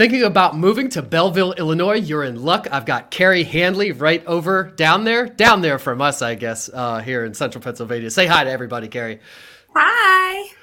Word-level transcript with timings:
Thinking 0.00 0.22
about 0.22 0.56
moving 0.56 0.88
to 0.88 1.02
Belleville, 1.02 1.52
Illinois, 1.58 1.98
you're 1.98 2.24
in 2.24 2.42
luck. 2.42 2.66
I've 2.72 2.86
got 2.86 3.10
Carrie 3.10 3.42
Handley 3.42 3.92
right 3.92 4.24
over 4.24 4.70
down 4.70 5.04
there, 5.04 5.26
down 5.26 5.60
there 5.60 5.78
from 5.78 6.00
us, 6.00 6.22
I 6.22 6.36
guess, 6.36 6.70
uh, 6.72 7.00
here 7.00 7.22
in 7.26 7.34
central 7.34 7.62
Pennsylvania. 7.62 8.10
Say 8.10 8.26
hi 8.26 8.44
to 8.44 8.50
everybody, 8.50 8.88
Carrie. 8.88 9.20
Hi. 9.74 10.54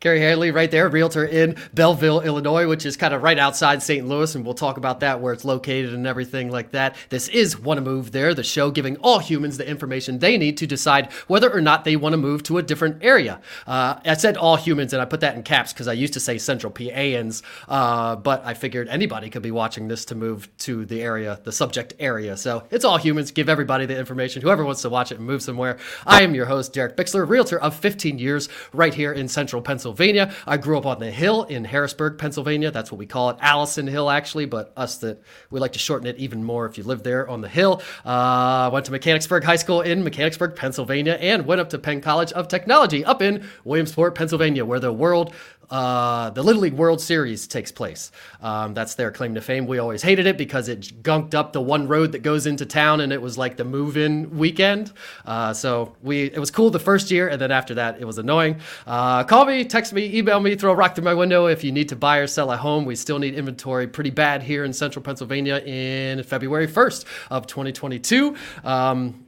Carrie 0.00 0.20
Hanley, 0.20 0.50
right 0.50 0.70
there, 0.70 0.88
realtor 0.88 1.24
in 1.24 1.56
Belleville, 1.72 2.20
Illinois, 2.20 2.68
which 2.68 2.84
is 2.84 2.96
kind 2.96 3.14
of 3.14 3.22
right 3.22 3.38
outside 3.38 3.82
St. 3.82 4.06
Louis, 4.06 4.34
and 4.34 4.44
we'll 4.44 4.54
talk 4.54 4.76
about 4.76 5.00
that, 5.00 5.20
where 5.20 5.32
it's 5.32 5.44
located 5.44 5.94
and 5.94 6.06
everything 6.06 6.50
like 6.50 6.72
that. 6.72 6.96
This 7.08 7.28
is 7.28 7.58
Wanna 7.58 7.80
Move 7.80 8.12
There, 8.12 8.34
the 8.34 8.42
show 8.42 8.70
giving 8.70 8.96
all 8.98 9.18
humans 9.18 9.56
the 9.56 9.68
information 9.68 10.18
they 10.18 10.36
need 10.36 10.58
to 10.58 10.66
decide 10.66 11.10
whether 11.28 11.50
or 11.52 11.60
not 11.60 11.84
they 11.84 11.96
want 11.96 12.12
to 12.12 12.18
move 12.18 12.42
to 12.44 12.58
a 12.58 12.62
different 12.62 13.02
area. 13.02 13.40
Uh, 13.66 13.98
I 14.04 14.14
said 14.14 14.36
all 14.36 14.56
humans, 14.56 14.92
and 14.92 15.00
I 15.00 15.06
put 15.06 15.20
that 15.20 15.34
in 15.34 15.42
caps 15.42 15.72
because 15.72 15.88
I 15.88 15.94
used 15.94 16.12
to 16.12 16.20
say 16.20 16.36
Central 16.36 16.72
PAans, 16.72 17.42
uh, 17.68 18.16
but 18.16 18.44
I 18.44 18.52
figured 18.54 18.88
anybody 18.88 19.30
could 19.30 19.42
be 19.42 19.50
watching 19.50 19.88
this 19.88 20.04
to 20.06 20.14
move 20.14 20.54
to 20.58 20.84
the 20.84 21.02
area, 21.02 21.40
the 21.44 21.52
subject 21.52 21.94
area. 21.98 22.36
So 22.36 22.64
it's 22.70 22.84
all 22.84 22.98
humans. 22.98 23.30
Give 23.30 23.48
everybody 23.48 23.86
the 23.86 23.98
information, 23.98 24.42
whoever 24.42 24.64
wants 24.64 24.82
to 24.82 24.90
watch 24.90 25.10
it 25.10 25.18
and 25.18 25.26
move 25.26 25.42
somewhere. 25.42 25.78
I 26.06 26.22
am 26.22 26.34
your 26.34 26.46
host, 26.46 26.74
Derek 26.74 26.96
Bixler, 26.96 27.26
realtor 27.26 27.58
of 27.58 27.74
15 27.74 28.18
years 28.18 28.48
right 28.72 28.92
here 28.92 29.12
in 29.12 29.28
Central 29.28 29.62
Pennsylvania. 29.62 29.85
Pennsylvania. 29.86 30.34
I 30.48 30.56
grew 30.56 30.76
up 30.76 30.84
on 30.84 30.98
the 30.98 31.12
hill 31.12 31.44
in 31.44 31.64
Harrisburg, 31.64 32.18
Pennsylvania. 32.18 32.72
That's 32.72 32.90
what 32.90 32.98
we 32.98 33.06
call 33.06 33.30
it, 33.30 33.36
Allison 33.40 33.86
Hill, 33.86 34.10
actually, 34.10 34.46
but 34.46 34.72
us 34.76 34.98
that 34.98 35.22
we 35.48 35.60
like 35.60 35.74
to 35.74 35.78
shorten 35.78 36.08
it 36.08 36.16
even 36.16 36.42
more 36.42 36.66
if 36.66 36.76
you 36.76 36.82
live 36.82 37.04
there 37.04 37.28
on 37.28 37.40
the 37.40 37.48
hill. 37.48 37.80
Uh, 38.04 38.68
went 38.72 38.86
to 38.86 38.92
Mechanicsburg 38.92 39.44
High 39.44 39.56
School 39.56 39.82
in 39.82 40.02
Mechanicsburg, 40.02 40.56
Pennsylvania, 40.56 41.12
and 41.20 41.46
went 41.46 41.60
up 41.60 41.70
to 41.70 41.78
Penn 41.78 42.00
College 42.00 42.32
of 42.32 42.48
Technology 42.48 43.04
up 43.04 43.22
in 43.22 43.46
Williamsport, 43.62 44.16
Pennsylvania, 44.16 44.64
where 44.64 44.80
the 44.80 44.92
world 44.92 45.32
uh, 45.70 46.30
the 46.30 46.42
Little 46.42 46.62
League 46.62 46.74
World 46.74 47.00
Series 47.00 47.46
takes 47.46 47.72
place. 47.72 48.12
Um, 48.40 48.74
that's 48.74 48.94
their 48.94 49.10
claim 49.10 49.34
to 49.34 49.40
fame. 49.40 49.66
We 49.66 49.78
always 49.78 50.02
hated 50.02 50.26
it 50.26 50.38
because 50.38 50.68
it 50.68 51.02
gunked 51.02 51.34
up 51.34 51.52
the 51.52 51.60
one 51.60 51.88
road 51.88 52.12
that 52.12 52.20
goes 52.20 52.46
into 52.46 52.66
town, 52.66 53.00
and 53.00 53.12
it 53.12 53.20
was 53.20 53.36
like 53.36 53.56
the 53.56 53.64
move-in 53.64 54.36
weekend. 54.36 54.92
Uh, 55.24 55.52
so 55.52 55.96
we 56.02 56.24
it 56.24 56.38
was 56.38 56.50
cool 56.50 56.70
the 56.70 56.78
first 56.78 57.10
year, 57.10 57.28
and 57.28 57.40
then 57.40 57.50
after 57.50 57.74
that, 57.74 58.00
it 58.00 58.04
was 58.04 58.18
annoying. 58.18 58.60
Uh, 58.86 59.24
call 59.24 59.44
me, 59.44 59.64
text 59.64 59.92
me, 59.92 60.16
email 60.16 60.40
me, 60.40 60.54
throw 60.54 60.72
a 60.72 60.74
rock 60.74 60.94
through 60.94 61.04
my 61.04 61.14
window 61.14 61.46
if 61.46 61.64
you 61.64 61.72
need 61.72 61.88
to 61.88 61.96
buy 61.96 62.18
or 62.18 62.26
sell 62.26 62.50
a 62.52 62.56
home. 62.56 62.84
We 62.84 62.96
still 62.96 63.18
need 63.18 63.34
inventory 63.34 63.86
pretty 63.86 64.10
bad 64.10 64.42
here 64.42 64.64
in 64.64 64.72
Central 64.72 65.02
Pennsylvania 65.02 65.58
in 65.58 66.22
February 66.22 66.68
1st 66.68 67.04
of 67.30 67.46
2022. 67.46 68.36
Um, 68.64 69.25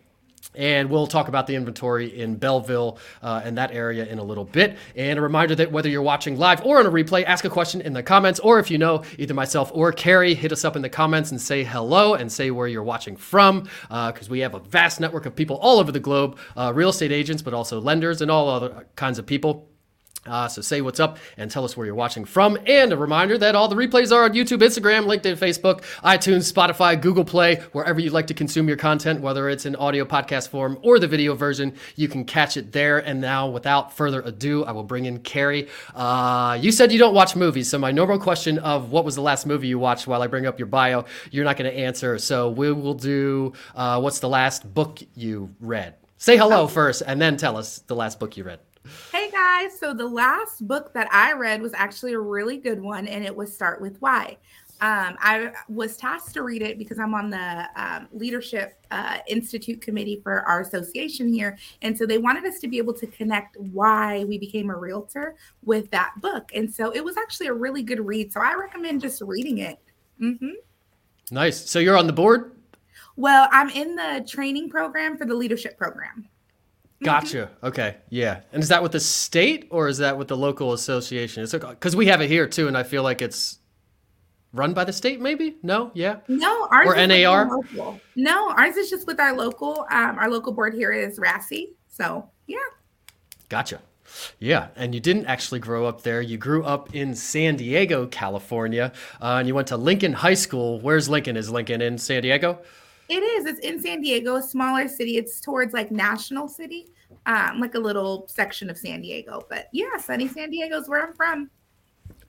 and 0.59 0.91
we'll 0.91 1.07
talk 1.07 1.29
about 1.29 1.47
the 1.47 1.55
inventory 1.55 2.21
in 2.21 2.37
Belleville 2.37 2.99
uh, 3.23 3.41
and 3.45 3.57
that 3.57 3.71
area 3.73 4.05
in 4.05 4.19
a 4.19 4.23
little 4.23 4.45
bit. 4.45 4.77
And 4.97 5.19
a 5.19 5.23
reminder 5.23 5.55
that 5.55 5.73
whether 5.73 5.89
you're 5.89 6.03
watching 6.03 6.37
live 6.37 6.63
or 6.67 6.81
on 6.81 6.87
a 6.87 6.91
replay, 6.91 7.25
ask 7.25 7.45
a 7.45 7.51
question 7.51 7.81
in 7.81 7.93
the 7.93 8.03
comments, 8.03 8.41
or 8.41 8.59
if 8.59 8.71
you 8.71 8.77
know 8.77 9.05
either 9.19 9.35
myself 9.35 9.71
or 9.73 9.93
Carrie, 9.93 10.35
hit 10.35 10.53
us 10.53 10.65
up 10.65 10.75
in 10.77 10.83
the 10.83 10.89
comments 10.89 11.31
and 11.31 11.41
say 11.41 11.63
hello 11.63 12.15
and 12.15 12.31
say 12.31 12.51
where 12.51 12.67
you're 12.67 12.83
watching 12.83 13.17
from, 13.17 13.63
because 13.83 14.29
uh, 14.29 14.31
we 14.31 14.41
have 14.41 14.55
a 14.55 14.59
vast 14.59 15.01
network 15.01 15.25
of 15.27 15.37
people 15.37 15.57
all 15.57 15.79
over 15.79 15.93
the 15.93 16.01
globe, 16.01 16.37
uh, 16.57 16.73
real 16.75 16.89
estate 16.89 17.13
agents, 17.13 17.41
but 17.41 17.55
also 17.55 17.81
lenders 17.81 18.21
and 18.21 18.31
all 18.31 18.49
other 18.49 18.87
kinds 18.97 19.19
of 19.19 19.27
people. 19.27 19.68
Uh, 20.27 20.49
so 20.49 20.61
say 20.61 20.81
what's 20.81 21.01
up 21.01 21.19
and 21.37 21.51
tell 21.51 21.65
us 21.65 21.77
where 21.77 21.87
you're 21.87 21.95
watching 21.95 22.25
from. 22.25 22.59
And 22.67 22.93
a 22.93 22.97
reminder 22.97 23.39
that 23.39 23.55
all 23.55 23.69
the 23.69 23.77
replays 23.77 24.15
are 24.15 24.25
on 24.25 24.33
YouTube, 24.33 24.59
Instagram, 24.59 25.07
LinkedIn, 25.07 25.39
Facebook, 25.39 25.83
iTunes, 26.03 26.53
Spotify, 26.53 27.01
Google 27.01 27.25
Play, 27.25 27.57
wherever 27.73 28.01
you'd 28.01 28.13
like 28.13 28.27
to 28.27 28.35
consume 28.35 28.69
your 28.69 28.77
content, 28.77 29.21
whether 29.21 29.49
it's 29.49 29.65
in 29.65 29.77
audio 29.77 30.05
podcast 30.05 30.49
form 30.49 30.79
or 30.83 30.99
the 30.99 31.09
video 31.09 31.35
version, 31.35 31.75
you 31.97 32.09
can 32.09 32.25
catch 32.25 32.57
it 32.57 32.73
there. 32.73 32.99
And 32.99 33.21
now, 33.21 33.49
without 33.49 33.97
further 33.97 34.21
ado, 34.23 34.65
I 34.65 34.73
will 34.73 34.83
bring 34.85 35.07
in 35.07 35.21
Carrie. 35.21 35.69
Uh, 35.95 36.59
you 36.61 36.73
said 36.73 36.93
you 36.93 36.99
don't 36.99 37.15
watch 37.15 37.35
movies, 37.37 37.69
so 37.69 37.79
my 37.79 37.93
normal 37.93 38.19
question 38.19 38.59
of 38.59 38.91
what 38.91 39.05
was 39.05 39.15
the 39.15 39.23
last 39.23 39.47
movie 39.47 39.69
you 39.69 39.79
watched 39.79 40.07
while 40.07 40.23
I 40.23 40.27
bring 40.27 40.47
up 40.47 40.59
your 40.59 40.67
bio, 40.67 41.05
you're 41.31 41.45
not 41.45 41.57
going 41.57 41.71
to 41.71 41.77
answer. 41.77 42.19
So 42.19 42.51
we 42.51 42.73
will 42.73 42.95
do 42.95 43.53
uh, 43.75 44.01
what's 44.01 44.19
the 44.19 44.29
last 44.29 44.75
book 44.75 45.01
you 45.15 45.55
read? 45.61 45.95
Say 46.21 46.37
hello 46.37 46.67
first, 46.67 47.03
and 47.07 47.21
then 47.23 47.37
tell 47.37 47.57
us 47.57 47.79
the 47.87 47.95
last 47.95 48.19
book 48.19 48.37
you 48.37 48.43
read. 48.43 48.59
Hey 49.13 49.31
guys, 49.31 49.79
so 49.79 49.93
the 49.93 50.07
last 50.07 50.67
book 50.67 50.93
that 50.95 51.09
I 51.13 51.33
read 51.33 51.61
was 51.61 51.73
actually 51.75 52.15
a 52.15 52.21
really 52.21 52.57
good 52.57 52.81
one, 52.81 53.07
and 53.07 53.25
it 53.25 53.35
was 53.35 53.55
Start 53.55 53.81
with 53.81 53.97
Why. 54.01 54.37
Um, 54.81 55.17
I 55.19 55.53
was 55.69 55.97
tasked 55.97 56.35
to 56.35 56.43
read 56.43 56.63
it 56.63 56.79
because 56.79 57.01
I'm 57.01 57.13
on 57.13 57.31
the 57.31 57.69
um, 57.75 58.07
Leadership 58.13 58.81
uh, 58.93 59.19
Institute 59.27 59.81
committee 59.81 60.21
for 60.23 60.43
our 60.43 60.61
association 60.61 61.33
here. 61.33 61.59
And 61.83 61.99
so 61.99 62.07
they 62.07 62.19
wanted 62.19 62.45
us 62.45 62.61
to 62.61 62.69
be 62.69 62.79
able 62.79 62.95
to 62.95 63.07
connect 63.09 63.57
why 63.57 64.25
we 64.25 64.39
became 64.39 64.71
a 64.71 64.77
realtor 64.77 65.35
with 65.65 65.91
that 65.91 66.13
book. 66.21 66.51
And 66.55 66.73
so 66.73 66.95
it 66.95 67.05
was 67.05 67.17
actually 67.17 67.49
a 67.49 67.55
really 67.55 67.83
good 67.83 67.99
read. 68.07 68.33
So 68.33 68.41
I 68.41 68.55
recommend 68.55 69.01
just 69.01 69.21
reading 69.21 69.59
it. 69.59 69.81
Mm-hmm. 70.21 70.53
Nice. 71.33 71.69
So 71.69 71.81
you're 71.81 71.97
on 71.97 72.07
the 72.07 72.13
board? 72.13 72.53
Well, 73.17 73.49
I'm 73.51 73.71
in 73.71 73.97
the 73.97 74.25
training 74.29 74.71
program 74.71 75.19
for 75.19 75.25
the 75.25 75.35
leadership 75.35 75.77
program. 75.77 76.29
Gotcha. 77.03 77.51
Okay. 77.63 77.97
Yeah. 78.09 78.41
And 78.53 78.63
is 78.63 78.69
that 78.71 78.83
with 78.83 78.93
the 78.93 79.01
state 79.01 79.69
or 79.71 79.89
is 79.89 79.99
that 79.99 80.19
with 80.19 80.29
the 80.29 80.37
local 80.37 80.73
association? 80.73 81.43
It's 81.43 81.53
because 81.53 81.95
we 81.95 82.07
have 82.07 82.21
it 82.21 82.29
here 82.29 82.49
too, 82.49 82.67
and 82.67 82.77
I 82.77 82.83
feel 82.83 83.03
like 83.03 83.23
it's 83.23 83.59
run 84.53 84.75
by 84.75 84.85
the 84.85 84.93
state. 84.93 85.21
Maybe. 85.21 85.57
No. 85.63 85.93
Yeah. 85.95 86.17
No. 86.27 86.69
Ours 86.73 86.89
or 86.89 87.07
NAR. 87.07 87.61
No, 88.17 88.51
ours 88.51 88.77
is 88.77 88.91
just 88.91 89.07
with 89.07 89.21
our 89.21 89.35
local. 89.37 89.87
Um, 89.91 90.19
our 90.19 90.29
local 90.29 90.53
board 90.53 90.75
here 90.75 90.93
is 90.93 91.19
RASI. 91.19 91.69
So 91.89 92.29
yeah. 92.47 92.59
Gotcha. 93.49 93.81
Yeah, 94.39 94.69
and 94.75 94.95
you 94.95 95.01
didn't 95.01 95.27
actually 95.27 95.61
grow 95.61 95.85
up 95.85 96.03
there. 96.03 96.23
You 96.23 96.39
grew 96.39 96.65
up 96.65 96.95
in 96.95 97.15
San 97.15 97.57
Diego, 97.57 98.07
California, 98.07 98.93
uh, 99.21 99.37
and 99.39 99.47
you 99.47 99.55
went 99.55 99.69
to 99.69 99.77
Lincoln 99.77 100.15
High 100.15 100.35
School. 100.35 100.81
Where's 100.81 101.11
Lincoln? 101.11 101.37
Is 101.37 101.51
Lincoln 101.51 101.83
in 101.83 101.99
San 101.99 102.23
Diego? 102.23 102.59
It 103.09 103.23
is. 103.23 103.47
It's 103.47 103.61
in 103.61 103.81
San 103.81 104.01
Diego, 104.01 104.37
a 104.37 104.43
smaller 104.43 104.87
city. 104.87 105.17
It's 105.17 105.41
towards 105.41 105.73
like 105.73 105.91
National 105.91 106.47
City, 106.47 106.89
um, 107.27 107.59
like 107.59 107.75
a 107.75 107.79
little 107.79 108.27
section 108.29 108.69
of 108.69 108.77
San 108.77 109.01
Diego. 109.01 109.47
But 109.49 109.69
yeah, 109.73 109.97
sunny 109.99 110.29
San 110.29 110.51
Diego 110.51 110.79
is 110.79 110.89
where 110.89 111.07
I'm 111.07 111.15
from. 111.15 111.51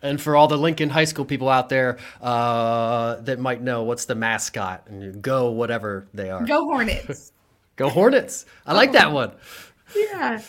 And 0.01 0.21
for 0.21 0.37
all 0.37 0.47
the 0.47 0.57
Lincoln 0.57 0.89
High 0.89 1.03
School 1.03 1.25
people 1.25 1.49
out 1.49 1.67
there 1.67 1.97
uh, 2.21 3.15
that 3.21 3.39
might 3.39 3.61
know, 3.61 3.83
what's 3.83 4.05
the 4.05 4.15
mascot? 4.15 4.87
And 4.87 5.21
go 5.21 5.51
whatever 5.51 6.07
they 6.13 6.29
are. 6.29 6.45
Go 6.45 6.63
Hornets. 6.63 7.33
go 7.75 7.89
Hornets. 7.89 8.45
I 8.65 8.73
like 8.73 8.93
that 8.93 9.11
one. 9.11 9.33
Yeah. 9.95 10.41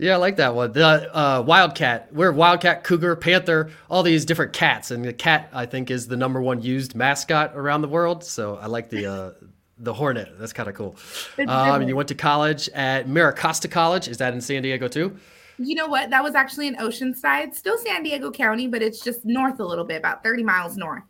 Yeah, 0.00 0.14
I 0.14 0.16
like 0.16 0.36
that 0.36 0.54
one. 0.54 0.72
The 0.72 1.16
uh, 1.16 1.42
Wildcat. 1.42 2.12
We're 2.12 2.30
Wildcat, 2.30 2.84
Cougar, 2.84 3.16
Panther, 3.16 3.70
all 3.90 4.04
these 4.04 4.24
different 4.24 4.52
cats, 4.52 4.92
and 4.92 5.04
the 5.04 5.12
cat 5.12 5.48
I 5.52 5.66
think 5.66 5.90
is 5.90 6.06
the 6.06 6.16
number 6.16 6.40
one 6.40 6.62
used 6.62 6.94
mascot 6.94 7.56
around 7.56 7.82
the 7.82 7.88
world. 7.88 8.22
So 8.22 8.56
I 8.56 8.66
like 8.66 8.90
the 8.90 9.06
uh, 9.06 9.30
the 9.78 9.94
Hornet. 9.94 10.38
That's 10.38 10.52
kind 10.52 10.68
of 10.68 10.74
cool. 10.74 10.96
Um, 11.38 11.80
and 11.80 11.88
you 11.88 11.96
went 11.96 12.08
to 12.08 12.14
college 12.14 12.68
at 12.70 13.06
MiraCosta 13.06 13.70
College. 13.70 14.08
Is 14.08 14.18
that 14.18 14.34
in 14.34 14.40
San 14.40 14.62
Diego 14.62 14.88
too? 14.88 15.16
You 15.58 15.74
know 15.74 15.88
what? 15.88 16.10
That 16.10 16.22
was 16.22 16.34
actually 16.34 16.68
in 16.68 16.76
Oceanside, 16.76 17.54
still 17.54 17.78
San 17.78 18.02
Diego 18.02 18.30
County, 18.30 18.68
but 18.68 18.82
it's 18.82 19.00
just 19.00 19.24
north 19.24 19.58
a 19.58 19.64
little 19.64 19.84
bit, 19.84 19.96
about 19.96 20.22
30 20.22 20.44
miles 20.44 20.76
north. 20.76 21.02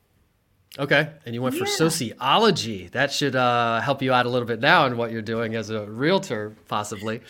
Okay. 0.78 1.10
And 1.26 1.34
you 1.34 1.42
went 1.42 1.56
yeah. 1.56 1.64
for 1.64 1.66
sociology. 1.66 2.88
That 2.88 3.10
should 3.10 3.34
uh, 3.34 3.80
help 3.80 4.00
you 4.00 4.12
out 4.12 4.26
a 4.26 4.28
little 4.28 4.46
bit 4.46 4.60
now 4.60 4.86
in 4.86 4.96
what 4.96 5.10
you're 5.10 5.22
doing 5.22 5.54
as 5.54 5.70
a 5.70 5.84
realtor, 5.86 6.54
possibly. 6.68 7.20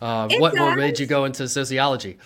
Uh, 0.00 0.28
what, 0.38 0.54
what 0.58 0.76
made 0.76 0.98
you 0.98 1.06
go 1.06 1.24
into 1.24 1.48
sociology? 1.48 2.18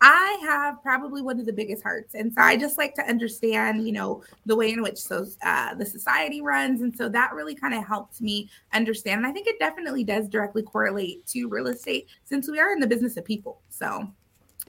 I 0.00 0.38
have 0.42 0.82
probably 0.82 1.22
one 1.22 1.40
of 1.40 1.46
the 1.46 1.52
biggest 1.52 1.82
hearts, 1.82 2.14
and 2.14 2.32
so 2.32 2.42
I 2.42 2.56
just 2.56 2.76
like 2.76 2.94
to 2.96 3.02
understand, 3.08 3.86
you 3.86 3.92
know, 3.92 4.22
the 4.44 4.54
way 4.54 4.72
in 4.72 4.82
which 4.82 4.98
so 4.98 5.26
uh, 5.42 5.74
the 5.74 5.86
society 5.86 6.42
runs, 6.42 6.82
and 6.82 6.94
so 6.94 7.08
that 7.08 7.32
really 7.32 7.54
kind 7.54 7.74
of 7.74 7.86
helped 7.86 8.20
me 8.20 8.50
understand. 8.74 9.18
And 9.18 9.26
I 9.26 9.32
think 9.32 9.46
it 9.46 9.58
definitely 9.58 10.04
does 10.04 10.28
directly 10.28 10.62
correlate 10.62 11.26
to 11.28 11.48
real 11.48 11.68
estate 11.68 12.08
since 12.24 12.50
we 12.50 12.58
are 12.58 12.72
in 12.72 12.80
the 12.80 12.86
business 12.86 13.16
of 13.16 13.24
people. 13.24 13.60
So, 13.70 14.06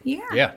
yeah, 0.04 0.34
yeah, 0.34 0.52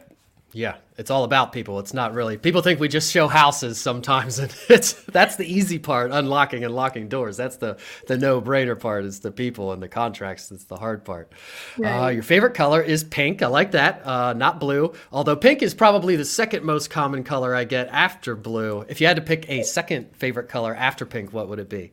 yeah, 0.52 0.76
it's 0.96 1.10
all 1.10 1.24
about 1.24 1.52
people. 1.52 1.78
It's 1.78 1.94
not 1.94 2.12
really 2.12 2.36
people 2.36 2.60
think 2.60 2.80
we 2.80 2.88
just 2.88 3.12
show 3.12 3.28
houses 3.28 3.80
sometimes, 3.80 4.38
and 4.40 4.54
it's 4.68 4.94
that's 5.04 5.36
the 5.36 5.47
easy 5.47 5.78
part, 5.78 6.10
unlocking 6.10 6.64
and 6.64 6.74
locking 6.74 7.08
doors. 7.08 7.36
That's 7.36 7.56
the 7.56 7.78
the 8.06 8.18
no 8.18 8.41
brainer 8.41 8.78
part 8.78 9.04
is 9.04 9.20
the 9.20 9.30
people 9.30 9.72
and 9.72 9.82
the 9.82 9.88
contracts. 9.88 10.48
That's 10.48 10.64
the 10.64 10.76
hard 10.76 11.04
part. 11.04 11.32
Right. 11.78 12.06
Uh, 12.06 12.08
your 12.08 12.22
favorite 12.22 12.54
color 12.54 12.82
is 12.82 13.04
pink. 13.04 13.42
I 13.42 13.47
like 13.47 13.72
that. 13.72 14.04
Uh, 14.04 14.32
not 14.32 14.58
blue, 14.58 14.92
although 15.12 15.36
pink 15.36 15.62
is 15.62 15.74
probably 15.74 16.16
the 16.16 16.24
second 16.24 16.64
most 16.64 16.91
common 16.91 17.22
color 17.22 17.54
I 17.54 17.64
get 17.64 17.88
after 17.88 18.34
blue. 18.34 18.84
If 18.88 19.00
you 19.00 19.06
had 19.06 19.16
to 19.16 19.22
pick 19.22 19.48
a 19.48 19.62
second 19.62 20.16
favorite 20.16 20.48
color 20.48 20.74
after 20.74 21.06
pink, 21.06 21.32
what 21.32 21.48
would 21.48 21.58
it 21.58 21.68
be? 21.68 21.92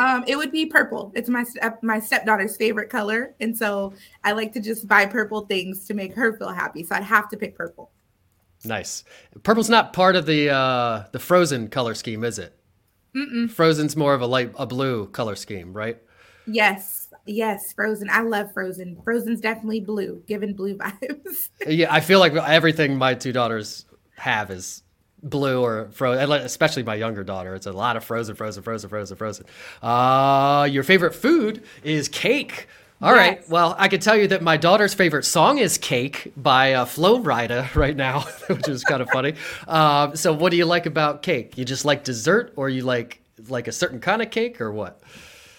Um, 0.00 0.24
it 0.26 0.34
would 0.36 0.50
be 0.50 0.64
purple. 0.64 1.12
It's 1.14 1.28
my 1.28 1.44
step 1.44 1.82
my 1.82 2.00
stepdaughter's 2.00 2.56
favorite 2.56 2.88
color, 2.88 3.34
and 3.38 3.54
so 3.56 3.92
I 4.24 4.32
like 4.32 4.50
to 4.54 4.60
just 4.60 4.88
buy 4.88 5.04
purple 5.04 5.42
things 5.42 5.84
to 5.88 5.94
make 5.94 6.14
her 6.14 6.36
feel 6.38 6.48
happy. 6.48 6.82
So 6.84 6.94
I'd 6.94 7.02
have 7.02 7.28
to 7.28 7.36
pick 7.36 7.54
purple. 7.54 7.90
Nice. 8.64 9.04
Purple's 9.42 9.68
not 9.68 9.92
part 9.92 10.16
of 10.16 10.24
the 10.24 10.48
uh, 10.48 11.04
the 11.12 11.18
Frozen 11.18 11.68
color 11.68 11.94
scheme, 11.94 12.24
is 12.24 12.38
it? 12.38 12.58
Mm-mm. 13.14 13.50
Frozen's 13.50 13.94
more 13.94 14.14
of 14.14 14.22
a 14.22 14.26
light 14.26 14.52
a 14.56 14.66
blue 14.66 15.06
color 15.08 15.36
scheme, 15.36 15.74
right? 15.74 15.98
Yes, 16.46 17.08
yes, 17.26 17.74
Frozen. 17.74 18.08
I 18.10 18.22
love 18.22 18.54
Frozen. 18.54 19.02
Frozen's 19.04 19.42
definitely 19.42 19.80
blue, 19.80 20.22
given 20.26 20.54
blue 20.54 20.76
vibes. 20.78 21.50
yeah, 21.66 21.92
I 21.92 22.00
feel 22.00 22.20
like 22.20 22.32
everything 22.32 22.96
my 22.96 23.12
two 23.12 23.32
daughters 23.32 23.84
have 24.16 24.50
is 24.50 24.82
blue 25.22 25.62
or 25.62 25.88
frozen, 25.92 26.30
especially 26.32 26.82
my 26.82 26.94
younger 26.94 27.24
daughter. 27.24 27.54
It's 27.54 27.66
a 27.66 27.72
lot 27.72 27.96
of 27.96 28.04
frozen, 28.04 28.34
frozen, 28.34 28.62
frozen, 28.62 28.88
frozen, 28.88 29.16
frozen. 29.16 29.46
Uh, 29.82 30.68
your 30.70 30.82
favorite 30.82 31.14
food 31.14 31.62
is 31.82 32.08
cake. 32.08 32.68
All 33.02 33.14
yes. 33.14 33.18
right. 33.18 33.48
Well, 33.48 33.74
I 33.78 33.88
can 33.88 34.00
tell 34.00 34.16
you 34.16 34.28
that 34.28 34.42
my 34.42 34.58
daughter's 34.58 34.92
favorite 34.92 35.24
song 35.24 35.58
is 35.58 35.78
"Cake" 35.78 36.32
by 36.36 36.74
uh, 36.74 36.84
Flo 36.84 37.22
Rida 37.22 37.74
right 37.74 37.96
now, 37.96 38.20
which 38.48 38.68
is 38.68 38.84
kind 38.84 39.00
of 39.00 39.08
funny. 39.10 39.34
Uh, 39.66 40.14
so, 40.14 40.32
what 40.34 40.50
do 40.50 40.58
you 40.58 40.66
like 40.66 40.84
about 40.86 41.22
cake? 41.22 41.56
You 41.56 41.64
just 41.64 41.84
like 41.84 42.04
dessert, 42.04 42.52
or 42.56 42.68
you 42.68 42.82
like 42.82 43.22
like 43.48 43.68
a 43.68 43.72
certain 43.72 44.00
kind 44.00 44.20
of 44.20 44.30
cake, 44.30 44.60
or 44.60 44.70
what? 44.70 45.00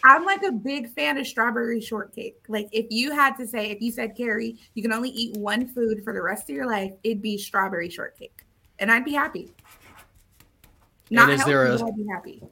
I'm 0.03 0.25
like 0.25 0.43
a 0.43 0.51
big 0.51 0.93
fan 0.93 1.17
of 1.17 1.27
strawberry 1.27 1.79
shortcake. 1.79 2.37
Like, 2.47 2.67
if 2.71 2.87
you 2.89 3.11
had 3.11 3.35
to 3.37 3.47
say, 3.47 3.69
if 3.69 3.81
you 3.81 3.91
said, 3.91 4.15
Carrie, 4.15 4.57
you 4.73 4.81
can 4.81 4.93
only 4.93 5.09
eat 5.09 5.35
one 5.37 5.67
food 5.67 6.03
for 6.03 6.13
the 6.13 6.21
rest 6.21 6.49
of 6.49 6.55
your 6.55 6.65
life, 6.65 6.91
it'd 7.03 7.21
be 7.21 7.37
strawberry 7.37 7.89
shortcake, 7.89 8.40
and 8.81 8.91
I'd 8.91 9.05
be 9.05 9.13
happy. 9.13 9.49
Not 11.09 11.29
and 11.29 11.33
is 11.33 11.39
healthy, 11.41 11.51
there 11.51 11.65
a... 11.67 11.85
I'd 11.85 11.95
be 11.95 12.07
happy. 12.07 12.43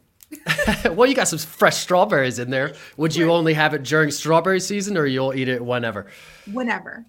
well, 0.95 1.09
you 1.09 1.15
got 1.15 1.27
some 1.27 1.39
fresh 1.39 1.77
strawberries 1.77 2.39
in 2.39 2.51
there. 2.51 2.75
Would 2.97 3.15
you 3.15 3.31
only 3.31 3.53
have 3.55 3.73
it 3.73 3.83
during 3.83 4.11
strawberry 4.11 4.59
season, 4.59 4.95
or 4.95 5.05
you'll 5.05 5.33
eat 5.33 5.47
it 5.47 5.63
whenever? 5.63 6.05
Whenever, 6.51 7.05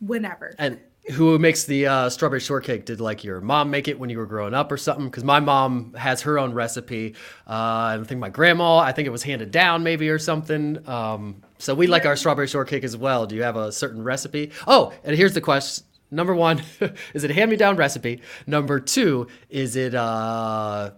whenever. 0.00 0.54
And 0.58 0.80
who 1.12 1.38
makes 1.38 1.64
the 1.64 1.86
uh, 1.86 2.08
strawberry 2.08 2.40
shortcake? 2.40 2.86
Did 2.86 3.00
like 3.00 3.24
your 3.24 3.42
mom 3.42 3.70
make 3.70 3.88
it 3.88 3.98
when 3.98 4.08
you 4.08 4.16
were 4.16 4.26
growing 4.26 4.54
up 4.54 4.72
or 4.72 4.78
something? 4.78 5.06
Because 5.06 5.24
my 5.24 5.40
mom 5.40 5.92
has 5.94 6.22
her 6.22 6.38
own 6.38 6.54
recipe. 6.54 7.14
Uh, 7.46 8.00
I 8.00 8.02
think 8.04 8.20
my 8.20 8.30
grandma, 8.30 8.78
I 8.78 8.92
think 8.92 9.06
it 9.06 9.10
was 9.10 9.22
handed 9.22 9.50
down 9.50 9.82
maybe 9.82 10.08
or 10.08 10.18
something. 10.18 10.88
Um, 10.88 11.42
so 11.58 11.74
we 11.74 11.88
like 11.88 12.06
our 12.06 12.16
strawberry 12.16 12.46
shortcake 12.46 12.84
as 12.84 12.96
well. 12.96 13.26
Do 13.26 13.34
you 13.34 13.42
have 13.42 13.56
a 13.56 13.70
certain 13.70 14.02
recipe? 14.02 14.52
Oh, 14.66 14.92
and 15.04 15.14
here's 15.14 15.34
the 15.34 15.40
question. 15.42 15.84
Number 16.10 16.34
one, 16.34 16.62
is 17.14 17.24
it 17.24 17.30
a 17.30 17.34
hand-me-down 17.34 17.76
recipe? 17.76 18.20
Number 18.46 18.80
two, 18.80 19.28
is 19.48 19.76
it 19.76 19.94
uh, 19.94 20.90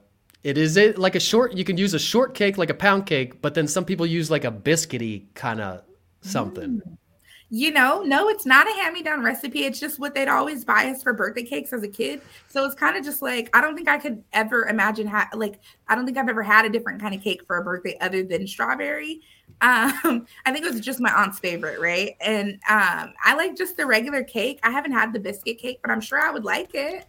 it 0.43 0.59
is 0.59 0.77
it 0.77 0.99
like 0.99 1.15
a 1.15 1.21
short. 1.21 1.55
You 1.55 1.65
can 1.65 1.77
use 1.77 1.95
a 1.95 1.99
short 1.99 2.35
cake 2.35 2.59
like 2.59 2.71
a 2.71 2.75
pound 2.75 3.07
cake, 3.07 3.41
but 3.43 3.55
then 3.55 3.69
some 3.69 3.85
people 3.85 4.07
use 4.07 4.31
like 4.31 4.45
a 4.45 4.51
biscuity 4.51 5.27
kind 5.35 5.61
of 5.61 5.83
something. 6.23 6.83
Mm. 6.85 6.97
You 7.55 7.71
know, 7.71 8.01
no, 8.01 8.31
it's 8.31 8.47
not 8.47 8.67
a 8.67 8.73
hand-me-down 8.81 9.23
recipe. 9.23 9.67
It's 9.67 9.79
just 9.79 9.99
what 9.99 10.15
they'd 10.15 10.27
always 10.27 10.65
buy 10.65 10.87
us 10.87 11.03
for 11.03 11.13
birthday 11.13 11.43
cakes 11.43 11.75
as 11.75 11.83
a 11.83 11.89
kid. 11.89 12.23
So 12.49 12.65
it's 12.65 12.75
kind 12.75 12.97
of 12.97 13.05
just 13.05 13.21
like 13.21 13.55
I 13.55 13.61
don't 13.61 13.77
think 13.77 13.91
I 13.91 13.99
could 13.99 14.25
ever 14.33 14.69
imagine 14.69 15.07
ha- 15.07 15.29
like 15.35 15.61
I 15.87 15.95
don't 15.95 16.07
think 16.07 16.17
I've 16.17 16.31
ever 16.31 16.43
had 16.43 16.65
a 16.65 16.71
different 16.71 16.99
kind 16.99 17.15
of 17.15 17.21
cake 17.21 17.47
for 17.47 17.59
a 17.59 17.63
birthday 17.63 17.99
other 18.01 18.23
than 18.23 18.47
strawberry. 18.47 19.21
Um, 19.61 20.27
I 20.45 20.51
think 20.51 20.65
it 20.65 20.73
was 20.73 20.81
just 20.81 20.99
my 20.99 21.13
aunt's 21.13 21.39
favorite, 21.39 21.79
right? 21.79 22.17
And 22.21 22.55
um, 22.69 23.13
I 23.23 23.35
like 23.37 23.55
just 23.55 23.77
the 23.77 23.87
regular 23.87 24.25
cake. 24.25 24.59
I 24.65 24.71
haven't 24.71 24.91
had 24.91 25.13
the 25.13 25.21
biscuit 25.21 25.59
cake, 25.59 25.79
but 25.83 25.93
I'm 25.93 26.01
sure 26.01 26.19
I 26.19 26.33
would 26.33 26.43
like 26.43 26.71
it. 26.75 27.07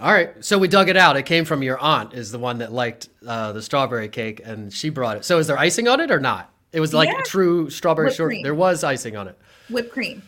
All 0.00 0.12
right, 0.12 0.42
so 0.42 0.56
we 0.56 0.68
dug 0.68 0.88
it 0.88 0.96
out. 0.96 1.18
It 1.18 1.24
came 1.24 1.44
from 1.44 1.62
your 1.62 1.78
aunt, 1.80 2.14
is 2.14 2.30
the 2.30 2.38
one 2.38 2.58
that 2.58 2.72
liked 2.72 3.10
uh, 3.26 3.52
the 3.52 3.60
strawberry 3.60 4.08
cake, 4.08 4.40
and 4.42 4.72
she 4.72 4.88
brought 4.88 5.18
it. 5.18 5.24
So 5.26 5.38
is 5.38 5.46
there 5.46 5.58
icing 5.58 5.86
on 5.86 6.00
it 6.00 6.10
or 6.10 6.20
not? 6.20 6.53
It 6.74 6.80
was 6.80 6.92
like 6.92 7.08
yeah. 7.08 7.22
true 7.24 7.70
strawberry 7.70 8.12
short. 8.12 8.30
Cream. 8.30 8.42
There 8.42 8.54
was 8.54 8.82
icing 8.82 9.16
on 9.16 9.28
it. 9.28 9.38
Whipped 9.70 9.92
cream. 9.92 10.22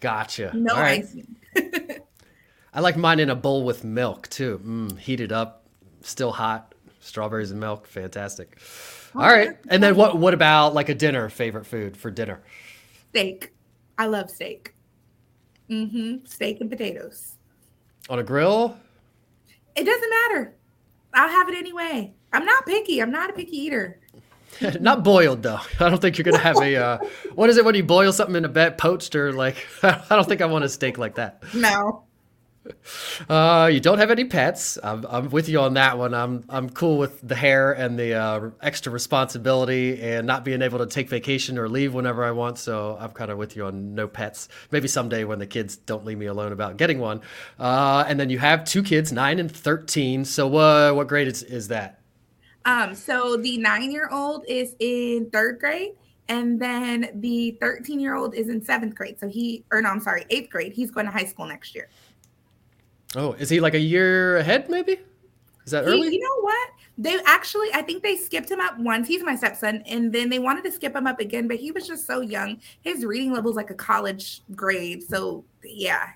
Gotcha. 0.00 0.50
No 0.54 0.74
icing. 0.74 1.36
I 2.74 2.80
like 2.80 2.96
mine 2.96 3.20
in 3.20 3.28
a 3.28 3.34
bowl 3.36 3.62
with 3.62 3.84
milk 3.84 4.28
too. 4.28 4.58
Mm, 4.64 4.98
heated 4.98 5.32
up, 5.32 5.66
still 6.00 6.32
hot. 6.32 6.74
Strawberries 7.00 7.50
and 7.50 7.60
milk, 7.60 7.86
fantastic. 7.86 8.58
Oh, 9.14 9.20
All 9.20 9.28
right, 9.28 9.56
and 9.68 9.82
then 9.82 9.96
what? 9.96 10.16
What 10.18 10.34
about 10.34 10.74
like 10.74 10.88
a 10.88 10.94
dinner? 10.94 11.28
Favorite 11.28 11.66
food 11.66 11.96
for 11.96 12.10
dinner? 12.10 12.42
Steak. 13.10 13.52
I 13.98 14.06
love 14.06 14.30
steak. 14.30 14.74
Mm-hmm. 15.70 16.24
Steak 16.24 16.60
and 16.60 16.70
potatoes. 16.70 17.36
On 18.08 18.18
a 18.18 18.22
grill? 18.22 18.76
It 19.74 19.84
doesn't 19.84 20.10
matter. 20.10 20.54
I'll 21.12 21.28
have 21.28 21.48
it 21.50 21.54
anyway. 21.54 22.14
I'm 22.32 22.44
not 22.44 22.66
picky. 22.66 23.00
I'm 23.00 23.10
not 23.10 23.30
a 23.30 23.34
picky 23.34 23.56
eater. 23.56 24.00
not 24.80 25.04
boiled 25.04 25.42
though. 25.42 25.60
I 25.80 25.88
don't 25.88 26.00
think 26.00 26.18
you're 26.18 26.24
gonna 26.24 26.38
have 26.38 26.58
a. 26.58 26.76
Uh, 26.76 26.98
what 27.34 27.50
is 27.50 27.56
it 27.56 27.64
when 27.64 27.74
you 27.74 27.84
boil 27.84 28.12
something 28.12 28.36
in 28.36 28.44
a 28.44 28.48
bed, 28.48 28.78
poached 28.78 29.14
or 29.14 29.32
like? 29.32 29.66
I 29.82 30.04
don't 30.10 30.28
think 30.28 30.40
I 30.40 30.46
want 30.46 30.64
a 30.64 30.68
steak 30.68 30.98
like 30.98 31.16
that. 31.16 31.42
No. 31.54 32.04
Uh, 33.28 33.70
you 33.72 33.78
don't 33.78 33.98
have 33.98 34.10
any 34.10 34.24
pets. 34.24 34.76
I'm, 34.82 35.06
I'm 35.08 35.30
with 35.30 35.48
you 35.48 35.60
on 35.60 35.74
that 35.74 35.98
one. 35.98 36.14
I'm 36.14 36.44
I'm 36.48 36.68
cool 36.70 36.98
with 36.98 37.20
the 37.26 37.36
hair 37.36 37.72
and 37.72 37.98
the 37.98 38.14
uh, 38.14 38.50
extra 38.60 38.92
responsibility 38.92 40.02
and 40.02 40.26
not 40.26 40.44
being 40.44 40.62
able 40.62 40.78
to 40.78 40.86
take 40.86 41.08
vacation 41.08 41.58
or 41.58 41.68
leave 41.68 41.94
whenever 41.94 42.24
I 42.24 42.32
want. 42.32 42.58
So 42.58 42.96
I'm 43.00 43.10
kind 43.10 43.30
of 43.30 43.38
with 43.38 43.56
you 43.56 43.66
on 43.66 43.94
no 43.94 44.08
pets. 44.08 44.48
Maybe 44.70 44.88
someday 44.88 45.24
when 45.24 45.38
the 45.38 45.46
kids 45.46 45.76
don't 45.76 46.04
leave 46.04 46.18
me 46.18 46.26
alone 46.26 46.52
about 46.52 46.76
getting 46.76 46.98
one. 46.98 47.20
Uh, 47.58 48.04
and 48.06 48.18
then 48.18 48.30
you 48.30 48.38
have 48.38 48.64
two 48.64 48.82
kids, 48.82 49.12
nine 49.12 49.38
and 49.38 49.50
thirteen. 49.50 50.24
So 50.24 50.46
what 50.48 50.62
uh, 50.62 50.92
what 50.92 51.08
grade 51.08 51.28
is 51.28 51.42
is 51.42 51.68
that? 51.68 52.00
Um, 52.66 52.94
so 52.94 53.36
the 53.36 53.56
nine 53.56 53.90
year 53.90 54.10
old 54.12 54.44
is 54.46 54.74
in 54.80 55.30
third 55.30 55.58
grade. 55.58 55.92
And 56.28 56.60
then 56.60 57.10
the 57.14 57.56
13 57.60 58.00
year 58.00 58.16
old 58.16 58.34
is 58.34 58.48
in 58.48 58.62
seventh 58.62 58.96
grade. 58.96 59.18
So 59.18 59.28
he, 59.28 59.64
or 59.70 59.80
no, 59.80 59.88
I'm 59.88 60.00
sorry, 60.00 60.26
eighth 60.28 60.50
grade. 60.50 60.72
He's 60.72 60.90
going 60.90 61.06
to 61.06 61.12
high 61.12 61.24
school 61.24 61.46
next 61.46 61.74
year. 61.74 61.88
Oh, 63.14 63.32
is 63.34 63.48
he 63.48 63.60
like 63.60 63.74
a 63.74 63.80
year 63.80 64.38
ahead? 64.38 64.68
Maybe 64.68 64.98
is 65.64 65.72
that 65.72 65.84
early? 65.84 66.12
you 66.12 66.20
know 66.20 66.42
what? 66.42 66.70
They 66.98 67.18
actually, 67.26 67.68
I 67.74 67.82
think 67.82 68.02
they 68.02 68.16
skipped 68.16 68.50
him 68.50 68.60
up 68.60 68.78
once. 68.78 69.06
He's 69.06 69.22
my 69.22 69.36
stepson, 69.36 69.82
and 69.86 70.12
then 70.12 70.30
they 70.30 70.38
wanted 70.38 70.64
to 70.64 70.72
skip 70.72 70.96
him 70.96 71.06
up 71.06 71.20
again, 71.20 71.46
but 71.46 71.58
he 71.58 71.70
was 71.70 71.86
just 71.86 72.06
so 72.06 72.20
young. 72.20 72.58
His 72.82 73.04
reading 73.04 73.32
level 73.32 73.50
is 73.50 73.56
like 73.56 73.70
a 73.70 73.74
college 73.74 74.42
grade. 74.54 75.02
So 75.02 75.44
yeah, 75.62 76.10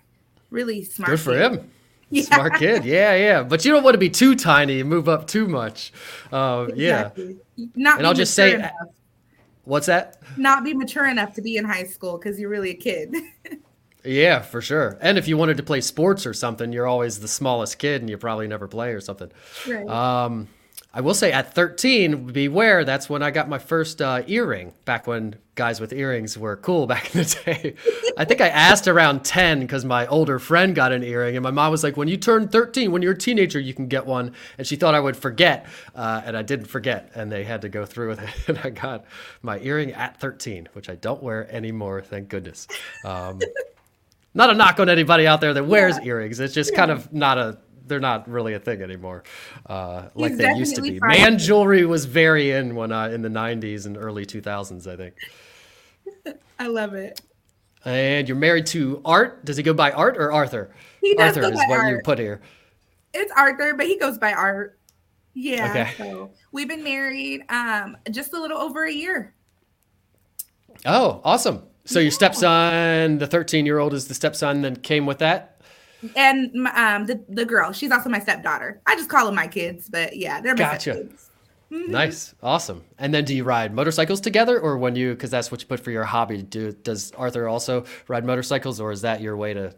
really 0.50 0.82
smart. 0.82 1.11
Good 1.11 1.20
for 1.20 1.32
kid. 1.32 1.52
him. 1.52 1.70
Yeah. 2.12 2.22
Smart 2.24 2.54
kid. 2.54 2.84
Yeah, 2.84 3.14
yeah. 3.14 3.44
But 3.44 3.64
you 3.64 3.70
don't 3.70 3.84
want 3.84 3.94
to 3.94 3.98
be 3.98 4.10
too 4.10 4.34
tiny 4.34 4.80
and 4.80 4.90
move 4.90 5.08
up 5.08 5.28
too 5.28 5.46
much. 5.46 5.92
Uh, 6.32 6.66
exactly. 6.68 7.36
Yeah. 7.54 7.66
Not 7.76 7.98
and 7.98 8.06
I'll 8.06 8.14
just 8.14 8.34
say, 8.34 8.54
enough. 8.54 8.72
what's 9.62 9.86
that? 9.86 10.20
Not 10.36 10.64
be 10.64 10.74
mature 10.74 11.06
enough 11.06 11.34
to 11.34 11.40
be 11.40 11.56
in 11.56 11.64
high 11.64 11.84
school 11.84 12.18
because 12.18 12.40
you're 12.40 12.50
really 12.50 12.70
a 12.70 12.74
kid. 12.74 13.14
Yeah, 14.04 14.40
for 14.40 14.62
sure. 14.62 14.98
And 15.00 15.18
if 15.18 15.28
you 15.28 15.36
wanted 15.36 15.58
to 15.58 15.62
play 15.62 15.80
sports 15.80 16.26
or 16.26 16.32
something, 16.32 16.72
you're 16.72 16.86
always 16.86 17.20
the 17.20 17.28
smallest 17.28 17.78
kid 17.78 18.00
and 18.00 18.08
you 18.08 18.16
probably 18.16 18.48
never 18.48 18.66
play 18.66 18.92
or 18.92 19.00
something. 19.00 19.30
Right. 19.68 19.86
Um, 19.88 20.48
I 20.92 21.02
will 21.02 21.14
say 21.14 21.32
at 21.32 21.54
13, 21.54 22.28
beware, 22.32 22.84
that's 22.84 23.08
when 23.08 23.22
I 23.22 23.30
got 23.30 23.48
my 23.48 23.58
first 23.58 24.02
uh, 24.02 24.22
earring, 24.26 24.72
back 24.84 25.06
when 25.06 25.36
guys 25.60 25.78
with 25.78 25.92
earrings 25.92 26.38
were 26.38 26.56
cool 26.56 26.86
back 26.94 27.14
in 27.14 27.20
the 27.20 27.42
day. 27.44 27.74
I 28.16 28.24
think 28.24 28.40
I 28.40 28.48
asked 28.48 28.88
around 28.88 29.26
10 29.26 29.60
because 29.60 29.84
my 29.84 30.06
older 30.06 30.38
friend 30.38 30.74
got 30.74 30.90
an 30.90 31.02
earring, 31.02 31.36
and 31.36 31.42
my 31.42 31.50
mom 31.50 31.70
was 31.70 31.84
like, 31.84 31.98
When 31.98 32.08
you 32.08 32.16
turn 32.16 32.48
13, 32.48 32.90
when 32.90 33.02
you're 33.02 33.12
a 33.12 33.18
teenager, 33.18 33.60
you 33.60 33.74
can 33.74 33.86
get 33.86 34.06
one. 34.06 34.32
And 34.56 34.66
she 34.66 34.76
thought 34.76 34.94
I 34.94 35.00
would 35.00 35.18
forget, 35.18 35.66
uh, 35.94 36.23
and 36.25 36.35
I 36.35 36.40
didn't 36.40 36.64
forget, 36.64 37.11
and 37.14 37.30
they 37.30 37.44
had 37.44 37.61
to 37.61 37.68
go 37.68 37.85
through 37.85 38.08
with 38.08 38.23
it. 38.23 38.30
And 38.49 38.58
I 38.64 38.70
got 38.70 39.04
my 39.42 39.61
earring 39.61 39.92
at 39.92 40.18
13, 40.18 40.70
which 40.73 40.88
I 40.88 40.94
don't 40.94 41.23
wear 41.23 41.49
anymore, 41.54 42.00
thank 42.00 42.30
goodness. 42.30 42.66
Um, 43.04 43.38
not 44.32 44.49
a 44.49 44.54
knock 44.54 44.80
on 44.80 44.88
anybody 44.88 45.26
out 45.26 45.42
there 45.42 45.52
that 45.52 45.64
wears 45.64 45.99
yeah. 45.99 46.04
earrings. 46.04 46.40
It's 46.40 46.54
just 46.54 46.73
yeah. 46.73 46.78
kind 46.78 46.90
of 46.90 47.12
not 47.12 47.37
a 47.37 47.58
they're 47.90 48.00
not 48.00 48.26
really 48.26 48.54
a 48.54 48.58
thing 48.58 48.80
anymore, 48.80 49.23
uh, 49.66 50.04
like 50.14 50.37
they 50.37 50.54
used 50.54 50.76
to 50.76 50.82
be. 50.82 50.99
Man 51.02 51.37
jewelry 51.37 51.85
was 51.85 52.06
very 52.06 52.52
in 52.52 52.75
when 52.75 52.92
uh, 52.92 53.08
in 53.08 53.20
the 53.20 53.28
'90s 53.28 53.85
and 53.85 53.99
early 53.99 54.25
2000s, 54.25 54.87
I 54.87 54.96
think. 54.96 55.14
I 56.58 56.66
love 56.66 56.94
it. 56.94 57.20
And 57.84 58.28
you're 58.28 58.37
married 58.37 58.66
to 58.66 59.00
Art. 59.04 59.44
Does 59.44 59.56
he 59.56 59.62
go 59.62 59.72
by 59.72 59.90
Art 59.92 60.16
or 60.18 60.32
Arthur? 60.32 60.70
He 61.00 61.14
does 61.14 61.37
Arthur 61.37 61.40
go 61.40 61.56
by 61.56 61.62
is 61.62 61.68
what 61.68 61.78
Art. 61.78 61.90
you 61.90 62.00
put 62.04 62.18
here. 62.18 62.40
It's 63.14 63.32
Arthur, 63.32 63.75
but 63.75 63.87
he 63.87 63.99
goes 63.99 64.18
by 64.18 64.32
Art. 64.32 64.78
Yeah. 65.34 65.70
Okay. 65.70 65.94
So 65.96 66.30
we've 66.52 66.68
been 66.68 66.84
married 66.84 67.42
um, 67.49 67.96
just 68.10 68.34
a 68.34 68.40
little 68.40 68.58
over 68.58 68.84
a 68.84 68.92
year. 68.92 69.34
Oh, 70.84 71.20
awesome. 71.25 71.62
So 71.84 71.99
yeah. 71.99 72.04
your 72.04 72.12
stepson, 72.12 73.18
the 73.18 73.26
13 73.26 73.64
year 73.64 73.78
old, 73.78 73.94
is 73.94 74.08
the 74.08 74.14
stepson 74.14 74.62
that 74.62 74.82
came 74.82 75.06
with 75.06 75.18
that. 75.18 75.60
And 76.16 76.66
um, 76.68 77.06
the 77.06 77.22
the 77.28 77.44
girl, 77.44 77.72
she's 77.72 77.90
also 77.90 78.08
my 78.08 78.20
stepdaughter. 78.20 78.80
I 78.87 78.96
just 78.96 79.10
call 79.10 79.26
them 79.26 79.34
my 79.34 79.46
kids, 79.46 79.88
but 79.88 80.16
yeah, 80.16 80.40
they're 80.40 80.54
my 80.54 80.60
gotcha. 80.60 80.94
kids. 80.94 81.29
Mm-hmm. 81.70 81.92
Nice, 81.92 82.34
awesome. 82.42 82.84
And 82.98 83.14
then, 83.14 83.24
do 83.24 83.34
you 83.34 83.44
ride 83.44 83.72
motorcycles 83.72 84.20
together, 84.20 84.58
or 84.58 84.76
when 84.76 84.96
you, 84.96 85.12
because 85.14 85.30
that's 85.30 85.52
what 85.52 85.60
you 85.60 85.68
put 85.68 85.80
for 85.80 85.92
your 85.92 86.04
hobby? 86.04 86.42
Do 86.42 86.72
does 86.72 87.12
Arthur 87.12 87.48
also 87.48 87.84
ride 88.08 88.24
motorcycles, 88.24 88.80
or 88.80 88.90
is 88.90 89.02
that 89.02 89.20
your 89.20 89.36
way 89.36 89.54
to 89.54 89.74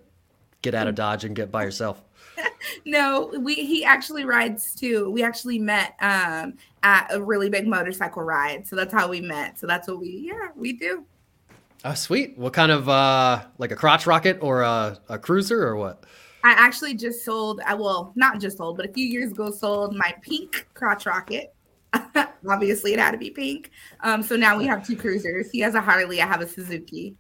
get 0.62 0.75
out 0.75 0.87
of 0.87 0.94
Dodge 0.94 1.25
and 1.25 1.37
get 1.37 1.50
by 1.50 1.64
yourself? 1.64 2.02
no, 2.87 3.30
we 3.38 3.54
he 3.54 3.84
actually 3.84 4.25
rides 4.25 4.75
too. 4.75 5.11
We 5.11 5.22
actually 5.22 5.58
met 5.58 5.94
um, 6.00 6.54
at 6.82 7.08
a 7.11 7.22
really 7.22 7.50
big 7.50 7.66
motorcycle 7.66 8.22
ride, 8.22 8.66
so 8.66 8.75
that's 8.75 8.92
how 8.92 9.08
we 9.08 9.20
met. 9.20 9.58
So 9.58 9.66
that's 9.66 9.87
what 9.87 10.00
we 10.00 10.25
yeah 10.26 10.49
we 10.56 10.72
do. 10.72 11.04
Oh, 11.84 11.94
sweet. 11.94 12.38
What 12.38 12.52
kind 12.52 12.72
of 12.72 12.88
uh 12.88 13.42
like 13.58 13.70
a 13.70 13.76
crotch 13.76 14.06
rocket 14.06 14.38
or 14.40 14.62
a, 14.62 14.99
a 15.08 15.18
cruiser 15.18 15.62
or 15.62 15.76
what? 15.76 16.04
I 16.44 16.52
actually 16.52 16.94
just 16.94 17.25
sold, 17.25 17.61
I 17.64 17.75
well, 17.75 18.12
not 18.16 18.40
just 18.40 18.58
sold, 18.58 18.76
but 18.76 18.88
a 18.88 18.92
few 18.92 19.06
years 19.06 19.30
ago 19.30 19.50
sold 19.50 19.94
my 19.94 20.14
pink 20.22 20.66
crotch 20.75 21.06
rocket. 21.06 21.54
Obviously, 22.49 22.92
it 22.92 22.99
had 22.99 23.12
to 23.12 23.18
be 23.18 23.30
pink. 23.30 23.70
Um, 24.00 24.22
so 24.22 24.37
now 24.37 24.58
we 24.58 24.66
have 24.66 24.87
two 24.87 24.96
cruisers. 24.96 25.50
He 25.50 25.61
has 25.61 25.75
a 25.75 25.80
Harley, 25.80 26.20
I 26.20 26.26
have 26.26 26.40
a 26.40 26.46
Suzuki. 26.46 27.16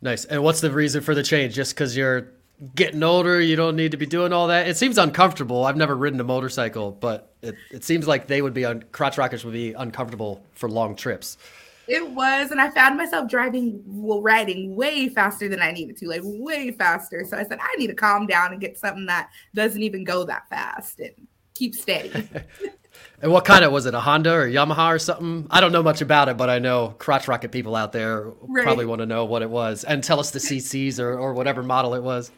Nice. 0.00 0.24
And 0.26 0.42
what's 0.42 0.60
the 0.60 0.70
reason 0.70 1.02
for 1.02 1.14
the 1.14 1.22
change? 1.22 1.54
Just 1.54 1.74
because 1.74 1.96
you're 1.96 2.28
getting 2.74 3.02
older, 3.02 3.40
you 3.40 3.56
don't 3.56 3.76
need 3.76 3.90
to 3.90 3.96
be 3.96 4.06
doing 4.06 4.32
all 4.32 4.46
that. 4.48 4.68
It 4.68 4.76
seems 4.76 4.98
uncomfortable. 4.98 5.64
I've 5.64 5.76
never 5.76 5.96
ridden 5.96 6.20
a 6.20 6.24
motorcycle, 6.24 6.92
but 6.92 7.34
it, 7.42 7.56
it 7.70 7.84
seems 7.84 8.06
like 8.06 8.26
they 8.26 8.42
would 8.42 8.54
be 8.54 8.64
un- 8.64 8.84
crotch 8.92 9.18
rockets 9.18 9.44
would 9.44 9.54
be 9.54 9.72
uncomfortable 9.72 10.42
for 10.52 10.68
long 10.68 10.94
trips. 10.96 11.36
It 11.88 12.10
was, 12.10 12.50
and 12.50 12.60
I 12.60 12.68
found 12.68 12.98
myself 12.98 13.30
driving, 13.30 13.82
well, 13.86 14.20
riding 14.20 14.76
way 14.76 15.08
faster 15.08 15.48
than 15.48 15.62
I 15.62 15.72
needed 15.72 15.96
to, 15.98 16.08
like 16.08 16.20
way 16.22 16.70
faster. 16.72 17.24
So 17.24 17.36
I 17.36 17.44
said, 17.44 17.58
I 17.62 17.74
need 17.78 17.86
to 17.86 17.94
calm 17.94 18.26
down 18.26 18.52
and 18.52 18.60
get 18.60 18.76
something 18.76 19.06
that 19.06 19.30
doesn't 19.54 19.82
even 19.82 20.04
go 20.04 20.24
that 20.24 20.48
fast 20.50 21.00
and 21.00 21.12
keep 21.54 21.74
steady. 21.74 22.28
and 23.20 23.32
what 23.32 23.44
kind 23.44 23.64
of 23.64 23.72
was 23.72 23.86
it? 23.86 23.94
A 23.94 24.00
Honda 24.00 24.32
or 24.32 24.46
Yamaha 24.46 24.94
or 24.94 24.98
something? 24.98 25.46
I 25.50 25.60
don't 25.60 25.72
know 25.72 25.82
much 25.82 26.00
about 26.00 26.28
it, 26.28 26.36
but 26.36 26.48
I 26.48 26.58
know 26.58 26.94
crotch 26.98 27.26
rocket 27.26 27.50
people 27.50 27.74
out 27.74 27.92
there 27.92 28.30
right. 28.42 28.62
probably 28.62 28.86
want 28.86 29.00
to 29.00 29.06
know 29.06 29.24
what 29.24 29.42
it 29.42 29.50
was 29.50 29.84
and 29.84 30.04
tell 30.04 30.20
us 30.20 30.30
the 30.30 30.38
CCs 30.38 31.00
or, 31.00 31.18
or 31.18 31.34
whatever 31.34 31.62
model 31.62 31.94
it 31.94 32.02
was. 32.02 32.30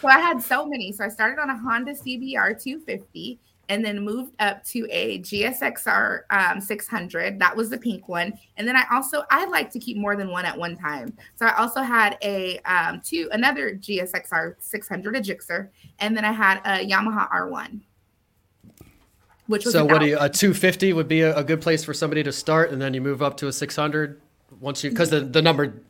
So 0.00 0.08
I 0.08 0.20
had 0.20 0.40
so 0.40 0.64
many. 0.64 0.92
So 0.92 1.04
I 1.04 1.08
started 1.08 1.40
on 1.40 1.50
a 1.50 1.58
Honda 1.58 1.92
CBR 1.92 2.62
250 2.62 3.40
and 3.68 3.84
then 3.84 4.00
moved 4.00 4.32
up 4.38 4.64
to 4.64 4.86
a 4.90 5.18
GSXR 5.20 6.22
um, 6.30 6.60
600. 6.60 7.38
That 7.38 7.54
was 7.54 7.68
the 7.68 7.78
pink 7.78 8.08
one. 8.08 8.32
And 8.56 8.66
then 8.66 8.76
I 8.76 8.84
also 8.92 9.24
I 9.30 9.44
like 9.46 9.70
to 9.72 9.78
keep 9.78 9.96
more 9.96 10.16
than 10.16 10.30
one 10.30 10.44
at 10.44 10.56
one 10.56 10.76
time. 10.76 11.16
So 11.34 11.46
I 11.46 11.56
also 11.56 11.82
had 11.82 12.16
a 12.22 12.58
um, 12.60 13.00
two 13.04 13.28
another 13.32 13.74
GSXR 13.74 14.54
600, 14.58 15.16
a 15.16 15.20
Gixxer, 15.20 15.68
and 15.98 16.16
then 16.16 16.24
I 16.24 16.32
had 16.32 16.58
a 16.64 16.86
Yamaha 16.86 17.30
R1. 17.30 17.80
Which 19.48 19.64
so 19.64 19.84
what 19.84 20.00
do 20.00 20.06
you 20.06 20.18
a 20.20 20.28
250 20.28 20.92
would 20.92 21.08
be 21.08 21.22
a, 21.22 21.34
a 21.34 21.42
good 21.42 21.60
place 21.60 21.82
for 21.82 21.94
somebody 21.94 22.22
to 22.22 22.32
start, 22.32 22.70
and 22.70 22.80
then 22.80 22.92
you 22.94 23.00
move 23.00 23.22
up 23.22 23.36
to 23.38 23.48
a 23.48 23.52
600 23.52 24.20
once 24.60 24.84
you 24.84 24.90
because 24.90 25.10
the 25.10 25.20
the 25.20 25.42
number 25.42 25.82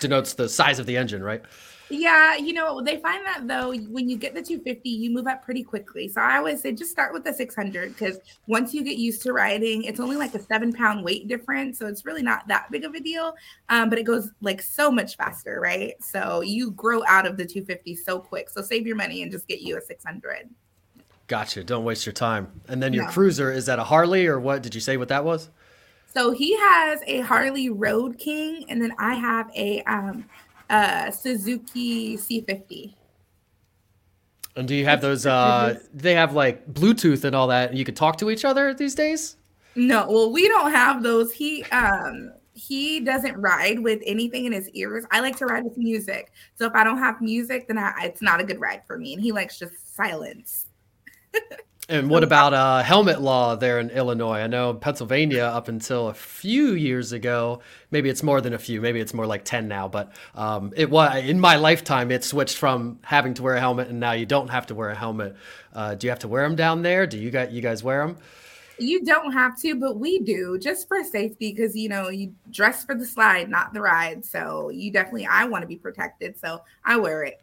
denotes 0.00 0.34
the 0.34 0.48
size 0.48 0.78
of 0.78 0.86
the 0.86 0.96
engine, 0.96 1.22
right? 1.22 1.42
Yeah, 1.90 2.36
you 2.36 2.52
know, 2.52 2.82
they 2.82 2.98
find 2.98 3.24
that 3.24 3.48
though, 3.48 3.74
when 3.74 4.08
you 4.08 4.18
get 4.18 4.34
the 4.34 4.42
250, 4.42 4.88
you 4.88 5.10
move 5.10 5.26
up 5.26 5.42
pretty 5.42 5.62
quickly. 5.62 6.06
So 6.08 6.20
I 6.20 6.36
always 6.36 6.60
say 6.60 6.72
just 6.72 6.90
start 6.90 7.14
with 7.14 7.24
the 7.24 7.32
600 7.32 7.96
because 7.96 8.18
once 8.46 8.74
you 8.74 8.84
get 8.84 8.98
used 8.98 9.22
to 9.22 9.32
riding, 9.32 9.84
it's 9.84 9.98
only 9.98 10.16
like 10.16 10.34
a 10.34 10.40
seven 10.40 10.72
pound 10.72 11.02
weight 11.02 11.28
difference. 11.28 11.78
So 11.78 11.86
it's 11.86 12.04
really 12.04 12.22
not 12.22 12.46
that 12.48 12.70
big 12.70 12.84
of 12.84 12.94
a 12.94 13.00
deal, 13.00 13.34
um, 13.70 13.88
but 13.88 13.98
it 13.98 14.04
goes 14.04 14.30
like 14.42 14.60
so 14.60 14.90
much 14.90 15.16
faster, 15.16 15.60
right? 15.60 15.94
So 16.02 16.42
you 16.42 16.72
grow 16.72 17.02
out 17.08 17.26
of 17.26 17.36
the 17.38 17.46
250 17.46 17.96
so 17.96 18.20
quick. 18.20 18.50
So 18.50 18.60
save 18.60 18.86
your 18.86 18.96
money 18.96 19.22
and 19.22 19.32
just 19.32 19.48
get 19.48 19.62
you 19.62 19.78
a 19.78 19.80
600. 19.80 20.50
Gotcha. 21.28 21.62
Don't 21.62 21.84
waste 21.84 22.06
your 22.06 22.14
time. 22.14 22.50
And 22.68 22.82
then 22.82 22.92
your 22.94 23.04
no. 23.04 23.10
cruiser, 23.10 23.52
is 23.52 23.66
that 23.66 23.78
a 23.78 23.84
Harley 23.84 24.26
or 24.26 24.40
what? 24.40 24.62
Did 24.62 24.74
you 24.74 24.80
say 24.80 24.96
what 24.96 25.08
that 25.08 25.24
was? 25.24 25.50
So 26.14 26.32
he 26.32 26.56
has 26.56 27.00
a 27.06 27.20
Harley 27.20 27.68
Road 27.68 28.18
King, 28.18 28.64
and 28.70 28.82
then 28.82 28.92
I 28.98 29.14
have 29.14 29.50
a 29.54 29.82
um, 29.82 30.24
uh, 30.70 31.10
Suzuki 31.10 32.16
C50. 32.16 32.94
And 34.56 34.66
do 34.66 34.74
you 34.74 34.86
have 34.86 35.02
those? 35.02 35.26
Uh, 35.26 35.78
they 35.92 36.14
have 36.14 36.32
like 36.32 36.66
Bluetooth 36.72 37.24
and 37.24 37.36
all 37.36 37.46
that, 37.48 37.68
and 37.70 37.78
you 37.78 37.84
can 37.84 37.94
talk 37.94 38.16
to 38.18 38.30
each 38.30 38.44
other 38.44 38.72
these 38.72 38.94
days. 38.94 39.36
No, 39.76 40.10
well, 40.10 40.32
we 40.32 40.48
don't 40.48 40.72
have 40.72 41.02
those. 41.02 41.30
He 41.30 41.62
um 41.64 42.32
he 42.54 43.00
doesn't 43.00 43.36
ride 43.36 43.78
with 43.78 44.00
anything 44.04 44.46
in 44.46 44.52
his 44.52 44.68
ears. 44.70 45.04
I 45.12 45.20
like 45.20 45.36
to 45.36 45.46
ride 45.46 45.62
with 45.62 45.76
music. 45.76 46.32
So 46.56 46.66
if 46.66 46.74
I 46.74 46.82
don't 46.82 46.98
have 46.98 47.20
music, 47.20 47.68
then 47.68 47.78
I, 47.78 47.92
it's 48.02 48.20
not 48.20 48.40
a 48.40 48.44
good 48.44 48.58
ride 48.58 48.82
for 48.86 48.98
me. 48.98 49.12
And 49.12 49.22
he 49.22 49.30
likes 49.30 49.58
just 49.58 49.94
silence. 49.94 50.67
And 51.88 52.10
what 52.10 52.22
about 52.22 52.54
uh, 52.54 52.82
helmet 52.82 53.20
law 53.20 53.56
there 53.56 53.78
in 53.80 53.90
Illinois? 53.90 54.40
I 54.40 54.46
know 54.46 54.74
Pennsylvania 54.74 55.44
up 55.44 55.68
until 55.68 56.08
a 56.08 56.14
few 56.14 56.72
years 56.72 57.12
ago, 57.12 57.60
maybe 57.90 58.08
it's 58.08 58.22
more 58.22 58.40
than 58.40 58.52
a 58.52 58.58
few, 58.58 58.80
maybe 58.80 59.00
it's 59.00 59.14
more 59.14 59.26
like 59.26 59.44
10 59.44 59.68
now, 59.68 59.88
but 59.88 60.12
um, 60.34 60.72
it 60.76 60.90
was 60.90 61.24
in 61.24 61.40
my 61.40 61.56
lifetime, 61.56 62.10
it 62.10 62.24
switched 62.24 62.58
from 62.58 62.98
having 63.02 63.34
to 63.34 63.42
wear 63.42 63.54
a 63.54 63.60
helmet 63.60 63.88
and 63.88 64.00
now 64.00 64.12
you 64.12 64.26
don't 64.26 64.48
have 64.48 64.66
to 64.66 64.74
wear 64.74 64.90
a 64.90 64.94
helmet. 64.94 65.36
Uh, 65.72 65.94
do 65.94 66.06
you 66.06 66.10
have 66.10 66.20
to 66.20 66.28
wear 66.28 66.42
them 66.42 66.56
down 66.56 66.82
there? 66.82 67.06
Do 67.06 67.18
you 67.18 67.30
got 67.30 67.52
you 67.52 67.62
guys 67.62 67.82
wear 67.82 68.06
them? 68.06 68.18
You 68.78 69.04
don't 69.04 69.32
have 69.32 69.58
to, 69.62 69.74
but 69.74 69.98
we 69.98 70.20
do 70.20 70.56
just 70.56 70.86
for 70.86 71.02
safety 71.02 71.52
because 71.52 71.74
you 71.76 71.88
know 71.88 72.10
you 72.10 72.34
dress 72.50 72.84
for 72.84 72.94
the 72.94 73.04
slide, 73.04 73.48
not 73.48 73.74
the 73.74 73.80
ride. 73.80 74.24
So 74.24 74.68
you 74.68 74.92
definitely, 74.92 75.26
I 75.26 75.46
want 75.46 75.62
to 75.62 75.68
be 75.68 75.76
protected, 75.76 76.38
so 76.38 76.62
I 76.84 76.96
wear 76.96 77.24
it. 77.24 77.42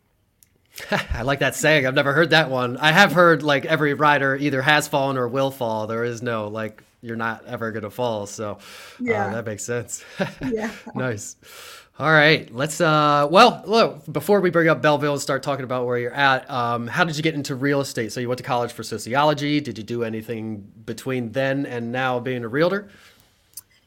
I 1.14 1.22
like 1.22 1.40
that 1.40 1.56
saying. 1.56 1.86
I've 1.86 1.94
never 1.96 2.14
heard 2.14 2.32
that 2.32 2.50
one. 2.50 2.78
I 2.78 2.92
have 2.92 3.14
heard 3.14 3.44
like 3.44 3.66
every 3.66 3.94
rider 3.94 4.36
either 4.36 4.62
has 4.62 4.88
fallen 4.88 5.18
or 5.18 5.28
will 5.28 5.52
fall. 5.52 5.88
There 5.88 6.04
is 6.04 6.22
no 6.22 6.48
like 6.48 6.84
you're 7.02 7.16
not 7.16 7.46
ever 7.46 7.72
gonna 7.72 7.90
fall. 7.90 8.26
So 8.26 8.54
uh, 8.54 8.60
yeah, 9.00 9.28
uh, 9.28 9.34
that 9.36 9.46
makes 9.46 9.64
sense. 9.64 10.04
yeah, 10.42 10.72
nice. 10.96 11.38
All 11.98 12.12
right, 12.12 12.54
let's. 12.54 12.82
uh 12.82 13.28
Well, 13.32 13.64
look. 13.66 14.12
Before 14.12 14.42
we 14.42 14.50
bring 14.50 14.68
up 14.68 14.82
Belleville 14.82 15.14
and 15.14 15.22
start 15.22 15.44
talking 15.44 15.64
about 15.64 15.86
where 15.86 15.98
you're 15.98 16.14
at, 16.14 16.50
um, 16.52 16.88
how 16.88 17.06
did 17.06 17.16
you 17.16 17.24
get 17.24 17.36
into 17.36 17.56
real 17.56 17.80
estate? 17.80 18.12
So 18.12 18.20
you 18.20 18.28
went 18.28 18.40
to 18.40 18.44
college 18.44 18.74
for 18.74 18.84
sociology. 18.84 19.62
Did 19.62 19.78
you 19.78 19.84
do 19.84 20.04
anything 20.04 20.70
between 20.86 21.32
then 21.32 21.66
and 21.66 21.94
now 21.94 22.20
being 22.20 22.44
a 22.44 22.50
realtor? 22.50 22.90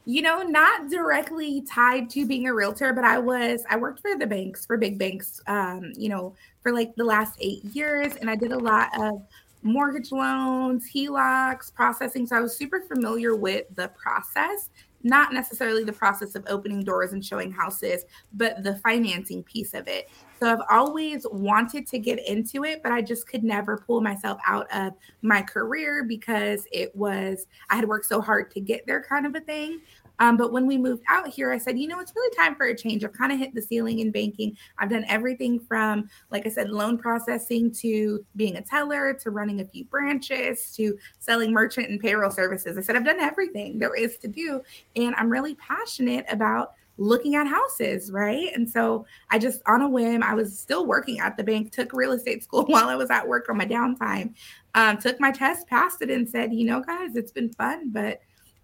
You 0.08 0.22
know, 0.22 0.40
not 0.42 0.88
directly 0.88 1.60
tied 1.60 2.08
to 2.08 2.24
being 2.24 2.46
a 2.46 2.54
realtor, 2.54 2.94
but 2.94 3.04
I 3.04 3.18
was, 3.18 3.62
I 3.68 3.76
worked 3.76 4.00
for 4.00 4.16
the 4.16 4.26
banks, 4.26 4.64
for 4.64 4.78
big 4.78 4.98
banks, 4.98 5.42
um, 5.46 5.92
you 5.98 6.08
know, 6.08 6.34
for 6.62 6.72
like 6.72 6.96
the 6.96 7.04
last 7.04 7.36
eight 7.42 7.62
years. 7.62 8.16
And 8.16 8.30
I 8.30 8.34
did 8.34 8.52
a 8.52 8.58
lot 8.58 8.88
of 8.98 9.20
mortgage 9.62 10.10
loans, 10.10 10.88
HELOCs, 10.90 11.74
processing. 11.74 12.26
So 12.26 12.36
I 12.36 12.40
was 12.40 12.56
super 12.56 12.80
familiar 12.80 13.36
with 13.36 13.66
the 13.74 13.88
process, 13.88 14.70
not 15.02 15.32
necessarily 15.32 15.84
the 15.84 15.92
process 15.92 16.34
of 16.34 16.44
opening 16.48 16.82
doors 16.82 17.12
and 17.12 17.24
showing 17.24 17.52
houses, 17.52 18.04
but 18.32 18.62
the 18.62 18.76
financing 18.76 19.42
piece 19.42 19.74
of 19.74 19.86
it. 19.88 20.10
So 20.38 20.50
I've 20.50 20.62
always 20.70 21.26
wanted 21.30 21.86
to 21.88 21.98
get 21.98 22.24
into 22.26 22.64
it, 22.64 22.82
but 22.82 22.92
I 22.92 23.02
just 23.02 23.28
could 23.28 23.44
never 23.44 23.76
pull 23.76 24.00
myself 24.00 24.38
out 24.46 24.66
of 24.72 24.94
my 25.22 25.42
career 25.42 26.04
because 26.04 26.66
it 26.72 26.94
was, 26.94 27.46
I 27.70 27.76
had 27.76 27.88
worked 27.88 28.06
so 28.06 28.20
hard 28.20 28.50
to 28.52 28.60
get 28.60 28.86
there 28.86 29.02
kind 29.02 29.26
of 29.26 29.34
a 29.34 29.40
thing. 29.40 29.80
Um, 30.18 30.36
but 30.36 30.52
when 30.52 30.66
we 30.66 30.76
moved 30.76 31.02
out 31.08 31.28
here, 31.28 31.52
I 31.52 31.58
said, 31.58 31.78
you 31.78 31.88
know, 31.88 32.00
it's 32.00 32.12
really 32.14 32.34
time 32.36 32.54
for 32.54 32.66
a 32.66 32.76
change. 32.76 33.04
I've 33.04 33.12
kind 33.12 33.32
of 33.32 33.38
hit 33.38 33.54
the 33.54 33.62
ceiling 33.62 34.00
in 34.00 34.10
banking. 34.10 34.56
I've 34.78 34.90
done 34.90 35.04
everything 35.08 35.60
from, 35.60 36.08
like 36.30 36.46
I 36.46 36.50
said, 36.50 36.70
loan 36.70 36.98
processing 36.98 37.70
to 37.72 38.24
being 38.36 38.56
a 38.56 38.62
teller 38.62 39.14
to 39.14 39.30
running 39.30 39.60
a 39.60 39.64
few 39.64 39.84
branches 39.84 40.72
to 40.76 40.96
selling 41.18 41.52
merchant 41.52 41.88
and 41.88 42.00
payroll 42.00 42.30
services. 42.30 42.76
I 42.76 42.82
said, 42.82 42.96
I've 42.96 43.04
done 43.04 43.20
everything 43.20 43.78
there 43.78 43.94
is 43.94 44.18
to 44.18 44.28
do. 44.28 44.62
And 44.96 45.14
I'm 45.16 45.30
really 45.30 45.54
passionate 45.54 46.26
about 46.28 46.72
looking 46.98 47.36
at 47.36 47.46
houses, 47.46 48.10
right? 48.10 48.50
And 48.54 48.68
so 48.68 49.06
I 49.30 49.38
just, 49.38 49.62
on 49.66 49.82
a 49.82 49.88
whim, 49.88 50.22
I 50.22 50.34
was 50.34 50.58
still 50.58 50.84
working 50.84 51.20
at 51.20 51.36
the 51.36 51.44
bank, 51.44 51.72
took 51.72 51.92
real 51.92 52.12
estate 52.12 52.42
school 52.42 52.64
while 52.66 52.88
I 52.88 52.96
was 52.96 53.10
at 53.10 53.26
work 53.26 53.48
on 53.48 53.56
my 53.56 53.66
downtime, 53.66 54.34
um, 54.74 54.98
took 54.98 55.20
my 55.20 55.30
test, 55.30 55.68
passed 55.68 56.02
it, 56.02 56.10
and 56.10 56.28
said, 56.28 56.52
you 56.52 56.64
know, 56.64 56.80
guys, 56.80 57.16
it's 57.16 57.32
been 57.32 57.52
fun, 57.52 57.90
but 57.90 58.20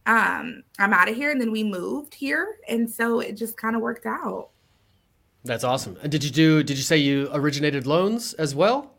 um, 0.06 0.62
I'm 0.78 0.92
out 0.92 1.08
of 1.08 1.16
here. 1.16 1.30
And 1.30 1.40
then 1.40 1.52
we 1.52 1.64
moved 1.64 2.14
here. 2.14 2.56
And 2.68 2.88
so 2.88 3.20
it 3.20 3.36
just 3.36 3.56
kind 3.56 3.76
of 3.76 3.82
worked 3.82 4.06
out. 4.06 4.50
That's 5.44 5.64
awesome. 5.64 5.96
And 6.02 6.10
did 6.10 6.24
you 6.24 6.30
do, 6.30 6.62
did 6.62 6.76
you 6.76 6.82
say 6.82 6.96
you 6.96 7.28
originated 7.32 7.86
loans 7.86 8.32
as 8.34 8.54
well? 8.54 8.94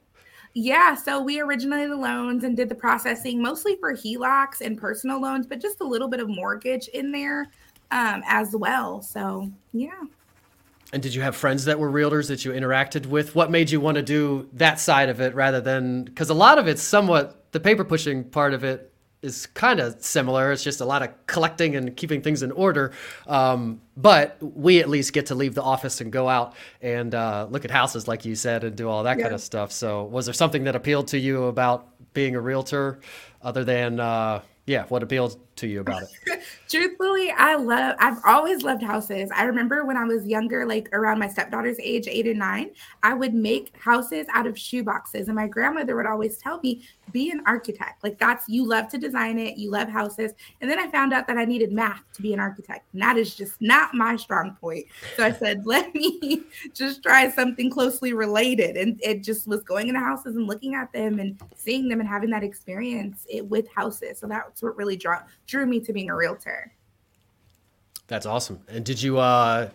Yeah, 0.58 0.96
so 0.96 1.22
we 1.22 1.42
originated 1.42 1.92
the 1.92 1.98
loans 1.98 2.46
and 2.46 2.56
did 2.56 2.70
the 2.70 2.76
processing 2.76 3.42
mostly 3.42 3.76
for 3.76 3.94
HELOCs 3.94 4.62
and 4.62 4.78
personal 4.78 5.20
loans, 5.20 5.46
but 5.46 5.60
just 5.60 5.82
a 5.82 5.84
little 5.84 6.08
bit 6.08 6.22
of 6.22 6.30
mortgage 6.30 6.88
in 6.88 7.12
there 7.12 7.48
um, 7.92 8.24
as 8.26 8.56
well. 8.56 9.02
So, 9.02 9.52
yeah. 9.74 10.02
And 10.94 11.04
did 11.04 11.14
you 11.14 11.22
have 11.24 11.36
friends 11.36 11.66
that 11.66 11.78
were 11.78 11.92
realtors 11.92 12.30
that 12.30 12.46
you 12.46 12.52
interacted 12.52 13.08
with? 13.08 13.36
What 13.36 13.52
made 13.52 13.70
you 13.70 13.82
want 13.82 13.96
to 13.96 14.02
do 14.02 14.48
that 14.54 14.80
side 14.80 15.10
of 15.10 15.20
it 15.20 15.36
rather 15.36 15.60
than 15.60 16.06
because 16.06 16.30
a 16.30 16.34
lot 16.34 16.58
of 16.58 16.70
it's 16.70 16.82
somewhat 16.82 17.52
the 17.52 17.60
paper 17.60 17.84
pushing 17.84 18.24
part 18.24 18.54
of 18.54 18.64
it 18.64 18.94
is 19.25 19.48
kind 19.48 19.79
of 19.79 20.01
similar. 20.03 20.51
It's 20.51 20.63
just 20.63 20.79
a 20.79 20.86
lot 20.86 21.01
of 21.01 21.10
collecting 21.27 21.75
and 21.75 21.96
keeping 21.98 22.22
things 22.22 22.44
in 22.44 22.51
order. 22.51 22.94
Um, 23.27 23.82
but 23.98 24.38
we 24.39 24.79
at 24.79 24.88
least 24.88 25.12
get 25.12 25.25
to 25.27 25.36
leave 25.36 25.55
the 25.55 25.63
office 25.63 26.00
and 26.00 26.12
go 26.12 26.29
out 26.29 26.53
and 26.82 27.13
uh, 27.13 27.48
look 27.50 27.65
at 27.65 27.72
houses, 27.72 28.08
like 28.08 28.24
you 28.24 28.36
said, 28.36 28.63
and 28.63 28.75
do 28.75 28.88
all 28.88 29.03
that 29.03 29.17
yeah. 29.17 29.24
kind 29.24 29.36
of 29.36 29.41
stuff. 29.41 29.72
So, 29.72 30.03
was 30.03 30.25
there 30.25 30.34
something 30.34 30.63
that 30.65 30.75
appealed 30.75 31.08
to 31.10 31.17
you 31.17 31.46
about 31.46 31.88
being 32.13 32.36
a 32.36 32.39
realtor, 32.39 33.00
other 33.41 33.63
than 33.63 34.00
uh, 34.00 34.41
yeah, 34.65 34.86
what 34.86 35.03
appealed 35.03 35.39
to 35.58 35.68
you 35.68 35.80
about 35.82 36.04
it? 36.04 36.42
Truthfully, 36.70 37.32
I 37.32 37.56
love, 37.56 37.96
I've 38.00 38.18
always 38.26 38.64
loved 38.64 38.84
houses. 38.84 39.30
I 39.34 39.44
remember 39.44 39.86
when 39.86 39.98
I 39.98 40.04
was 40.04 40.26
younger, 40.26 40.66
like 40.66 40.90
around 40.94 41.20
my 41.20 41.30
stepdaughter's 41.30 41.80
age, 41.80 42.08
eight 42.08 42.28
and 42.28 42.40
nine, 42.40 42.72
I 43.04 43.14
would 43.14 43.34
make 43.34 43.76
houses 43.78 44.28
out 44.34 44.48
of 44.48 44.58
shoe 44.58 44.84
boxes. 44.84 45.28
And 45.28 45.36
my 45.36 45.48
grandmother 45.48 45.96
would 45.96 46.06
always 46.06 46.38
tell 46.38 46.60
me, 46.62 46.84
be 47.12 47.32
an 47.32 47.42
architect. 47.46 48.04
Like 48.04 48.18
that's, 48.18 48.50
you 48.50 48.68
love 48.68 48.90
to 48.90 48.98
design 48.98 49.40
it, 49.40 49.58
you 49.58 49.72
love 49.72 49.88
houses. 49.88 50.34
And 50.62 50.70
then 50.70 50.80
I 50.80 50.90
found 50.90 51.14
out 51.14 51.28
that 51.28 51.38
I 51.38 51.46
needed 51.46 51.72
math 51.72 52.02
to 52.14 52.22
be 52.22 52.34
an 52.34 52.40
architect. 52.40 52.88
And 52.94 53.02
that 53.02 53.18
is 53.18 53.36
just 53.36 53.62
not 53.62 53.94
my 53.94 54.16
strong 54.16 54.58
point. 54.60 54.86
So 55.16 55.24
I 55.24 55.32
said, 55.32 55.66
let 55.66 55.94
me 55.96 56.44
just 56.74 57.04
try 57.04 57.30
something 57.30 57.70
closely 57.70 58.14
related. 58.14 58.76
And 58.76 59.00
it 59.04 59.24
just 59.24 59.48
was 59.48 59.64
going 59.64 59.88
into 59.88 60.00
houses 60.00 60.36
and 60.36 60.48
looking 60.48 60.76
at 60.76 60.92
them 60.92 61.20
and 61.20 61.40
seeing 61.56 61.88
them 61.88 62.00
and 62.00 62.10
having 62.10 62.30
that 62.32 62.44
experience 62.44 63.26
it, 63.30 63.48
with 63.48 63.68
houses. 63.74 64.20
So 64.20 64.28
that's 64.28 64.62
what 64.62 64.76
really 64.76 64.98
drew, 64.98 65.16
drew 65.48 65.66
me 65.66 65.80
to 65.82 65.94
being 65.94 66.10
a 66.10 66.16
realtor. 66.16 66.74
That's 68.08 68.25
awesome. 68.25 68.62
And 68.68 68.86
did 68.86 69.02
you, 69.02 69.18
uh, 69.18 69.70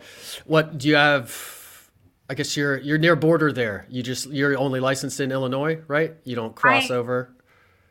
what 0.45 0.79
do 0.79 0.89
you 0.89 0.95
have? 0.97 1.91
I 2.29 2.35
guess 2.35 2.57
you're 2.57 2.79
you're 2.79 2.97
near 2.99 3.17
border 3.17 3.53
there. 3.53 3.87
You 3.89 4.05
just 4.05 4.31
you're 4.31 4.57
only 4.57 4.79
licensed 4.79 5.19
in 5.19 5.33
Illinois, 5.33 5.81
right? 5.89 6.15
You 6.23 6.37
don't 6.37 6.55
cross 6.55 6.89
I, 6.89 6.95
over. 6.95 7.35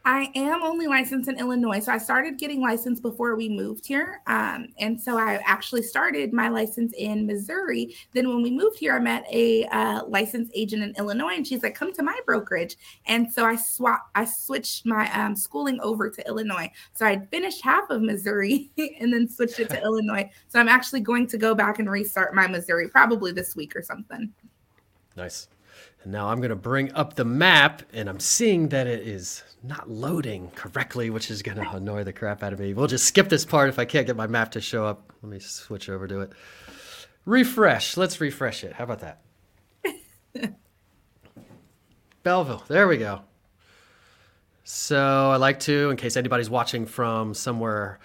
I 0.10 0.32
am 0.34 0.64
only 0.64 0.88
licensed 0.88 1.30
in 1.30 1.38
Illinois. 1.38 1.82
So 1.82 1.92
I 1.92 2.00
started 2.00 2.40
getting 2.40 2.62
licensed 2.62 3.04
before 3.04 3.36
we 3.36 3.48
moved 3.48 3.86
here. 3.86 4.22
Um, 4.26 4.70
and 4.80 5.00
so 5.00 5.20
I 5.20 5.40
actually 5.46 5.84
started 5.84 6.34
my 6.34 6.50
license 6.50 6.94
in 6.98 7.28
Missouri. 7.28 7.96
Then 8.14 8.28
when 8.28 8.42
we 8.42 8.50
moved 8.50 8.80
here, 8.80 8.96
I 8.96 9.00
met 9.00 9.28
a 9.32 9.66
uh, 9.66 10.06
licensed 10.08 10.52
agent 10.56 10.82
in 10.82 10.96
Illinois 10.98 11.36
and 11.36 11.46
she's 11.46 11.62
like, 11.62 11.76
come 11.76 11.94
to 11.94 12.02
my 12.02 12.20
brokerage. 12.26 12.76
And 13.06 13.32
so 13.32 13.46
I 13.46 13.56
swapped, 13.56 14.10
I 14.16 14.26
switched 14.26 14.84
my 14.84 15.14
um, 15.14 15.36
schooling 15.36 15.80
over 15.80 16.10
to 16.10 16.28
Illinois. 16.28 16.72
So 16.96 17.06
I 17.06 17.24
finished 17.28 17.64
half 17.64 17.88
of 17.92 18.02
Missouri 18.02 18.72
and 19.00 19.14
then 19.14 19.30
switched 19.30 19.60
it 19.60 19.70
to 19.70 19.82
Illinois. 19.84 20.28
So 20.48 20.60
I'm 20.60 20.70
actually 20.70 21.02
going 21.02 21.28
to 21.28 21.38
go 21.38 21.54
back 21.54 21.78
and 21.78 21.88
restart 21.88 22.34
my 22.34 22.48
Missouri 22.48 22.88
probably 22.88 23.32
this 23.32 23.56
week 23.56 23.76
or 23.76 23.84
something. 23.84 24.34
Nice. 25.16 25.50
And 26.04 26.12
now 26.14 26.30
I'm 26.30 26.38
going 26.38 26.50
to 26.50 26.56
bring 26.56 26.92
up 26.94 27.16
the 27.16 27.26
map 27.26 27.84
and 27.92 28.08
I'm 28.08 28.20
seeing 28.20 28.70
that 28.70 28.88
it 28.88 29.06
is 29.08 29.44
not 29.64 29.90
loading 29.90 30.52
correctly, 30.56 31.10
which 31.10 31.30
is 31.30 31.42
going 31.42 31.58
to 31.58 31.70
annoy 31.70 32.04
the 32.04 32.14
crap 32.14 32.42
out 32.42 32.54
of 32.54 32.60
me. 32.60 32.74
We'll 32.74 32.88
just 32.88 33.06
skip 33.06 33.28
this 33.28 33.44
part 33.44 33.70
if 33.70 33.78
I 33.78 33.86
can't 33.86 34.08
get 34.08 34.16
my 34.16 34.28
map 34.28 34.52
to 34.52 34.62
show 34.62 34.86
up. 34.86 35.12
Let 35.22 35.32
me 35.32 35.40
switch 35.40 35.90
over 35.90 36.08
to 36.08 36.22
it. 36.22 36.32
Refresh. 37.26 37.98
Let's 37.98 38.22
refresh 38.22 38.64
it. 38.64 38.74
How 38.74 38.86
about 38.86 39.02
that? 39.02 39.22
Belleville. 42.24 42.64
There 42.68 42.88
we 42.88 42.98
go. 42.98 43.22
So 44.64 45.32
I 45.32 45.38
like 45.38 45.60
to, 45.62 45.90
in 45.90 45.98
case 45.98 46.16
anybody's 46.16 46.50
watching 46.50 46.86
from 46.86 47.34
somewhere 47.34 48.00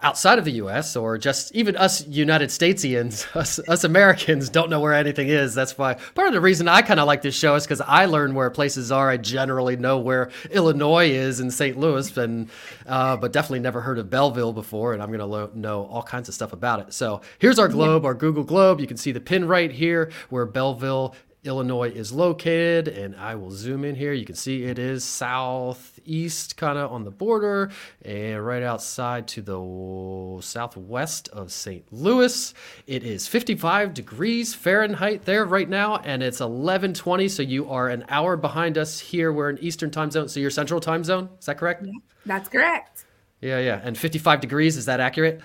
outside 0.00 0.38
of 0.38 0.44
the 0.44 0.52
US 0.52 0.94
or 0.94 1.18
just 1.18 1.54
even 1.54 1.76
us 1.76 2.06
United 2.06 2.50
Statesians, 2.50 3.26
us, 3.36 3.58
us 3.68 3.84
Americans 3.84 4.48
don't 4.48 4.70
know 4.70 4.80
where 4.80 4.94
anything 4.94 5.28
is. 5.28 5.54
That's 5.54 5.76
why 5.76 5.94
part 6.14 6.28
of 6.28 6.34
the 6.34 6.40
reason 6.40 6.68
I 6.68 6.82
kind 6.82 7.00
of 7.00 7.06
like 7.06 7.22
this 7.22 7.36
show 7.36 7.54
is 7.56 7.64
because 7.64 7.80
I 7.80 8.04
learn 8.04 8.34
where 8.34 8.50
places 8.50 8.92
are. 8.92 9.10
I 9.10 9.16
generally 9.16 9.76
know 9.76 9.98
where 9.98 10.30
Illinois 10.50 11.10
is 11.10 11.40
in 11.40 11.50
St. 11.50 11.76
Louis, 11.76 12.16
and 12.16 12.48
uh, 12.86 13.16
but 13.16 13.32
definitely 13.32 13.60
never 13.60 13.80
heard 13.80 13.98
of 13.98 14.08
Belleville 14.10 14.52
before, 14.52 14.92
and 14.92 15.02
I'm 15.02 15.08
going 15.08 15.20
to 15.20 15.26
lo- 15.26 15.50
know 15.54 15.86
all 15.86 16.02
kinds 16.02 16.28
of 16.28 16.34
stuff 16.34 16.52
about 16.52 16.80
it. 16.80 16.92
So 16.92 17.20
here's 17.38 17.58
our 17.58 17.68
globe, 17.68 18.04
our 18.04 18.14
Google 18.14 18.44
globe. 18.44 18.80
You 18.80 18.86
can 18.86 18.96
see 18.96 19.12
the 19.12 19.20
pin 19.20 19.46
right 19.46 19.70
here 19.70 20.10
where 20.30 20.46
Belleville 20.46 21.14
Illinois 21.44 21.90
is 21.90 22.12
located. 22.12 22.88
And 22.88 23.16
I 23.16 23.34
will 23.34 23.50
zoom 23.50 23.84
in 23.84 23.94
here. 23.94 24.12
You 24.12 24.24
can 24.24 24.34
see 24.34 24.64
it 24.64 24.78
is 24.78 25.04
southeast, 25.04 26.56
kind 26.56 26.78
of 26.78 26.92
on 26.92 27.04
the 27.04 27.10
border, 27.10 27.70
and 28.04 28.44
right 28.44 28.62
outside 28.62 29.28
to 29.28 29.42
the 29.42 30.42
southwest 30.42 31.28
of 31.28 31.52
St. 31.52 31.84
Louis. 31.92 32.54
It 32.86 33.04
is 33.04 33.26
55 33.26 33.94
degrees 33.94 34.54
Fahrenheit 34.54 35.24
there 35.24 35.44
right 35.44 35.68
now, 35.68 35.96
and 35.98 36.22
it's 36.22 36.40
11:20. 36.40 37.28
So 37.28 37.42
you 37.42 37.70
are 37.70 37.88
an 37.88 38.04
hour 38.08 38.36
behind 38.36 38.78
us 38.78 38.98
here. 38.98 39.32
We're 39.32 39.50
in 39.50 39.58
Eastern 39.58 39.90
time 39.90 40.10
zone. 40.10 40.28
So 40.28 40.40
you're 40.40 40.50
Central 40.50 40.80
time 40.80 41.04
zone. 41.04 41.28
Is 41.38 41.46
that 41.46 41.58
correct? 41.58 41.84
Yeah, 41.84 41.92
that's 42.26 42.48
correct. 42.48 43.04
Yeah, 43.40 43.60
yeah. 43.60 43.80
And 43.84 43.96
55 43.96 44.40
degrees. 44.40 44.76
Is 44.76 44.86
that 44.86 45.00
accurate? 45.00 45.40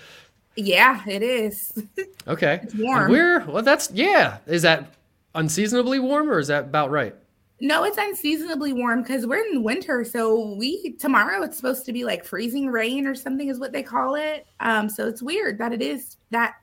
Yeah, 0.56 1.02
it 1.08 1.22
is. 1.22 1.72
Okay. 2.26 2.62
It's 2.64 2.74
warm. 2.76 3.04
And 3.04 3.12
we're 3.12 3.46
well. 3.48 3.64
That's 3.64 3.92
yeah. 3.92 4.38
Is 4.48 4.62
that 4.62 4.94
unseasonably 5.36 6.00
warm, 6.00 6.30
or 6.30 6.40
is 6.40 6.48
that 6.48 6.66
about 6.66 6.92
right? 6.92 7.16
No, 7.62 7.84
it's 7.86 7.98
unseasonably 7.98 8.74
warm 8.74 9.04
because 9.04 9.26
we're 9.26 9.46
in 9.46 9.64
winter. 9.64 10.04
So 10.04 10.54
we 10.56 10.98
tomorrow 11.00 11.44
it's 11.44 11.56
supposed 11.56 11.86
to 11.86 11.94
be 11.94 12.04
like 12.04 12.26
freezing 12.26 12.68
rain 12.68 13.08
or 13.08 13.16
something 13.16 13.48
is 13.48 13.60
what 13.60 13.72
they 13.72 13.84
call 13.84 14.16
it. 14.16 14.46
Um, 14.60 14.90
so 14.90 15.08
it's 15.08 15.22
weird 15.22 15.58
that 15.60 15.72
it 15.72 15.82
is 15.82 16.18
that 16.32 16.56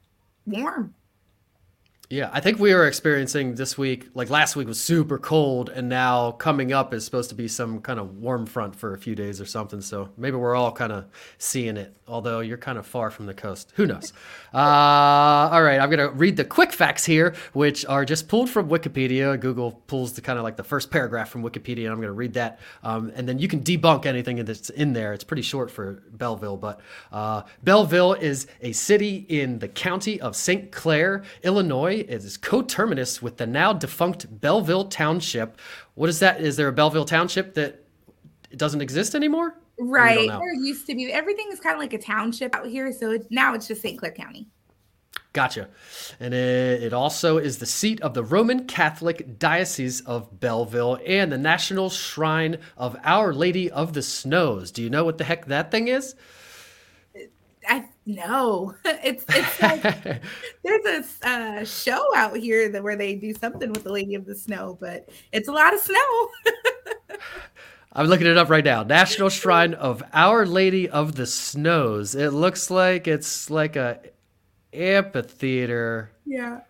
warm. 0.47 0.95
Yeah, 2.13 2.29
I 2.33 2.41
think 2.41 2.59
we 2.59 2.73
are 2.73 2.89
experiencing 2.89 3.55
this 3.55 3.79
week, 3.79 4.09
like 4.15 4.31
last 4.31 4.57
week 4.57 4.67
was 4.67 4.81
super 4.81 5.17
cold, 5.17 5.69
and 5.69 5.89
now 5.89 6.33
coming 6.33 6.73
up 6.73 6.93
is 6.93 7.05
supposed 7.05 7.29
to 7.29 7.37
be 7.37 7.47
some 7.47 7.81
kind 7.81 8.01
of 8.01 8.17
warm 8.17 8.47
front 8.47 8.75
for 8.75 8.95
a 8.95 8.99
few 8.99 9.15
days 9.15 9.41
or 9.41 9.47
something. 9.47 9.81
So 9.81 10.09
maybe 10.17 10.37
we're 10.37 10.57
all 10.57 10.73
kind 10.73 10.91
of 10.91 11.05
seeing 11.39 11.77
it, 11.77 11.95
although 12.09 12.41
you're 12.41 12.59
kind 12.59 12.79
of 12.79 12.85
far 12.85 13.13
from 13.13 13.27
the 13.27 13.35
coast. 13.35 13.73
Who 13.77 13.87
knows? 13.87 14.13
Uh, 14.53 15.49
all 15.53 15.63
right, 15.63 15.79
I'm 15.79 15.89
going 15.91 16.01
to 16.01 16.11
read 16.11 16.37
the 16.37 16.45
quick 16.45 16.73
facts 16.73 17.05
here, 17.05 17.37
which 17.53 17.87
are 17.87 18.05
just 18.05 18.27
pulled 18.27 18.51
from 18.51 18.69
Wikipedia. 18.69 19.39
Google 19.39 19.81
pulls 19.87 20.13
the 20.15 20.21
kind 20.21 20.39
of 20.41 20.43
like 20.43 20.57
the 20.57 20.65
first 20.65 20.91
paragraph 20.91 21.29
from 21.29 21.45
Wikipedia, 21.45 21.85
and 21.85 21.91
I'm 21.91 21.99
going 21.99 22.09
to 22.09 22.13
read 22.13 22.33
that. 22.33 22.59
Um, 22.83 23.13
and 23.15 23.29
then 23.29 23.39
you 23.39 23.47
can 23.47 23.61
debunk 23.61 24.07
anything 24.07 24.45
that's 24.45 24.71
in 24.71 24.93
there. 24.93 25.13
It's 25.13 25.23
pretty 25.23 25.43
short 25.43 25.71
for 25.71 26.03
Belleville, 26.11 26.57
but 26.57 26.81
uh, 27.13 27.43
Belleville 27.63 28.15
is 28.15 28.49
a 28.61 28.73
city 28.73 29.25
in 29.29 29.61
the 29.61 29.69
county 29.69 30.21
of 30.21 30.35
St. 30.35 30.73
Clair, 30.73 31.23
Illinois. 31.45 32.00
It 32.01 32.25
is 32.25 32.37
coterminous 32.37 33.23
with 33.23 33.37
the 33.37 33.47
now 33.47 33.73
defunct 33.73 34.41
Belleville 34.41 34.85
Township. 34.85 35.59
What 35.95 36.09
is 36.09 36.21
that? 36.21 36.41
Is 36.41 36.57
there 36.57 36.69
a 36.69 36.73
Belleville 36.73 37.05
Township 37.05 37.55
that 37.55 37.85
doesn't 38.57 38.81
exist 38.81 39.15
anymore? 39.15 39.57
Right. 39.79 40.29
There 40.29 40.55
used 40.55 40.87
to 40.87 40.95
be. 40.95 41.13
Everything 41.13 41.49
is 41.51 41.61
kind 41.61 41.75
of 41.75 41.81
like 41.81 41.93
a 41.93 41.99
township 41.99 42.55
out 42.55 42.67
here. 42.67 42.93
So 42.93 43.13
it, 43.13 43.27
now 43.31 43.55
it's 43.55 43.69
just 43.69 43.83
St. 43.83 43.99
Clair 43.99 44.13
County. 44.13 44.47
Gotcha. 45.33 45.69
And 46.19 46.35
it, 46.35 46.83
it, 46.83 46.93
also 46.93 47.39
is 47.39 47.59
the 47.59 47.67
seat 47.67 48.01
of 48.01 48.15
the 48.15 48.25
Roman 48.25 48.67
Catholic 48.67 49.39
Diocese 49.39 50.01
of 50.01 50.41
Belleville 50.41 50.99
and 51.07 51.31
the 51.31 51.39
National 51.39 51.89
Shrine 51.89 52.59
of 52.77 52.97
Our 53.05 53.33
Lady 53.33 53.71
of 53.71 53.93
the 53.93 54.03
Snows. 54.03 54.73
Do 54.73 54.83
you 54.83 54.91
know 54.91 55.05
what 55.05 55.19
the 55.19 55.25
heck 55.25 55.47
that 55.47 55.71
thing 55.71 55.87
is? 55.87 56.17
I 57.69 57.89
no, 58.15 58.75
it's 58.85 59.25
it's 59.29 59.63
like 59.63 59.83
there's 60.65 61.07
a 61.23 61.29
uh, 61.29 61.65
show 61.65 62.05
out 62.15 62.37
here 62.37 62.69
that 62.69 62.83
where 62.83 62.97
they 62.97 63.15
do 63.15 63.33
something 63.35 63.71
with 63.71 63.85
the 63.85 63.93
Lady 63.93 64.15
of 64.15 64.27
the 64.27 64.35
Snow, 64.35 64.77
but 64.81 65.09
it's 65.33 65.49
a 65.49 65.53
lot 65.53 65.75
of 65.75 65.81
snow. 65.81 66.29
I'm 67.93 68.07
looking 68.07 68.27
it 68.27 68.39
up 68.39 68.51
right 68.51 68.65
now. 68.65 68.85
National 68.85 69.29
Shrine 69.29 69.75
of 69.75 70.03
Our 70.13 70.47
Lady 70.47 70.89
of 70.89 71.17
the 71.17 71.27
Snows. 71.27 72.15
It 72.15 72.31
looks 72.31 72.71
like 72.71 73.09
it's 73.09 73.51
like 73.51 73.75
a 73.75 74.01
amphitheater. 74.73 76.13
Yeah 76.25 76.61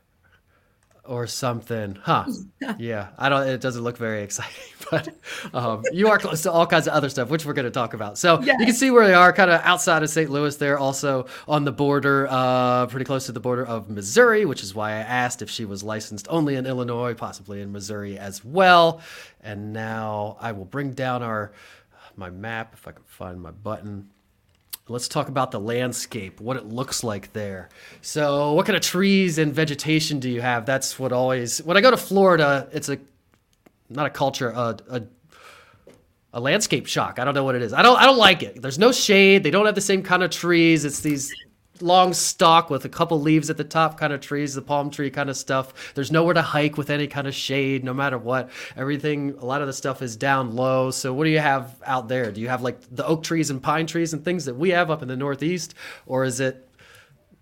or 1.11 1.27
something. 1.27 1.99
Huh. 2.01 2.25
yeah. 2.79 3.09
I 3.18 3.29
don't 3.29 3.49
it 3.49 3.61
doesn't 3.61 3.83
look 3.83 3.96
very 3.99 4.23
exciting, 4.23 4.55
but 4.90 5.09
um, 5.53 5.83
you 5.92 6.09
are 6.09 6.18
close 6.18 6.42
to 6.42 6.53
all 6.53 6.66
kinds 6.66 6.87
of 6.87 6.94
other 6.94 7.09
stuff, 7.09 7.29
which 7.29 7.44
we're 7.44 7.53
going 7.53 7.64
to 7.64 7.70
talk 7.73 7.94
about. 7.94 8.16
So 8.16 8.40
yes. 8.40 8.61
you 8.61 8.66
can 8.66 8.75
see 8.75 8.92
where 8.92 9.07
they 9.09 9.12
are 9.14 9.33
kind 9.33 9.51
of 9.51 9.61
outside 9.64 10.05
of 10.05 10.09
St. 10.09 10.31
Louis. 10.31 10.57
They're 10.57 10.79
also 10.79 11.27
on 11.49 11.64
the 11.64 11.73
border, 11.73 12.29
uh, 12.31 12.87
pretty 12.87 13.05
close 13.05 13.27
to 13.27 13.33
the 13.33 13.40
border 13.40 13.66
of 13.66 13.90
Missouri, 13.90 14.44
which 14.44 14.62
is 14.62 14.73
why 14.73 14.92
I 14.92 14.99
asked 15.01 15.42
if 15.42 15.51
she 15.51 15.64
was 15.64 15.83
licensed 15.83 16.29
only 16.31 16.55
in 16.55 16.64
Illinois, 16.64 17.14
possibly 17.14 17.61
in 17.61 17.73
Missouri 17.73 18.16
as 18.16 18.44
well. 18.44 19.01
And 19.40 19.73
now 19.73 20.37
I 20.40 20.53
will 20.53 20.64
bring 20.64 20.92
down 20.92 21.25
our 21.25 21.53
my 22.16 22.31
map 22.31 22.75
if 22.75 22.87
I 22.87 22.92
can 22.92 23.03
find 23.07 23.40
my 23.40 23.51
button. 23.51 24.11
Let's 24.90 25.07
talk 25.07 25.29
about 25.29 25.53
the 25.53 25.61
landscape, 25.61 26.40
what 26.40 26.57
it 26.57 26.66
looks 26.66 27.05
like 27.05 27.33
there. 27.33 27.68
So, 28.03 28.55
what 28.55 28.66
kind 28.66 28.76
of 28.76 28.83
trees 28.83 29.38
and 29.38 29.55
vegetation 29.55 30.18
do 30.18 30.29
you 30.29 30.40
have? 30.40 30.66
That's 30.66 30.98
what 30.98 31.12
always. 31.12 31.62
When 31.62 31.76
I 31.76 31.81
go 31.81 31.92
to 31.92 31.96
Florida, 31.96 32.68
it's 32.72 32.88
a 32.88 32.98
not 33.88 34.07
a 34.07 34.11
culture, 34.11 34.50
a, 34.50 34.76
a 34.90 35.03
a 36.33 36.40
landscape 36.40 36.87
shock. 36.87 37.20
I 37.20 37.24
don't 37.24 37.35
know 37.35 37.44
what 37.44 37.55
it 37.55 37.62
is. 37.62 37.72
I 37.72 37.83
don't 37.83 37.96
I 37.98 38.05
don't 38.05 38.18
like 38.18 38.42
it. 38.42 38.61
There's 38.61 38.79
no 38.81 38.90
shade. 38.90 39.44
They 39.44 39.50
don't 39.53 39.66
have 39.66 39.76
the 39.76 39.81
same 39.81 40.03
kind 40.03 40.24
of 40.24 40.31
trees. 40.31 40.85
It's 40.85 41.00
these 41.00 41.33
long 41.83 42.12
stalk 42.12 42.71
with 42.71 42.85
a 42.85 42.88
couple 42.88 43.21
leaves 43.21 43.51
at 43.51 43.57
the 43.57 43.64
top 43.64 43.99
kind 43.99 44.12
of 44.12 44.21
trees, 44.21 44.55
the 44.55 44.62
palm 44.62 44.90
tree 44.90 45.11
kind 45.11 45.31
of 45.31 45.37
stuff. 45.37 45.95
There's 45.95 46.12
nowhere 46.12 46.35
to 46.35 46.43
hike 46.43 46.77
with 46.77 46.90
any 46.90 47.07
kind 47.07 47.27
of 47.27 47.35
shade, 47.35 47.85
no 47.85 47.95
matter 47.95 48.19
what. 48.19 48.51
Everything, 48.77 49.35
a 49.38 49.45
lot 49.45 49.61
of 49.61 49.66
the 49.66 49.73
stuff 49.73 50.03
is 50.03 50.16
down 50.16 50.55
low. 50.55 50.90
So, 50.90 51.12
what 51.12 51.25
do 51.25 51.31
you 51.31 51.38
have 51.38 51.75
out 51.85 52.09
there? 52.09 52.31
Do 52.31 52.40
you 52.40 52.49
have 52.49 52.62
like 52.62 52.79
the 52.95 53.07
oak 53.07 53.23
trees 53.23 53.51
and 53.51 53.62
pine 53.62 53.87
trees 53.87 54.12
and 54.12 54.25
things 54.25 54.45
that 54.45 54.55
we 54.55 54.71
have 54.71 54.90
up 54.90 55.03
in 55.03 55.09
the 55.09 55.16
Northeast? 55.16 55.75
Or 56.07 56.25
is 56.25 56.40
it 56.40 56.69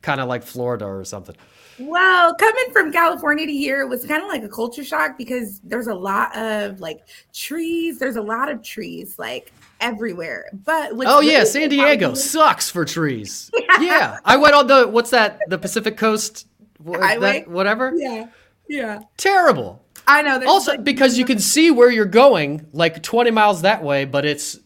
kind 0.02 0.20
of 0.20 0.28
like 0.28 0.42
Florida 0.42 0.86
or 0.86 1.04
something? 1.04 1.36
Well, 1.78 2.34
coming 2.34 2.72
from 2.72 2.90
California 2.90 3.46
to 3.46 3.52
here 3.52 3.86
was 3.86 4.04
kind 4.04 4.22
of 4.22 4.28
like 4.28 4.42
a 4.42 4.48
culture 4.48 4.82
shock 4.82 5.16
because 5.16 5.60
there's 5.62 5.86
a 5.86 5.94
lot 5.94 6.36
of 6.36 6.80
like 6.80 7.06
trees. 7.32 8.00
There's 8.00 8.16
a 8.16 8.22
lot 8.22 8.50
of 8.50 8.62
trees. 8.62 9.16
Like 9.16 9.52
everywhere. 9.80 10.46
But 10.52 10.92
oh 10.94 11.20
yeah, 11.20 11.44
San 11.44 11.68
Diego 11.68 12.14
sucks 12.14 12.70
for 12.70 12.84
trees. 12.84 13.50
Yeah. 13.80 13.80
yeah. 13.80 14.18
I 14.24 14.36
went 14.36 14.54
on 14.54 14.66
the 14.66 14.88
what's 14.88 15.10
that? 15.10 15.40
The 15.48 15.58
Pacific 15.58 15.96
Coast, 15.96 16.48
that, 16.80 17.44
whatever. 17.46 17.92
Yeah, 17.94 18.26
yeah. 18.68 19.00
Terrible. 19.16 19.84
I 20.06 20.22
know. 20.22 20.42
Also, 20.46 20.72
like, 20.72 20.84
because 20.84 21.18
you 21.18 21.24
can 21.24 21.38
see 21.38 21.70
where 21.70 21.90
you're 21.90 22.06
going, 22.06 22.66
like 22.72 23.02
20 23.02 23.30
miles 23.30 23.62
that 23.62 23.82
way, 23.82 24.06
but 24.06 24.24
it's 24.24 24.58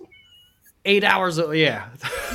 eight 0.85 1.05
hours. 1.05 1.38
Yeah, 1.38 1.88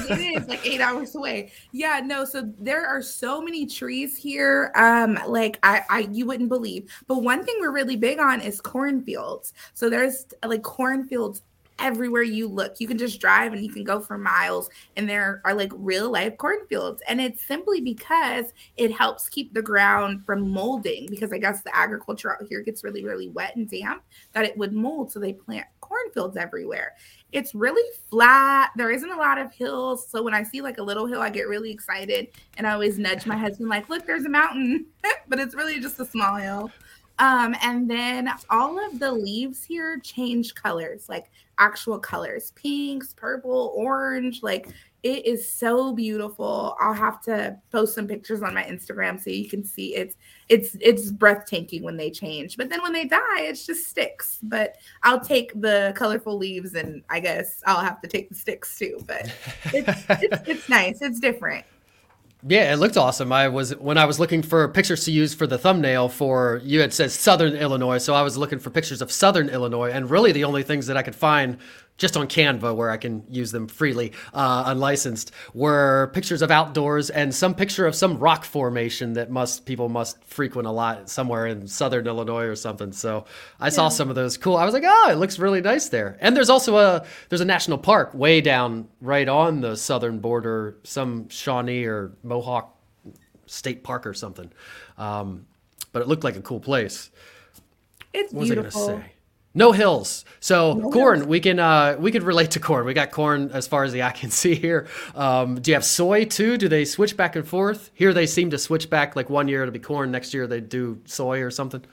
it 0.10 0.20
is 0.20 0.48
like 0.48 0.66
eight 0.66 0.82
hours 0.88 1.16
away. 1.16 1.52
Yeah, 1.72 2.02
no. 2.04 2.26
So 2.26 2.52
there 2.60 2.86
are 2.86 3.02
so 3.02 3.42
many 3.42 3.66
trees 3.66 4.18
here. 4.18 4.72
Um, 4.76 5.20
like 5.28 5.60
I, 5.64 5.82
I, 5.90 6.00
you 6.12 6.26
wouldn't 6.26 6.50
believe. 6.50 6.92
But 7.08 7.24
one 7.24 7.44
thing 7.44 7.56
we're 7.60 7.72
really 7.72 7.96
big 7.96 8.20
on 8.20 8.42
is 8.42 8.62
cornfields. 8.62 9.54
So 9.74 9.90
there's 9.90 10.26
like 10.46 10.64
cornfields 10.64 11.42
everywhere 11.80 12.24
you 12.24 12.48
look. 12.48 12.80
You 12.80 12.88
can 12.88 12.98
just 12.98 13.20
drive 13.20 13.54
and 13.54 13.64
you 13.64 13.72
can 13.72 13.84
go 13.84 14.00
for 14.00 14.18
miles, 14.18 14.70
and 14.96 15.10
there 15.10 15.42
are 15.46 15.54
like 15.54 15.72
real 15.76 16.12
life 16.12 16.38
cornfields. 16.38 17.02
And 17.08 17.22
it's 17.22 17.46
simply 17.46 17.82
because 17.82 18.46
it 18.76 18.92
helps 18.92 19.30
keep 19.30 19.54
the 19.54 19.62
ground 19.62 20.26
from 20.26 20.50
molding, 20.50 21.08
because 21.10 21.32
I 21.32 21.38
guess 21.38 21.62
the 21.62 21.76
agriculture 21.76 22.34
out 22.34 22.48
here 22.48 22.62
gets 22.62 22.84
really, 22.84 23.04
really 23.04 23.30
wet 23.30 23.56
and 23.56 23.70
damp, 23.70 24.04
that 24.34 24.46
it 24.46 24.58
would 24.58 24.74
mold. 24.74 25.12
So 25.12 25.20
they 25.20 25.34
plant 25.34 25.68
cornfields 25.82 26.38
everywhere. 26.38 26.94
It's 27.32 27.54
really 27.54 27.90
flat. 28.10 28.72
There 28.76 28.92
isn't 28.92 29.12
a 29.12 29.18
lot 29.18 29.38
of 29.38 29.52
hills. 29.54 30.08
So 30.10 30.24
when 30.24 30.34
I 30.34 30.44
see 30.44 30.62
like 30.62 30.78
a 30.78 30.84
little 30.84 31.06
hill, 31.06 31.22
I 31.22 31.30
get 31.30 31.48
really 31.48 31.72
excited. 31.72 32.30
And 32.58 32.66
I 32.66 32.74
always 32.74 32.98
nudge 32.98 33.26
my 33.26 33.38
husband, 33.38 33.70
like, 33.70 33.90
look, 33.90 34.06
there's 34.06 34.26
a 34.26 34.30
mountain, 34.30 34.86
but 35.28 35.40
it's 35.40 35.56
really 35.56 35.80
just 35.80 36.00
a 36.00 36.06
small 36.06 36.36
hill. 36.36 36.72
Um, 37.20 37.56
and 37.62 37.90
then 37.90 38.30
all 38.50 38.80
of 38.80 39.00
the 39.00 39.12
leaves 39.12 39.64
here 39.64 40.00
change 40.00 40.54
colors, 40.54 41.10
like 41.10 41.32
actual 41.60 42.00
colors 42.00 42.52
pinks, 42.52 43.14
purple, 43.14 43.74
orange. 43.76 44.44
Like 44.44 44.70
it 45.04 45.26
is 45.26 45.50
so 45.50 45.94
beautiful. 45.94 46.76
I'll 46.80 46.94
have 46.94 47.22
to 47.24 47.58
post 47.72 47.96
some 47.96 48.08
pictures 48.08 48.42
on 48.42 48.54
my 48.54 48.64
Instagram 48.64 49.22
so 49.22 49.30
you 49.30 49.48
can 49.48 49.64
see 49.64 49.96
it's 49.96 50.16
it's 50.50 50.76
it's 50.82 51.12
breathtaking 51.12 51.84
when 51.84 51.98
they 51.98 52.12
change. 52.12 52.58
But 52.58 52.70
then 52.70 52.82
when 52.82 52.94
they 52.94 53.06
die, 53.06 53.42
it's 53.42 53.66
just 53.66 53.88
sticks. 53.88 54.40
But 54.44 54.76
I'll 55.04 55.20
take 55.20 55.60
the 55.60 55.94
colorful 55.96 56.38
leaves 56.38 56.74
and 56.74 57.04
I 57.10 57.20
guess 57.20 57.62
I'll 57.66 57.84
have 57.84 58.02
to 58.02 58.08
take 58.08 58.30
the 58.30 58.36
sticks 58.36 58.78
too. 58.78 59.04
But 59.06 59.34
it's 59.74 60.06
it's, 60.10 60.48
it's 60.50 60.70
nice. 60.70 61.02
It's 61.02 61.20
different. 61.20 61.66
Yeah, 62.46 62.72
it 62.72 62.78
looked 62.78 62.98
awesome. 62.98 63.32
I 63.32 63.48
was 63.48 63.76
when 63.78 63.98
I 63.98 64.06
was 64.06 64.20
looking 64.20 64.44
for 64.44 64.68
pictures 64.68 65.06
to 65.06 65.12
use 65.12 65.34
for 65.34 65.48
the 65.48 65.58
thumbnail 65.58 66.08
for 66.08 66.62
you 66.64 66.82
had 66.82 66.94
said 66.94 67.12
Southern 67.12 67.54
Illinois, 67.54 67.98
so 67.98 68.14
I 68.14 68.22
was 68.22 68.38
looking 68.38 68.60
for 68.60 68.70
pictures 68.70 69.02
of 69.02 69.12
Southern 69.12 69.50
Illinois, 69.50 69.90
and 69.90 70.10
really 70.10 70.32
the 70.32 70.44
only 70.44 70.62
things 70.62 70.86
that 70.86 70.98
I 70.98 71.02
could 71.02 71.16
find 71.16 71.58
just 71.98 72.16
on 72.16 72.28
Canva 72.28 72.76
where 72.76 72.90
I 72.90 72.98
can 72.98 73.24
use 73.30 73.52
them 73.52 73.68
freely, 73.68 74.14
uh, 74.34 74.64
unlicensed, 74.68 75.32
were 75.54 76.12
pictures 76.14 76.42
of 76.42 76.52
outdoors 76.52 77.10
and 77.10 77.34
some 77.34 77.56
picture 77.56 77.86
of 77.86 77.96
some 77.96 78.18
rock 78.20 78.46
formation 78.46 79.14
that 79.14 79.30
must 79.30 79.66
people 79.66 79.90
must 79.90 80.24
frequent 80.24 80.68
a 80.68 80.72
lot 80.72 81.10
somewhere 81.10 81.48
in 81.48 81.68
southern 81.68 82.08
Illinois 82.08 82.46
or 82.46 82.56
something. 82.56 82.92
So 82.92 83.26
I 83.60 83.66
yeah. 83.66 83.70
saw 83.70 83.90
some 83.90 84.10
of 84.10 84.16
those. 84.16 84.38
Cool. 84.38 84.56
I 84.56 84.66
was 84.66 84.74
like, 84.74 84.84
oh, 84.86 85.10
it 85.12 85.16
looks 85.16 85.40
really 85.40 85.62
nice 85.62 85.90
there. 85.90 86.18
And 86.22 86.36
there's 86.36 86.50
also 86.50 86.78
a 86.78 87.06
there's 87.30 87.42
a 87.42 87.46
national 87.46 87.80
park 87.80 88.14
way 88.14 88.42
down 88.42 88.88
right 89.02 89.28
on 89.28 89.62
the 89.62 89.76
southern 89.76 90.20
border, 90.20 90.78
some 90.84 91.30
Shawnee 91.30 91.86
or 91.86 92.14
Mohawk 92.24 92.76
State 93.48 93.84
Park 93.84 94.06
or 94.06 94.14
something. 94.14 94.52
Um, 94.98 95.46
but 95.92 96.02
it 96.02 96.08
looked 96.08 96.24
like 96.24 96.36
a 96.36 96.42
cool 96.42 96.60
place. 96.60 97.10
It's 98.14 98.32
what 98.32 98.46
beautiful. 98.46 98.82
Was 98.82 98.90
I 98.90 98.92
gonna 98.94 99.04
say? 99.04 99.14
No 99.58 99.72
hills. 99.72 100.24
So 100.40 100.74
no 100.74 100.92
corn, 100.92 101.18
hills. 101.18 101.28
we 101.28 101.40
can 101.40 101.58
uh, 101.58 101.98
we 102.00 102.12
could 102.12 102.22
relate 102.22 102.52
to 102.52 102.60
corn. 102.60 102.86
We 102.86 102.94
got 102.94 103.10
corn 103.10 103.50
as 103.52 103.66
far 103.68 103.84
as 103.84 103.92
the 103.92 104.04
eye 104.04 104.12
can 104.12 104.30
see 104.42 104.54
here. 104.54 104.88
Um, 105.16 105.60
do 105.60 105.72
you 105.72 105.76
have 105.76 105.84
soy 105.84 106.26
too? 106.26 106.58
Do 106.58 106.68
they 106.70 106.86
switch 106.86 107.18
back 107.18 107.36
and 107.36 107.46
forth? 107.46 107.90
Here 107.96 108.14
they 108.14 108.28
seem 108.28 108.52
to 108.52 108.60
switch 108.60 108.88
back. 108.88 109.16
Like 109.16 109.32
one 109.32 109.48
year 109.48 109.64
it'll 109.64 109.74
be 109.74 109.80
corn, 109.80 110.12
next 110.12 110.32
year 110.34 110.46
they 110.46 110.62
do 110.62 111.02
soy 111.06 111.42
or 111.42 111.50
something. 111.50 111.84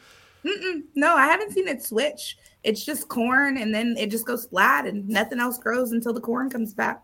Mm-mm. 0.45 0.83
No, 0.95 1.17
I 1.17 1.25
haven't 1.25 1.53
seen 1.53 1.67
it 1.67 1.83
switch. 1.83 2.37
It's 2.65 2.85
just 2.85 3.09
corn, 3.09 3.57
and 3.57 3.75
then 3.75 3.97
it 3.99 4.11
just 4.11 4.27
goes 4.27 4.45
flat, 4.47 4.87
and 4.87 5.09
nothing 5.09 5.41
else 5.41 5.59
grows 5.59 5.93
until 5.93 6.13
the 6.13 6.21
corn 6.21 6.51
comes 6.51 6.75
back. 6.75 7.03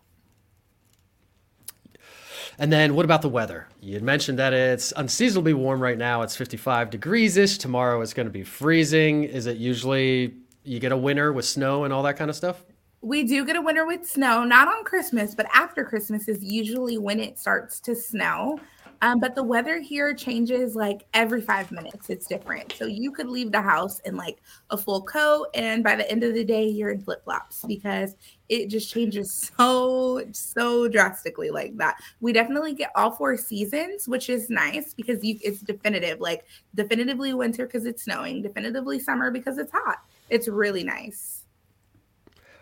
And 2.58 2.70
then 2.70 2.94
what 2.94 3.06
about 3.06 3.22
the 3.22 3.30
weather? 3.30 3.66
You 3.80 3.94
had 3.94 4.02
mentioned 4.02 4.38
that 4.38 4.52
it's 4.52 4.92
unseasonably 4.94 5.54
warm 5.54 5.80
right 5.82 5.96
now. 5.96 6.20
It's 6.20 6.36
55 6.36 6.90
degrees 6.90 7.38
ish. 7.38 7.56
Tomorrow 7.56 8.02
it's 8.02 8.12
going 8.12 8.26
to 8.26 8.32
be 8.32 8.42
freezing. 8.42 9.24
Is 9.24 9.46
it 9.46 9.56
usually 9.56 10.34
you 10.64 10.78
get 10.78 10.92
a 10.92 10.96
winter 10.96 11.32
with 11.32 11.44
snow 11.44 11.84
and 11.84 11.92
all 11.92 12.02
that 12.02 12.16
kind 12.16 12.30
of 12.30 12.36
stuff? 12.36 12.64
We 13.02 13.24
do 13.24 13.46
get 13.46 13.56
a 13.56 13.62
winter 13.62 13.86
with 13.86 14.06
snow, 14.06 14.44
not 14.44 14.68
on 14.68 14.84
Christmas, 14.84 15.34
but 15.34 15.46
after 15.54 15.84
Christmas 15.84 16.28
is 16.28 16.44
usually 16.44 16.98
when 16.98 17.18
it 17.18 17.38
starts 17.38 17.80
to 17.80 17.94
snow. 17.94 18.60
Um, 19.02 19.18
but 19.18 19.34
the 19.34 19.42
weather 19.42 19.80
here 19.80 20.12
changes 20.12 20.74
like 20.74 21.06
every 21.14 21.40
five 21.40 21.72
minutes. 21.72 22.10
It's 22.10 22.26
different. 22.26 22.74
So 22.76 22.84
you 22.84 23.10
could 23.12 23.30
leave 23.30 23.50
the 23.50 23.62
house 23.62 23.98
in 24.00 24.14
like 24.14 24.42
a 24.68 24.76
full 24.76 25.00
coat, 25.02 25.46
and 25.54 25.82
by 25.82 25.96
the 25.96 26.10
end 26.10 26.22
of 26.22 26.34
the 26.34 26.44
day, 26.44 26.68
you're 26.68 26.90
in 26.90 27.00
flip 27.00 27.24
flops 27.24 27.64
because 27.66 28.14
it 28.50 28.66
just 28.66 28.92
changes 28.92 29.50
so, 29.56 30.22
so 30.32 30.86
drastically 30.86 31.48
like 31.48 31.74
that. 31.78 31.96
We 32.20 32.34
definitely 32.34 32.74
get 32.74 32.90
all 32.94 33.12
four 33.12 33.38
seasons, 33.38 34.06
which 34.06 34.28
is 34.28 34.50
nice 34.50 34.92
because 34.92 35.24
you, 35.24 35.38
it's 35.42 35.60
definitive 35.60 36.20
like 36.20 36.44
definitively 36.74 37.32
winter 37.32 37.64
because 37.64 37.86
it's 37.86 38.02
snowing, 38.02 38.42
definitively 38.42 38.98
summer 38.98 39.30
because 39.30 39.56
it's 39.56 39.72
hot 39.72 40.00
it's 40.30 40.48
really 40.48 40.84
nice. 40.84 41.44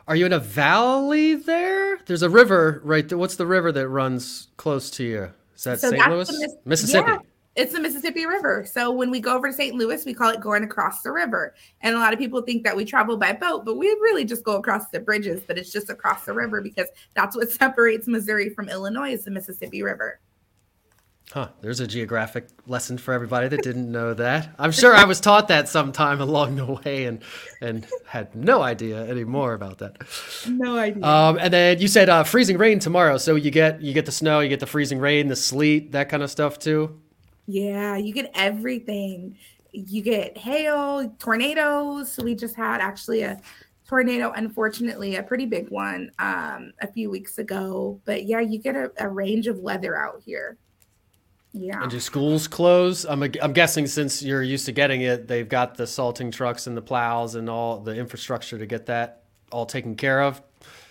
Are 0.06 0.16
you 0.16 0.24
in 0.24 0.32
a 0.32 0.38
valley 0.38 1.34
there? 1.34 1.98
There's 2.06 2.22
a 2.22 2.30
river 2.30 2.80
right 2.82 3.06
there. 3.06 3.18
What's 3.18 3.36
the 3.36 3.46
river 3.46 3.70
that 3.72 3.88
runs 3.88 4.48
close 4.56 4.90
to 4.92 5.04
you? 5.04 5.30
Is 5.54 5.64
that 5.64 5.80
so 5.80 5.90
St. 5.90 6.08
Louis? 6.08 6.30
Miss- 6.30 6.56
Mississippi. 6.64 7.10
Yeah, 7.10 7.18
it's 7.56 7.72
the 7.72 7.80
Mississippi 7.80 8.24
River. 8.24 8.64
So 8.64 8.90
when 8.90 9.10
we 9.10 9.20
go 9.20 9.36
over 9.36 9.48
to 9.48 9.52
St. 9.52 9.74
Louis, 9.74 10.04
we 10.06 10.14
call 10.14 10.30
it 10.30 10.40
going 10.40 10.62
across 10.62 11.02
the 11.02 11.12
river. 11.12 11.54
And 11.82 11.94
a 11.94 11.98
lot 11.98 12.12
of 12.12 12.18
people 12.18 12.40
think 12.40 12.64
that 12.64 12.74
we 12.74 12.84
travel 12.84 13.16
by 13.16 13.32
boat, 13.32 13.64
but 13.66 13.76
we 13.76 13.88
really 13.88 14.24
just 14.24 14.44
go 14.44 14.56
across 14.56 14.88
the 14.88 15.00
bridges, 15.00 15.42
but 15.46 15.58
it's 15.58 15.72
just 15.72 15.90
across 15.90 16.24
the 16.24 16.32
river 16.32 16.62
because 16.62 16.88
that's 17.14 17.36
what 17.36 17.50
separates 17.50 18.06
Missouri 18.06 18.48
from 18.48 18.68
Illinois 18.68 19.12
is 19.12 19.24
the 19.24 19.30
Mississippi 19.30 19.82
River. 19.82 20.20
Huh, 21.32 21.48
there's 21.60 21.80
a 21.80 21.86
geographic 21.86 22.48
lesson 22.66 22.96
for 22.96 23.12
everybody 23.12 23.48
that 23.48 23.62
didn't 23.62 23.92
know 23.92 24.14
that. 24.14 24.54
I'm 24.58 24.72
sure 24.72 24.94
I 24.94 25.04
was 25.04 25.20
taught 25.20 25.48
that 25.48 25.68
sometime 25.68 26.20
along 26.22 26.56
the 26.56 26.64
way 26.64 27.04
and 27.04 27.22
and 27.60 27.86
had 28.06 28.34
no 28.34 28.62
idea 28.62 29.06
anymore 29.06 29.52
about 29.52 29.78
that. 29.78 29.98
No 30.48 30.78
idea. 30.78 31.04
Um, 31.04 31.36
and 31.38 31.52
then 31.52 31.80
you 31.80 31.88
said 31.88 32.08
uh, 32.08 32.24
freezing 32.24 32.56
rain 32.56 32.78
tomorrow, 32.78 33.18
so 33.18 33.34
you 33.34 33.50
get 33.50 33.82
you 33.82 33.92
get 33.92 34.06
the 34.06 34.12
snow, 34.12 34.40
you 34.40 34.48
get 34.48 34.60
the 34.60 34.66
freezing 34.66 35.00
rain, 35.00 35.28
the 35.28 35.36
sleet, 35.36 35.92
that 35.92 36.08
kind 36.08 36.22
of 36.22 36.30
stuff 36.30 36.58
too. 36.58 36.98
Yeah, 37.46 37.96
you 37.96 38.14
get 38.14 38.30
everything. 38.34 39.36
You 39.72 40.00
get 40.00 40.38
hail, 40.38 41.14
tornadoes. 41.18 42.10
So 42.10 42.24
we 42.24 42.34
just 42.34 42.56
had 42.56 42.80
actually 42.80 43.22
a 43.22 43.38
tornado, 43.86 44.32
unfortunately, 44.32 45.16
a 45.16 45.22
pretty 45.22 45.44
big 45.44 45.68
one 45.68 46.10
um, 46.18 46.72
a 46.80 46.90
few 46.90 47.10
weeks 47.10 47.36
ago. 47.36 48.00
But 48.06 48.24
yeah, 48.24 48.40
you 48.40 48.58
get 48.58 48.76
a, 48.76 48.90
a 48.98 49.08
range 49.08 49.46
of 49.46 49.58
weather 49.58 49.94
out 49.94 50.22
here. 50.24 50.56
Yeah. 51.58 51.82
And 51.82 51.90
do 51.90 51.98
schools 51.98 52.46
close? 52.46 53.04
I'm, 53.04 53.22
I'm 53.42 53.52
guessing 53.52 53.86
since 53.86 54.22
you're 54.22 54.42
used 54.42 54.66
to 54.66 54.72
getting 54.72 55.00
it, 55.02 55.26
they've 55.26 55.48
got 55.48 55.76
the 55.76 55.86
salting 55.86 56.30
trucks 56.30 56.66
and 56.66 56.76
the 56.76 56.82
plows 56.82 57.34
and 57.34 57.50
all 57.50 57.80
the 57.80 57.94
infrastructure 57.96 58.58
to 58.58 58.66
get 58.66 58.86
that 58.86 59.24
all 59.50 59.66
taken 59.66 59.96
care 59.96 60.22
of. 60.22 60.40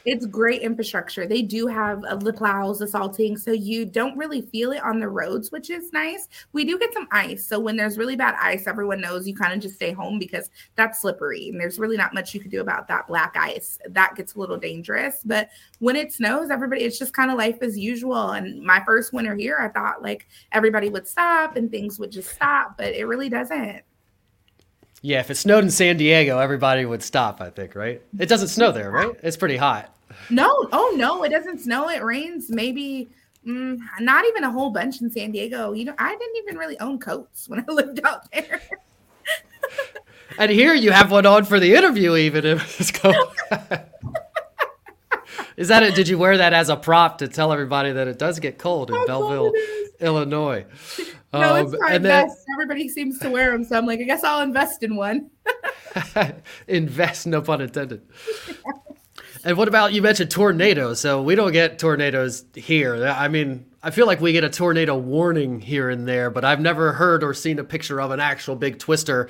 It's 0.08 0.26
great 0.26 0.62
infrastructure. 0.62 1.28
They 1.28 1.42
do 1.42 1.68
have 1.68 2.02
uh, 2.06 2.16
the 2.16 2.32
plows, 2.32 2.80
the 2.80 2.88
salting, 2.88 3.36
so 3.36 3.52
you 3.52 3.84
don't 3.84 4.18
really 4.18 4.42
feel 4.42 4.72
it 4.72 4.82
on 4.82 5.02
the 5.02 5.10
roads, 5.10 5.52
which 5.52 5.70
is 5.70 5.92
nice. 5.92 6.30
We 6.54 6.64
do 6.64 6.80
get 6.80 6.94
some 6.94 7.10
ice. 7.12 7.46
So 7.46 7.60
when 7.60 7.76
there's 7.76 7.98
really 7.98 8.16
bad 8.16 8.36
ice, 8.42 8.68
everyone 8.68 9.02
knows 9.02 9.28
you 9.28 9.36
kind 9.36 9.52
of 9.52 9.60
just 9.60 9.76
stay 9.76 9.92
home 9.92 10.18
because 10.18 10.50
that's 10.76 11.02
slippery 11.02 11.50
and 11.50 11.60
there's 11.60 11.78
really 11.78 11.98
not 11.98 12.14
much 12.14 12.34
you 12.34 12.40
can 12.40 12.50
do 12.50 12.62
about 12.62 12.88
that 12.88 13.10
black 13.10 13.36
ice. 13.36 13.80
That 13.90 14.16
gets 14.16 14.36
a 14.36 14.40
little 14.40 14.56
dangerous. 14.56 15.24
But 15.26 15.50
when 15.80 15.98
it 15.98 16.14
snows, 16.14 16.52
everybody, 16.52 16.86
it's 16.86 16.98
just 16.98 17.12
kind 17.14 17.30
of 17.30 17.38
life 17.38 17.58
as 17.62 17.78
usual. 17.78 18.30
And 18.30 18.64
my 18.64 18.82
first 18.86 19.12
winter 19.12 19.36
here, 19.36 19.58
I 19.60 19.68
thought 19.68 20.02
like 20.02 20.26
everybody 20.54 20.88
would 20.88 21.06
stop 21.06 21.58
and 21.58 21.70
things 21.70 22.00
would 22.00 22.14
just 22.14 22.30
stop, 22.30 22.78
but 22.78 22.94
it 22.94 23.08
really 23.08 23.28
doesn't. 23.28 23.82
Yeah, 25.02 25.20
if 25.20 25.30
it 25.30 25.36
snowed 25.36 25.66
in 25.66 25.70
San 25.70 25.98
Diego, 25.98 26.40
everybody 26.40 26.86
would 26.86 27.04
stop, 27.04 27.42
I 27.42 27.50
think, 27.50 27.76
right? 27.76 28.02
It 28.18 28.30
doesn't 28.30 28.48
snow 28.48 28.72
there, 28.72 28.90
right? 28.90 29.12
It's 29.22 29.38
pretty 29.38 29.58
hot. 29.58 29.94
No, 30.30 30.68
oh 30.72 30.94
no, 30.98 31.24
it 31.24 31.30
doesn't 31.30 31.60
snow. 31.60 31.90
It 31.90 32.04
rains 32.04 32.50
maybe 32.50 33.10
mm, 33.46 33.80
not 34.00 34.26
even 34.26 34.44
a 34.44 34.52
whole 34.52 34.70
bunch 34.70 35.02
in 35.02 35.10
San 35.10 35.32
Diego. 35.32 35.74
You 35.74 35.86
know, 35.86 35.96
I 35.98 36.16
didn't 36.16 36.38
even 36.38 36.58
really 36.58 36.80
own 36.80 37.00
coats 37.00 37.48
when 37.48 37.64
I 37.68 37.72
lived 37.72 38.02
out 38.04 38.30
there. 38.32 38.62
and 40.38 40.52
here 40.52 40.74
you 40.74 40.92
have 40.92 41.12
one 41.12 41.26
on 41.26 41.46
for 41.46 41.60
the 41.60 41.76
interview, 41.76 42.16
even 42.16 42.46
if 42.46 42.80
it's 42.80 42.92
cold. 42.92 43.16
is 45.58 45.70
that 45.70 45.84
it? 45.84 45.96
Did 45.96 46.08
you 46.08 46.18
wear 46.18 46.38
that 46.38 46.54
as 46.54 46.70
a 46.70 46.76
prop 46.76 47.20
to 47.20 47.28
tell 47.28 47.52
everybody 47.54 47.92
that 47.94 48.08
it 48.08 48.20
does 48.20 48.40
get 48.40 48.58
cold 48.58 48.90
in 48.90 48.96
How 48.96 49.06
Belleville, 49.06 49.54
Illinois? 50.00 50.66
No, 51.34 51.56
um, 51.56 51.66
it's 51.66 51.76
fine. 51.78 52.02
Then, 52.02 52.30
Everybody 52.56 52.88
seems 52.90 53.20
to 53.20 53.30
wear 53.30 53.52
them, 53.52 53.64
so 53.64 53.78
I'm 53.78 53.86
like, 53.86 54.00
I 54.00 54.04
guess 54.04 54.24
I'll 54.24 54.42
invest 54.42 54.82
in 54.84 54.96
one. 54.96 55.30
invest, 56.68 57.28
no 57.28 57.42
pun 57.42 57.62
intended. 57.62 58.02
And 59.48 59.58
what 59.58 59.70
about 59.70 59.94
you 59.94 60.02
mentioned 60.02 60.30
tornadoes? 60.30 61.00
So 61.00 61.22
we 61.22 61.34
don't 61.34 61.54
get 61.54 61.80
tornadoes 61.80 62.44
here. 62.54 63.08
I 63.08 63.30
mean, 63.30 63.66
I 63.82 63.92
feel 63.92 64.06
like 64.06 64.20
we 64.20 64.34
get 64.34 64.44
a 64.44 64.50
tornado 64.50 64.98
warning 64.98 65.62
here 65.62 65.90
and 65.90 66.06
there, 66.06 66.30
but 66.30 66.44
I've 66.44 66.60
never 66.60 66.92
heard 66.92 67.24
or 67.24 67.34
seen 67.34 67.58
a 67.58 67.64
picture 67.64 68.02
of 68.02 68.12
an 68.12 68.20
actual 68.20 68.58
big 68.58 68.78
twister 68.78 69.30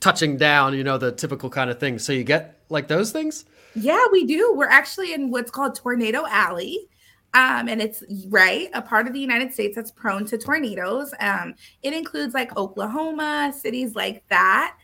touching 0.00 0.36
down, 0.36 0.74
you 0.74 0.84
know, 0.84 0.98
the 0.98 1.12
typical 1.12 1.48
kind 1.48 1.70
of 1.70 1.80
thing. 1.80 1.98
So 1.98 2.12
you 2.12 2.24
get 2.24 2.60
like 2.68 2.88
those 2.88 3.10
things? 3.10 3.46
Yeah, 3.74 4.04
we 4.12 4.26
do. 4.26 4.52
We're 4.54 4.68
actually 4.68 5.14
in 5.14 5.30
what's 5.30 5.50
called 5.50 5.74
Tornado 5.74 6.26
Alley. 6.28 6.86
Um, 7.32 7.68
and 7.68 7.80
it's 7.80 8.04
right 8.28 8.68
a 8.74 8.82
part 8.82 9.06
of 9.06 9.14
the 9.14 9.20
United 9.20 9.54
States 9.54 9.76
that's 9.76 9.90
prone 9.90 10.26
to 10.26 10.36
tornadoes. 10.36 11.14
Um, 11.20 11.54
it 11.82 11.94
includes 11.94 12.34
like 12.34 12.54
Oklahoma, 12.58 13.54
cities 13.58 13.94
like 13.94 14.24
that. 14.28 14.76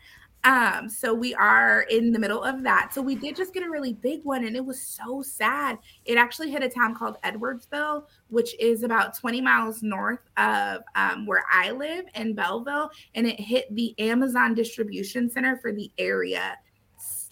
Um, 0.45 0.87
so 0.87 1.11
we 1.11 1.33
are 1.33 1.81
in 1.89 2.11
the 2.11 2.19
middle 2.19 2.43
of 2.43 2.61
that. 2.63 2.93
So 2.93 3.01
we 3.01 3.15
did 3.15 3.35
just 3.35 3.51
get 3.51 3.63
a 3.63 3.69
really 3.69 3.93
big 3.93 4.23
one, 4.23 4.45
and 4.45 4.55
it 4.55 4.63
was 4.63 4.79
so 4.79 5.23
sad. 5.23 5.79
It 6.05 6.17
actually 6.17 6.51
hit 6.51 6.63
a 6.63 6.69
town 6.69 6.93
called 6.93 7.17
Edwardsville, 7.23 8.05
which 8.29 8.57
is 8.59 8.83
about 8.83 9.17
20 9.17 9.41
miles 9.41 9.81
north 9.81 10.19
of 10.37 10.83
um, 10.93 11.25
where 11.25 11.43
I 11.51 11.71
live 11.71 12.05
in 12.13 12.35
Belleville, 12.35 12.91
and 13.15 13.25
it 13.25 13.39
hit 13.39 13.73
the 13.75 13.95
Amazon 13.99 14.53
distribution 14.53 15.31
center 15.31 15.57
for 15.57 15.71
the 15.71 15.91
area 15.97 16.57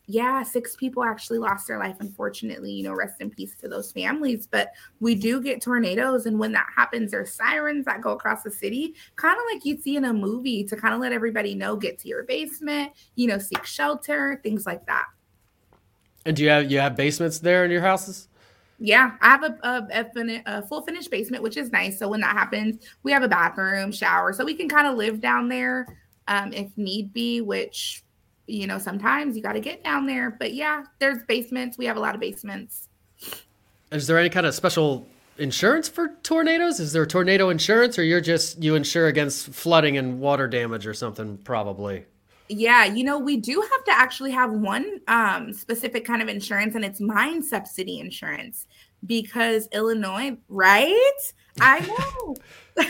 yeah, 0.08 0.44
six 0.44 0.76
people 0.76 1.04
actually 1.04 1.39
lost 1.39 1.68
their 1.68 1.80
life, 1.80 1.96
unfortunately. 2.00 2.72
You 2.72 2.84
know, 2.84 2.94
rest 2.94 3.22
in 3.22 3.30
peace 3.30 3.56
to 3.62 3.70
those 3.70 3.92
families. 3.92 4.48
But 4.48 4.74
we 5.00 5.16
do 5.16 5.42
get 5.42 5.62
tornadoes. 5.62 6.26
And 6.26 6.38
when 6.38 6.52
that 6.52 6.68
happens, 6.76 7.12
there's 7.12 7.34
sirens 7.34 7.86
that 7.86 8.02
go 8.02 8.12
across 8.12 8.44
the 8.44 8.52
city, 8.52 8.96
kind 9.16 9.38
of 9.38 9.44
like 9.54 9.63
you'd 9.66 9.82
see 9.82 9.96
in 9.96 10.06
a 10.06 10.13
movie 10.13 10.63
to 10.66 10.76
kind 10.76 10.94
of 10.94 11.00
let 11.00 11.13
everybody 11.13 11.56
know 11.56 11.76
get 11.78 12.00
to 12.00 12.10
your 12.10 12.24
basement, 12.24 12.92
you 13.16 13.28
know, 13.28 13.38
seek 13.38 13.66
shelter, 13.66 14.39
things 14.44 14.66
like 14.66 14.86
that. 14.88 15.06
And 16.26 16.36
do 16.36 16.44
you 16.44 16.50
have 16.50 16.70
you 16.72 16.80
have 16.80 16.96
basements 16.96 17.39
there 17.39 17.63
in 17.63 17.72
your 17.72 17.82
houses? 17.82 18.28
Yeah, 18.80 19.12
I 19.22 19.30
have 19.30 19.44
a, 19.44 19.58
a, 19.63 19.88
a, 19.94 20.44
a, 20.46 20.62
full 20.63 20.82
finished 20.82 21.10
basement, 21.10 21.44
which 21.44 21.56
is 21.56 21.72
nice. 21.72 21.98
So 22.00 22.10
when 22.10 22.20
that 22.22 22.36
happens, 22.36 22.84
we 23.04 23.13
have 23.13 23.24
a 23.24 23.30
bathroom, 23.30 23.94
shower, 23.94 24.34
so 24.34 24.44
we 24.44 24.56
can 24.56 24.68
kind 24.68 24.88
of 24.88 24.98
live 24.98 25.22
down 25.22 25.48
there 25.48 25.86
um, 26.28 26.52
if 26.52 26.68
need 26.76 27.13
be. 27.13 27.39
Which 27.39 28.03
you 28.47 28.67
know, 28.67 28.77
sometimes 28.77 29.36
you 29.36 29.43
got 29.43 29.53
to 29.53 29.60
get 29.60 29.84
down 29.84 30.06
there. 30.06 30.32
But 30.32 30.53
yeah, 30.53 30.84
there's 30.99 31.23
basements. 31.27 31.77
We 31.77 31.86
have 31.86 31.97
a 31.97 31.99
lot 31.99 32.15
of 32.15 32.21
basements. 32.21 32.89
Is 33.91 34.08
there 34.08 34.17
any 34.17 34.29
kind 34.29 34.45
of 34.45 34.53
special 34.53 35.08
insurance 35.38 35.88
for 35.88 36.10
tornadoes? 36.23 36.79
Is 36.79 36.93
there 36.93 37.06
tornado 37.06 37.49
insurance, 37.49 37.97
or 37.97 38.03
you're 38.03 38.21
just 38.21 38.62
you 38.62 38.75
insure 38.75 39.08
against 39.08 39.49
flooding 39.49 39.97
and 39.97 40.19
water 40.19 40.47
damage 40.47 40.88
or 40.88 40.93
something? 40.93 41.38
Probably. 41.38 42.06
Yeah, 42.49 42.86
you 42.86 43.03
know, 43.03 43.17
we 43.17 43.38
do 43.38 43.62
have 43.62 43.84
to 43.86 43.91
actually 43.91 44.32
have 44.32 44.51
one 44.51 44.99
um, 45.08 45.53
specific 45.53 46.06
kind 46.06 46.21
of 46.21 46.27
insurance, 46.27 46.75
and 46.75 46.84
it's 46.84 46.99
mine 46.99 47.41
subsidence 47.41 48.01
insurance 48.01 48.67
because 49.06 49.67
Illinois, 49.71 50.38
right? 50.49 51.34
I 51.60 51.79
know. 51.79 52.36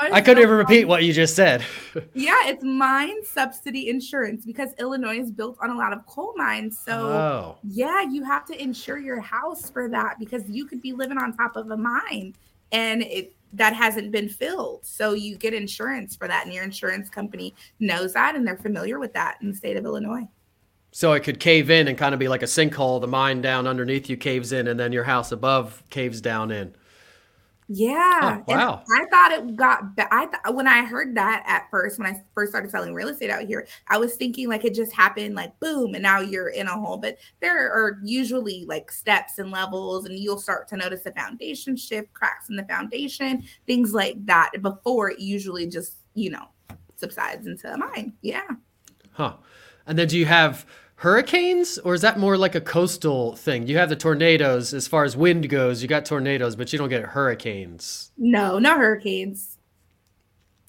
Illinois. 0.00 0.16
I 0.16 0.20
couldn't 0.20 0.42
even 0.42 0.56
repeat 0.56 0.84
what 0.86 1.04
you 1.04 1.12
just 1.12 1.34
said. 1.34 1.64
yeah, 2.14 2.46
it's 2.46 2.62
mine 2.62 3.24
subsidence 3.24 3.86
insurance 3.86 4.46
because 4.46 4.70
Illinois 4.78 5.18
is 5.18 5.30
built 5.30 5.56
on 5.60 5.70
a 5.70 5.76
lot 5.76 5.92
of 5.92 6.04
coal 6.06 6.34
mines. 6.36 6.78
So, 6.78 6.92
oh. 6.92 7.58
yeah, 7.62 8.02
you 8.02 8.24
have 8.24 8.44
to 8.46 8.62
insure 8.62 8.98
your 8.98 9.20
house 9.20 9.70
for 9.70 9.88
that 9.88 10.18
because 10.18 10.48
you 10.48 10.66
could 10.66 10.80
be 10.80 10.92
living 10.92 11.18
on 11.18 11.36
top 11.36 11.56
of 11.56 11.70
a 11.70 11.76
mine 11.76 12.34
and 12.72 13.02
it 13.02 13.32
that 13.52 13.74
hasn't 13.74 14.10
been 14.10 14.28
filled. 14.28 14.84
So 14.84 15.14
you 15.14 15.36
get 15.36 15.54
insurance 15.54 16.14
for 16.14 16.28
that, 16.28 16.44
and 16.44 16.54
your 16.54 16.64
insurance 16.64 17.08
company 17.08 17.54
knows 17.80 18.12
that 18.12 18.34
and 18.34 18.46
they're 18.46 18.56
familiar 18.56 18.98
with 18.98 19.12
that 19.14 19.38
in 19.40 19.50
the 19.50 19.56
state 19.56 19.76
of 19.76 19.84
Illinois. 19.84 20.28
So 20.92 21.12
it 21.12 21.20
could 21.20 21.40
cave 21.40 21.70
in 21.70 21.88
and 21.88 21.98
kind 21.98 22.14
of 22.14 22.18
be 22.18 22.28
like 22.28 22.42
a 22.42 22.46
sinkhole. 22.46 23.00
The 23.00 23.06
mine 23.06 23.42
down 23.42 23.66
underneath 23.66 24.08
you 24.08 24.16
caves 24.16 24.52
in, 24.52 24.68
and 24.68 24.78
then 24.78 24.92
your 24.92 25.04
house 25.04 25.32
above 25.32 25.82
caves 25.90 26.20
down 26.20 26.50
in. 26.50 26.74
Oh, 27.68 27.74
yeah. 27.74 28.42
Oh, 28.46 28.52
wow. 28.52 28.84
And 28.86 29.02
I 29.02 29.10
thought 29.10 29.32
it 29.32 29.56
got. 29.56 29.82
I 29.98 30.26
th- 30.26 30.54
when 30.54 30.68
I 30.68 30.84
heard 30.84 31.16
that 31.16 31.42
at 31.46 31.68
first, 31.68 31.98
when 31.98 32.06
I 32.06 32.22
first 32.32 32.52
started 32.52 32.70
selling 32.70 32.94
real 32.94 33.08
estate 33.08 33.30
out 33.30 33.42
here, 33.42 33.66
I 33.88 33.98
was 33.98 34.14
thinking 34.14 34.48
like 34.48 34.64
it 34.64 34.72
just 34.72 34.92
happened, 34.92 35.34
like 35.34 35.58
boom, 35.58 35.94
and 35.94 36.02
now 36.02 36.20
you're 36.20 36.50
in 36.50 36.68
a 36.68 36.78
hole. 36.78 36.96
But 36.96 37.18
there 37.40 37.72
are 37.72 37.98
usually 38.04 38.64
like 38.66 38.92
steps 38.92 39.38
and 39.38 39.50
levels, 39.50 40.06
and 40.06 40.16
you'll 40.16 40.38
start 40.38 40.68
to 40.68 40.76
notice 40.76 41.02
the 41.02 41.10
foundation 41.12 41.76
shift, 41.76 42.12
cracks 42.12 42.48
in 42.48 42.56
the 42.56 42.64
foundation, 42.64 43.42
things 43.66 43.92
like 43.92 44.24
that 44.26 44.52
before 44.62 45.10
it 45.10 45.18
usually 45.18 45.66
just 45.66 45.96
you 46.14 46.30
know 46.30 46.46
subsides 46.94 47.48
into 47.48 47.72
a 47.72 47.76
mine. 47.76 48.12
Yeah. 48.22 48.48
Huh. 49.10 49.36
And 49.86 49.98
then 49.98 50.06
do 50.06 50.18
you 50.18 50.26
have 50.26 50.66
hurricanes 50.96 51.78
or 51.78 51.94
is 51.94 52.00
that 52.00 52.18
more 52.18 52.36
like 52.36 52.54
a 52.54 52.60
coastal 52.60 53.36
thing? 53.36 53.66
You 53.66 53.78
have 53.78 53.88
the 53.88 53.96
tornadoes 53.96 54.74
as 54.74 54.88
far 54.88 55.04
as 55.04 55.16
wind 55.16 55.48
goes, 55.48 55.82
you 55.82 55.88
got 55.88 56.04
tornadoes, 56.04 56.56
but 56.56 56.72
you 56.72 56.78
don't 56.78 56.88
get 56.88 57.04
hurricanes. 57.04 58.12
No, 58.16 58.58
not 58.58 58.78
hurricanes. 58.78 59.56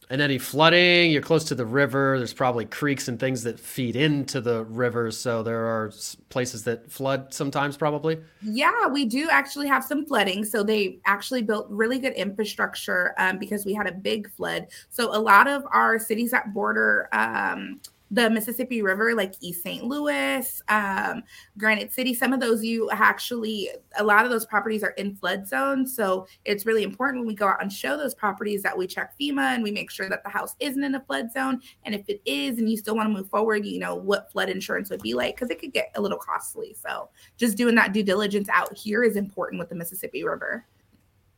And 0.09 0.21
any 0.21 0.37
flooding, 0.37 1.11
you're 1.11 1.21
close 1.21 1.43
to 1.45 1.55
the 1.55 1.65
river. 1.65 2.17
There's 2.17 2.33
probably 2.33 2.63
creeks 2.63 3.09
and 3.09 3.19
things 3.19 3.43
that 3.43 3.59
feed 3.59 3.97
into 3.97 4.39
the 4.39 4.63
river. 4.63 5.11
So 5.11 5.43
there 5.43 5.65
are 5.65 5.91
places 6.29 6.63
that 6.63 6.89
flood 6.89 7.33
sometimes, 7.33 7.75
probably. 7.75 8.17
Yeah, 8.41 8.87
we 8.87 9.03
do 9.03 9.27
actually 9.29 9.67
have 9.67 9.83
some 9.83 10.05
flooding. 10.05 10.45
So 10.45 10.63
they 10.63 10.99
actually 11.05 11.41
built 11.41 11.67
really 11.69 11.99
good 11.99 12.13
infrastructure 12.13 13.15
um, 13.17 13.37
because 13.37 13.65
we 13.65 13.73
had 13.73 13.85
a 13.85 13.91
big 13.91 14.31
flood. 14.31 14.67
So 14.89 15.13
a 15.13 15.19
lot 15.19 15.45
of 15.45 15.65
our 15.73 15.99
cities 15.99 16.31
that 16.31 16.53
border, 16.53 17.09
um, 17.11 17.81
the 18.09 18.29
Mississippi 18.29 18.81
River, 18.81 19.13
like 19.13 19.33
East 19.41 19.63
St. 19.63 19.83
Louis, 19.83 20.61
um, 20.69 21.23
Granite 21.57 21.91
City, 21.91 22.13
some 22.13 22.31
of 22.31 22.39
those 22.39 22.63
you 22.63 22.89
actually, 22.91 23.69
a 23.97 24.03
lot 24.03 24.23
of 24.23 24.31
those 24.31 24.45
properties 24.45 24.83
are 24.83 24.91
in 24.91 25.15
flood 25.15 25.47
zones. 25.47 25.95
So 25.95 26.25
it's 26.45 26.65
really 26.65 26.83
important 26.83 27.21
when 27.21 27.27
we 27.27 27.35
go 27.35 27.47
out 27.47 27.61
and 27.61 27.71
show 27.71 27.97
those 27.97 28.13
properties 28.13 28.63
that 28.63 28.77
we 28.77 28.87
check 28.87 29.13
FEMA 29.19 29.53
and 29.53 29.61
we 29.61 29.71
make 29.71 29.91
sure 29.91 30.07
that 30.09 30.23
the 30.23 30.29
house 30.29 30.55
isn't 30.59 30.83
in 30.83 30.95
a 30.95 31.01
flood 31.01 31.31
zone. 31.31 31.61
And 31.83 31.93
if 31.93 32.07
it 32.07 32.21
is 32.25 32.59
and 32.59 32.69
you 32.69 32.77
still 32.77 32.95
want 32.95 33.07
to 33.07 33.13
move 33.13 33.29
forward, 33.29 33.65
you 33.65 33.79
know 33.79 33.95
what 33.95 34.31
flood 34.31 34.49
insurance 34.49 34.89
would 34.89 35.01
be 35.01 35.13
like 35.13 35.35
because 35.35 35.49
it 35.49 35.59
could 35.59 35.73
get 35.73 35.91
a 35.95 36.01
little 36.01 36.17
costly. 36.17 36.75
So 36.79 37.09
just 37.35 37.57
doing 37.57 37.75
that 37.75 37.91
due 37.91 38.03
diligence 38.03 38.47
out 38.49 38.75
here 38.77 39.03
is 39.03 39.17
important 39.17 39.59
with 39.59 39.69
the 39.69 39.75
Mississippi 39.75 40.23
River. 40.23 40.65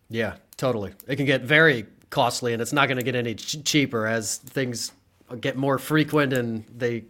Yeah, 0.10 0.36
totally. 0.58 0.93
It 1.08 1.15
can 1.15 1.25
get 1.25 1.41
very 1.41 1.86
costly 2.10 2.53
and 2.53 2.62
it's 2.62 2.73
not 2.73 2.88
going 2.88 2.97
to 2.97 3.03
get 3.03 3.15
any 3.15 3.36
ch- 3.36 3.63
cheaper 3.63 4.08
as 4.08 4.38
things 4.38 4.91
get 5.35 5.55
more 5.57 5.77
frequent 5.77 6.33
and 6.33 6.65
they 6.75 7.05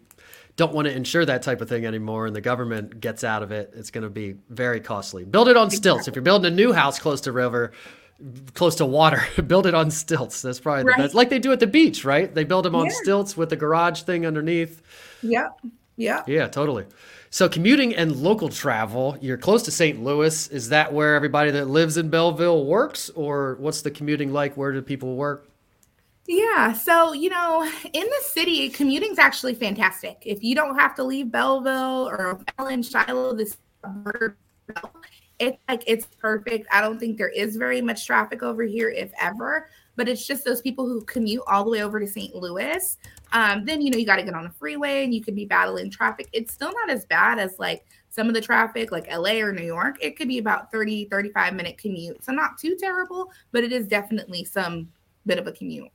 don't 0.55 0.73
want 0.73 0.87
to 0.87 0.93
insure 0.93 1.25
that 1.25 1.41
type 1.41 1.61
of 1.61 1.69
thing 1.69 1.85
anymore 1.85 2.27
and 2.27 2.35
the 2.35 2.41
government 2.41 2.99
gets 2.99 3.23
out 3.23 3.41
of 3.41 3.51
it, 3.51 3.73
it's 3.75 3.91
going 3.91 4.03
to 4.03 4.09
be 4.09 4.35
very 4.49 4.81
costly. 4.81 5.23
Build 5.23 5.47
it 5.47 5.55
on 5.55 5.69
stilts. 5.69 6.07
If 6.07 6.15
you're 6.15 6.21
building 6.21 6.51
a 6.51 6.55
new 6.55 6.73
house 6.73 6.99
close 6.99 7.21
to 7.21 7.31
river, 7.31 7.71
close 8.53 8.75
to 8.75 8.85
water, 8.85 9.23
build 9.47 9.65
it 9.65 9.73
on 9.73 9.89
stilts. 9.89 10.41
That's 10.41 10.59
probably 10.59 10.83
right. 10.83 10.97
the 10.97 11.03
best. 11.03 11.15
Like 11.15 11.29
they 11.29 11.39
do 11.39 11.51
at 11.51 11.59
the 11.59 11.67
beach, 11.67 12.03
right? 12.03 12.33
They 12.33 12.43
build 12.43 12.65
them 12.65 12.75
on 12.75 12.85
yeah. 12.85 12.91
stilts 13.01 13.37
with 13.37 13.49
the 13.49 13.55
garage 13.55 14.01
thing 14.01 14.25
underneath. 14.25 14.81
Yeah. 15.21 15.49
Yeah. 15.95 16.23
Yeah, 16.27 16.47
totally. 16.47 16.85
So 17.29 17.47
commuting 17.47 17.95
and 17.95 18.15
local 18.15 18.49
travel, 18.49 19.17
you're 19.21 19.37
close 19.37 19.63
to 19.63 19.71
St. 19.71 20.03
Louis. 20.03 20.47
Is 20.47 20.69
that 20.69 20.91
where 20.93 21.15
everybody 21.15 21.51
that 21.51 21.67
lives 21.67 21.97
in 21.97 22.09
Belleville 22.09 22.65
works 22.65 23.09
or 23.11 23.55
what's 23.59 23.81
the 23.81 23.91
commuting 23.91 24.33
like? 24.33 24.57
Where 24.57 24.71
do 24.71 24.81
people 24.81 25.15
work? 25.15 25.48
Yeah. 26.29 26.73
So, 26.73 27.13
you 27.13 27.31
know, 27.31 27.63
in 27.91 28.05
the 28.05 28.21
city, 28.23 28.69
commuting's 28.69 29.17
actually 29.17 29.55
fantastic. 29.55 30.21
If 30.23 30.43
you 30.43 30.53
don't 30.53 30.77
have 30.77 30.93
to 30.97 31.03
leave 31.03 31.31
Belleville 31.31 32.07
or 32.07 32.39
Ellen, 32.59 32.83
Shiloh, 32.83 33.33
this 33.33 33.57
it's 35.39 35.57
like 35.67 35.83
it's 35.87 36.05
perfect. 36.21 36.67
I 36.71 36.81
don't 36.81 36.99
think 36.99 37.17
there 37.17 37.29
is 37.29 37.55
very 37.55 37.81
much 37.81 38.05
traffic 38.05 38.43
over 38.43 38.61
here, 38.61 38.91
if 38.91 39.11
ever. 39.19 39.69
But 39.95 40.07
it's 40.07 40.27
just 40.27 40.45
those 40.45 40.61
people 40.61 40.85
who 40.85 41.01
commute 41.05 41.41
all 41.47 41.63
the 41.63 41.71
way 41.71 41.81
over 41.81 41.99
to 41.99 42.05
St. 42.05 42.35
Louis. 42.35 42.97
Um, 43.31 43.65
then 43.65 43.81
you 43.81 43.89
know 43.89 43.97
you 43.97 44.05
got 44.05 44.17
to 44.17 44.23
get 44.23 44.35
on 44.35 44.43
the 44.43 44.51
freeway 44.51 45.03
and 45.03 45.15
you 45.15 45.23
could 45.23 45.35
be 45.35 45.45
battling 45.45 45.89
traffic. 45.89 46.29
It's 46.31 46.53
still 46.53 46.71
not 46.71 46.91
as 46.91 47.05
bad 47.05 47.39
as 47.39 47.57
like 47.57 47.83
some 48.11 48.27
of 48.27 48.35
the 48.35 48.41
traffic 48.41 48.91
like 48.91 49.11
LA 49.11 49.39
or 49.39 49.51
New 49.51 49.65
York. 49.65 49.97
It 49.99 50.15
could 50.15 50.27
be 50.27 50.37
about 50.37 50.71
30, 50.71 51.05
35 51.05 51.55
minute 51.55 51.79
commute. 51.79 52.23
So 52.23 52.33
not 52.33 52.59
too 52.59 52.75
terrible, 52.79 53.31
but 53.51 53.63
it 53.63 53.71
is 53.71 53.87
definitely 53.87 54.45
some 54.45 54.89
bit 55.25 55.39
of 55.39 55.47
a 55.47 55.51
commute. 55.51 55.89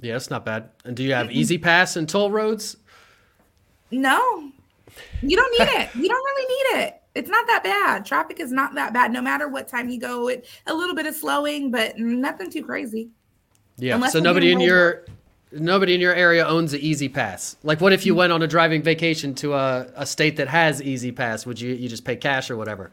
Yeah, 0.00 0.16
it's 0.16 0.30
not 0.30 0.44
bad. 0.44 0.70
And 0.84 0.96
do 0.96 1.02
you 1.02 1.14
have 1.14 1.32
E-ZPass 1.32 1.96
and 1.96 2.08
toll 2.08 2.30
roads? 2.30 2.76
No, 3.90 4.50
you 5.22 5.36
don't 5.36 5.58
need 5.58 5.80
it. 5.80 5.94
You 5.94 6.08
don't 6.08 6.24
really 6.24 6.46
need 6.46 6.84
it. 6.84 7.02
It's 7.14 7.30
not 7.30 7.46
that 7.46 7.64
bad. 7.64 8.04
Traffic 8.04 8.40
is 8.40 8.52
not 8.52 8.74
that 8.74 8.92
bad. 8.92 9.10
No 9.10 9.22
matter 9.22 9.48
what 9.48 9.68
time 9.68 9.88
you 9.88 9.98
go, 9.98 10.28
it 10.28 10.46
a 10.66 10.74
little 10.74 10.94
bit 10.94 11.06
of 11.06 11.14
slowing, 11.14 11.70
but 11.70 11.98
nothing 11.98 12.50
too 12.50 12.62
crazy. 12.62 13.08
Yeah. 13.78 13.94
Unless 13.94 14.12
so 14.12 14.20
nobody 14.20 14.52
in 14.52 14.60
your 14.60 15.06
nobody 15.52 15.94
in 15.94 16.00
your 16.00 16.14
area 16.14 16.46
owns 16.46 16.74
an 16.74 16.80
E-ZPass. 16.80 17.56
Like, 17.62 17.80
what 17.80 17.92
if 17.92 18.04
you 18.04 18.14
went 18.14 18.32
on 18.32 18.42
a 18.42 18.46
driving 18.46 18.82
vacation 18.82 19.34
to 19.36 19.54
a, 19.54 19.90
a 19.94 20.04
state 20.04 20.36
that 20.36 20.48
has 20.48 20.82
E-ZPass? 20.82 21.46
Would 21.46 21.60
you 21.60 21.72
you 21.74 21.88
just 21.88 22.04
pay 22.04 22.16
cash 22.16 22.50
or 22.50 22.56
whatever? 22.56 22.90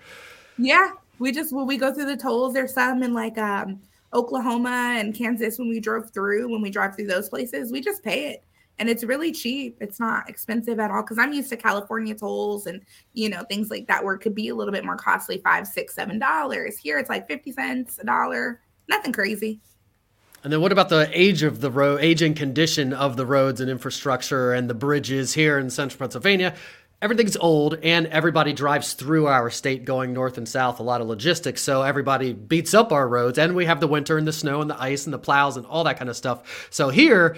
Yeah, 0.58 0.92
we 1.20 1.32
just 1.32 1.52
when 1.54 1.68
we 1.68 1.78
go 1.78 1.94
through 1.94 2.06
the 2.06 2.18
tolls, 2.18 2.54
there's 2.54 2.74
some 2.74 3.04
in 3.04 3.14
like 3.14 3.38
um 3.38 3.82
Oklahoma 4.14 4.96
and 4.98 5.14
Kansas 5.16 5.58
when 5.58 5.70
we 5.70 5.80
drove 5.80 6.12
through, 6.12 6.50
when 6.50 6.62
we 6.62 6.70
drive 6.70 6.96
through 6.96 7.08
those 7.08 7.30
places, 7.30 7.72
we 7.72 7.82
just 7.82 8.04
pay 8.04 8.30
it. 8.30 8.44
And 8.80 8.90
it's 8.90 9.04
really 9.04 9.32
cheap. 9.32 9.78
It's 9.82 10.00
not 10.00 10.28
expensive 10.28 10.80
at 10.80 10.90
all 10.90 11.04
because 11.04 11.20
I'm 11.20 11.32
used 11.32 11.50
to 11.50 11.58
California 11.58 12.16
tolls 12.16 12.66
and 12.66 12.82
you 13.14 13.30
know 13.30 13.44
things 13.44 13.70
like 13.70 13.88
that 13.88 14.04
where 14.04 14.16
it 14.16 14.20
could 14.20 14.34
be 14.34 14.50
a 14.50 14.56
little 14.56 14.74
bit 14.74 14.84
more 14.84 14.98
costly, 14.98 15.40
five, 15.44 15.68
six, 15.68 15.94
seven 15.94 16.18
dollars. 16.18 16.78
Here 16.78 16.98
it's 16.98 17.10
like 17.10 17.28
fifty 17.28 17.52
cents, 17.52 18.00
a 18.00 18.06
dollar, 18.06 18.62
nothing 18.90 19.14
crazy. 19.14 19.62
And 20.44 20.52
then 20.52 20.60
what 20.60 20.74
about 20.74 20.90
the 20.90 21.10
age 21.14 21.42
of 21.44 21.62
the 21.62 21.72
road, 21.72 22.02
age 22.02 22.22
and 22.22 22.36
condition 22.36 22.92
of 22.92 23.16
the 23.16 23.26
roads 23.26 23.62
and 23.62 23.70
infrastructure 23.70 24.52
and 24.52 24.70
the 24.70 24.74
bridges 24.74 25.34
here 25.34 25.58
in 25.58 25.70
central 25.70 26.00
Pennsylvania? 26.00 26.56
Everything's 27.04 27.36
old 27.36 27.78
and 27.84 28.08
everybody 28.08 28.54
drives 28.54 28.94
through 28.94 29.28
our 29.28 29.50
state 29.50 29.84
going 29.84 30.14
north 30.14 30.38
and 30.38 30.48
south 30.48 30.80
a 30.80 30.84
lot 30.84 31.02
of 31.02 31.08
logistics 31.08 31.62
so 31.62 31.82
everybody 31.82 32.32
beats 32.32 32.74
up 32.74 32.94
our 32.94 33.10
roads 33.10 33.38
and 33.38 33.54
we 33.54 33.66
have 33.66 33.82
the 33.82 33.88
winter 33.88 34.18
and 34.18 34.26
the 34.26 34.32
snow 34.32 34.62
and 34.62 34.70
the 34.70 34.82
ice 34.82 35.06
and 35.06 35.14
the 35.14 35.20
plows 35.20 35.58
and 35.58 35.66
all 35.66 35.84
that 35.84 35.98
kind 35.98 36.10
of 36.10 36.16
stuff 36.16 36.68
so 36.72 36.88
here 36.88 37.36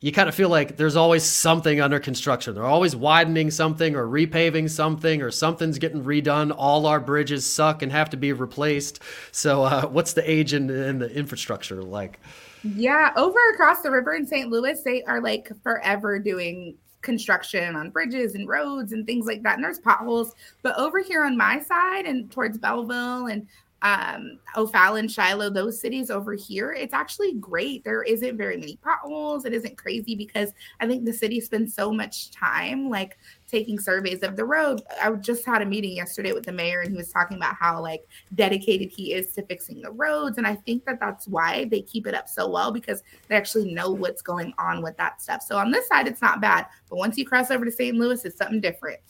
you 0.00 0.12
kind 0.12 0.28
of 0.28 0.34
feel 0.34 0.48
like 0.48 0.76
there's 0.76 0.94
always 0.94 1.24
something 1.24 1.80
under 1.80 1.98
construction. 1.98 2.54
They're 2.54 2.64
always 2.64 2.94
widening 2.94 3.50
something 3.50 3.96
or 3.96 4.06
repaving 4.06 4.68
something 4.68 5.22
or 5.22 5.30
something's 5.30 5.78
getting 5.78 6.04
redone. 6.04 6.54
All 6.54 6.84
our 6.84 7.00
bridges 7.00 7.50
suck 7.50 7.80
and 7.80 7.90
have 7.90 8.10
to 8.10 8.18
be 8.18 8.34
replaced. 8.34 9.00
So, 9.32 9.62
uh, 9.62 9.86
what's 9.88 10.12
the 10.12 10.30
age 10.30 10.52
in, 10.52 10.68
in 10.68 10.98
the 10.98 11.10
infrastructure 11.10 11.82
like? 11.82 12.20
Yeah, 12.62 13.12
over 13.16 13.38
across 13.54 13.80
the 13.80 13.90
river 13.90 14.14
in 14.14 14.26
St. 14.26 14.50
Louis, 14.50 14.80
they 14.82 15.02
are 15.04 15.22
like 15.22 15.50
forever 15.62 16.18
doing 16.18 16.76
construction 17.06 17.76
on 17.76 17.88
bridges 17.88 18.34
and 18.34 18.46
roads 18.46 18.92
and 18.92 19.06
things 19.06 19.24
like 19.24 19.42
that. 19.44 19.54
And 19.54 19.64
there's 19.64 19.78
potholes. 19.78 20.34
But 20.60 20.76
over 20.76 21.00
here 21.00 21.24
on 21.24 21.36
my 21.36 21.60
side 21.60 22.04
and 22.04 22.30
towards 22.30 22.58
Belleville 22.58 23.28
and 23.28 23.46
um, 23.82 24.38
O'Fallon, 24.56 25.06
Shiloh, 25.06 25.50
those 25.50 25.80
cities 25.80 26.10
over 26.10 26.34
here, 26.34 26.72
it's 26.72 26.92
actually 26.92 27.34
great. 27.34 27.84
There 27.84 28.02
isn't 28.02 28.36
very 28.36 28.56
many 28.56 28.76
potholes. 28.82 29.44
It 29.44 29.54
isn't 29.54 29.78
crazy 29.78 30.16
because 30.16 30.50
I 30.80 30.86
think 30.86 31.04
the 31.04 31.12
city 31.12 31.40
spends 31.40 31.74
so 31.74 31.92
much 31.92 32.30
time 32.32 32.90
like 32.90 33.16
taking 33.48 33.78
surveys 33.78 34.22
of 34.22 34.36
the 34.36 34.44
road. 34.44 34.82
I 35.02 35.10
just 35.12 35.44
had 35.44 35.62
a 35.62 35.66
meeting 35.66 35.96
yesterday 35.96 36.32
with 36.32 36.44
the 36.44 36.52
mayor 36.52 36.80
and 36.80 36.90
he 36.90 36.96
was 36.96 37.12
talking 37.12 37.36
about 37.36 37.54
how 37.54 37.80
like 37.80 38.06
dedicated 38.34 38.90
he 38.90 39.12
is 39.12 39.32
to 39.34 39.42
fixing 39.42 39.80
the 39.82 39.90
roads. 39.90 40.38
And 40.38 40.46
I 40.46 40.54
think 40.54 40.84
that 40.84 40.98
that's 41.00 41.28
why 41.28 41.66
they 41.66 41.82
keep 41.82 42.06
it 42.06 42.14
up 42.14 42.28
so 42.28 42.48
well 42.48 42.72
because 42.72 43.02
they 43.28 43.36
actually 43.36 43.72
know 43.72 43.90
what's 43.90 44.22
going 44.22 44.52
on 44.58 44.82
with 44.82 44.96
that 44.96 45.22
stuff. 45.22 45.42
So 45.42 45.56
on 45.56 45.70
this 45.70 45.86
side, 45.88 46.06
it's 46.06 46.22
not 46.22 46.40
bad. 46.40 46.66
But 46.88 46.96
once 46.96 47.16
you 47.16 47.24
cross 47.24 47.50
over 47.50 47.64
to 47.64 47.72
St. 47.72 47.96
Louis, 47.96 48.24
it's 48.24 48.36
something 48.36 48.60
different. 48.60 49.00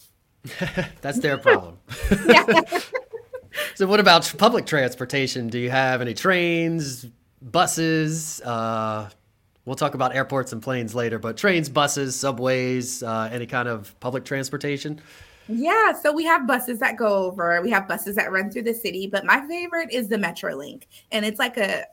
that's 1.00 1.18
their 1.18 1.38
problem. 1.38 1.78
so 3.74 3.86
what 3.86 4.00
about 4.00 4.32
public 4.38 4.66
transportation? 4.66 5.48
Do 5.48 5.58
you 5.58 5.70
have 5.70 6.00
any 6.00 6.14
trains, 6.14 7.06
buses? 7.40 8.40
Uh, 8.42 9.10
we'll 9.66 9.76
talk 9.76 9.94
about 9.94 10.14
airports 10.14 10.52
and 10.52 10.62
planes 10.62 10.94
later, 10.94 11.18
but 11.18 11.36
trains, 11.36 11.68
buses, 11.68 12.16
subways, 12.16 13.02
uh, 13.02 13.28
any 13.30 13.46
kind 13.46 13.68
of 13.68 13.98
public 14.00 14.24
transportation? 14.24 15.00
Yeah, 15.48 15.92
so 15.92 16.12
we 16.12 16.24
have 16.24 16.46
buses 16.46 16.78
that 16.80 16.96
go 16.96 17.06
over. 17.06 17.60
We 17.60 17.70
have 17.70 17.86
buses 17.86 18.16
that 18.16 18.32
run 18.32 18.50
through 18.50 18.62
the 18.62 18.74
city, 18.74 19.06
but 19.06 19.24
my 19.24 19.46
favorite 19.46 19.92
is 19.92 20.08
the 20.08 20.16
Metrolink. 20.16 20.84
And 21.12 21.24
it's 21.24 21.38
like 21.38 21.56
a 21.56 21.84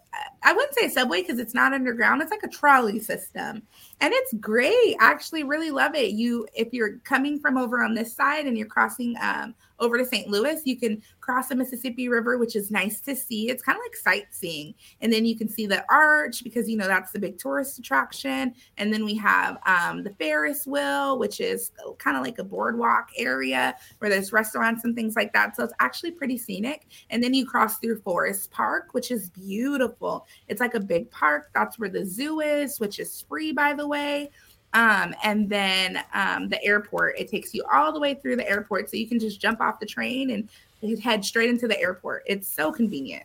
I 0.43 0.52
wouldn't 0.52 0.76
say 0.76 0.89
subway 0.89 1.21
because 1.21 1.39
it's 1.39 1.54
not 1.54 1.73
underground. 1.73 2.21
It's 2.21 2.32
like 2.32 2.43
a 2.43 2.49
trolley 2.49 2.99
system. 2.99 3.63
And 4.02 4.13
it's 4.13 4.34
great. 4.34 4.95
I 4.99 5.12
actually 5.12 5.43
really 5.43 5.71
love 5.71 5.95
it. 5.95 6.12
You 6.12 6.45
if 6.54 6.73
you're 6.73 6.97
coming 6.99 7.39
from 7.39 7.58
over 7.58 7.82
on 7.82 7.93
this 7.93 8.13
side 8.13 8.45
and 8.45 8.58
you're 8.58 8.67
crossing 8.67 9.15
um, 9.21 9.56
over 9.80 9.97
to 9.97 10.06
St. 10.06 10.28
Louis, 10.28 10.62
you 10.65 10.78
can 10.78 11.02
cross 11.21 11.47
the 11.47 11.56
Mississippi 11.56 12.10
River, 12.10 12.38
which 12.38 12.56
is 12.58 12.71
nice 12.71 12.99
to 13.02 13.15
see. 13.15 13.49
It's 13.49 13.63
kind 13.63 13.78
of 13.78 13.84
like 13.86 13.95
sightseeing. 13.95 14.73
And 15.02 15.12
then 15.13 15.26
you 15.26 15.38
can 15.38 15.47
see 15.47 15.65
the 15.65 15.86
arch 15.89 16.43
because 16.43 16.69
you 16.69 16.76
know 16.76 16.88
that's 16.88 17.12
the 17.12 17.19
big 17.19 17.38
tourist 17.38 17.80
attraction. 17.80 18.54
And 18.78 18.93
then 18.93 19.06
we 19.06 19.15
have 19.15 19.58
um, 19.65 20.04
the 20.04 20.12
Ferris 20.12 20.67
wheel, 20.67 21.17
which 21.17 21.39
is 21.39 21.71
kind 21.99 22.17
of 22.17 22.23
like 22.23 22.39
a 22.39 22.43
boardwalk 22.43 23.10
area 23.17 23.76
where 23.99 24.10
there's 24.10 24.34
restaurants 24.34 24.84
and 24.84 24.93
things 24.93 25.15
like 25.15 25.32
that. 25.32 25.56
So 25.56 25.63
it's 25.63 25.73
actually 25.80 26.12
pretty 26.12 26.38
scenic. 26.38 26.88
And 27.10 27.23
then 27.23 27.34
you 27.34 27.45
cross 27.45 27.80
through 27.80 28.02
Forest 28.02 28.52
Park, 28.52 28.89
which 28.91 29.10
is 29.10 29.30
beautiful 29.30 30.03
beautiful. 30.04 30.28
It's 30.48 30.62
like 30.62 30.74
a 30.76 30.80
big 30.80 31.10
park. 31.12 31.50
That's 31.54 31.80
where 31.80 31.89
the 31.89 32.06
zoo 32.06 32.42
is, 32.42 32.80
which 32.80 33.00
is 33.00 33.24
free, 33.28 33.52
by 33.52 33.74
the 33.74 33.88
way. 33.88 34.32
Um, 34.74 35.13
and 35.24 35.50
then 35.50 36.04
um, 36.13 36.50
the 36.50 36.63
airport, 36.63 37.20
it 37.20 37.30
takes 37.30 37.54
you 37.54 37.63
all 37.72 37.94
the 37.94 38.00
way 38.00 38.16
through 38.16 38.38
the 38.38 38.50
airport. 38.50 38.89
So 38.89 38.98
you 38.98 39.08
can 39.08 39.20
just 39.20 39.39
jump 39.39 39.62
off 39.62 39.80
the 39.80 39.86
train 39.86 40.32
and 40.32 41.00
head 41.00 41.24
straight 41.24 41.50
into 41.50 41.68
the 41.68 41.80
airport. 41.80 42.24
It's 42.26 42.48
so 42.48 42.72
convenient. 42.72 43.24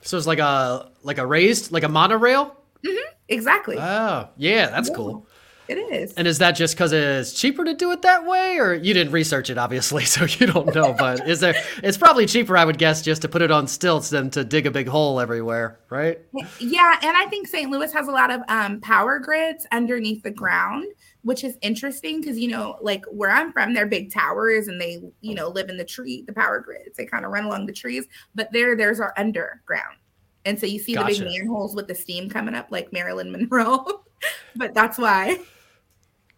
So 0.00 0.16
it's 0.16 0.26
like 0.26 0.38
a 0.38 0.90
like 1.02 1.18
a 1.18 1.26
raised 1.26 1.70
like 1.70 1.82
a 1.82 1.88
monorail. 1.88 2.56
Mm-hmm, 2.84 3.14
exactly. 3.28 3.76
Oh 3.78 4.28
yeah, 4.36 4.68
that's 4.70 4.88
yeah. 4.88 4.94
cool. 4.94 5.26
It 5.66 5.78
is. 5.78 6.12
And 6.14 6.28
is 6.28 6.38
that 6.38 6.52
just 6.52 6.74
because 6.74 6.92
it's 6.92 7.32
cheaper 7.32 7.64
to 7.64 7.72
do 7.72 7.90
it 7.92 8.02
that 8.02 8.26
way, 8.26 8.58
or 8.58 8.74
you 8.74 8.92
didn't 8.92 9.12
research 9.12 9.48
it, 9.48 9.56
obviously, 9.56 10.04
so 10.04 10.24
you 10.24 10.46
don't 10.46 10.74
know? 10.74 10.92
but 10.92 11.26
is 11.28 11.40
there? 11.40 11.54
It's 11.82 11.96
probably 11.96 12.26
cheaper, 12.26 12.56
I 12.56 12.64
would 12.64 12.78
guess, 12.78 13.02
just 13.02 13.22
to 13.22 13.28
put 13.28 13.42
it 13.42 13.50
on 13.50 13.66
stilts 13.66 14.10
than 14.10 14.30
to 14.30 14.44
dig 14.44 14.66
a 14.66 14.70
big 14.70 14.88
hole 14.88 15.20
everywhere, 15.20 15.80
right? 15.88 16.18
Yeah, 16.58 16.98
and 17.02 17.16
I 17.16 17.26
think 17.26 17.48
St. 17.48 17.70
Louis 17.70 17.92
has 17.92 18.08
a 18.08 18.12
lot 18.12 18.30
of 18.30 18.42
um, 18.48 18.80
power 18.80 19.18
grids 19.18 19.66
underneath 19.72 20.22
the 20.22 20.30
ground, 20.30 20.86
which 21.22 21.44
is 21.44 21.56
interesting 21.62 22.20
because 22.20 22.38
you 22.38 22.48
know, 22.48 22.76
like 22.82 23.04
where 23.06 23.30
I'm 23.30 23.52
from, 23.52 23.72
they're 23.72 23.86
big 23.86 24.12
towers, 24.12 24.68
and 24.68 24.80
they, 24.80 25.02
you 25.22 25.34
know, 25.34 25.48
live 25.48 25.70
in 25.70 25.78
the 25.78 25.84
tree, 25.84 26.24
the 26.26 26.34
power 26.34 26.60
grids. 26.60 26.96
They 26.96 27.06
kind 27.06 27.24
of 27.24 27.30
run 27.30 27.44
along 27.44 27.66
the 27.66 27.72
trees, 27.72 28.06
but 28.34 28.52
there, 28.52 28.76
there's 28.76 29.00
our 29.00 29.14
underground. 29.16 29.96
And 30.44 30.60
so 30.60 30.66
you 30.66 30.78
see 30.78 30.94
gotcha. 30.94 31.14
the 31.14 31.20
big 31.20 31.40
manholes 31.40 31.74
with 31.74 31.88
the 31.88 31.94
steam 31.94 32.28
coming 32.28 32.54
up 32.54 32.66
like 32.70 32.92
Marilyn 32.92 33.32
Monroe. 33.32 34.04
but 34.56 34.74
that's 34.74 34.98
why. 34.98 35.38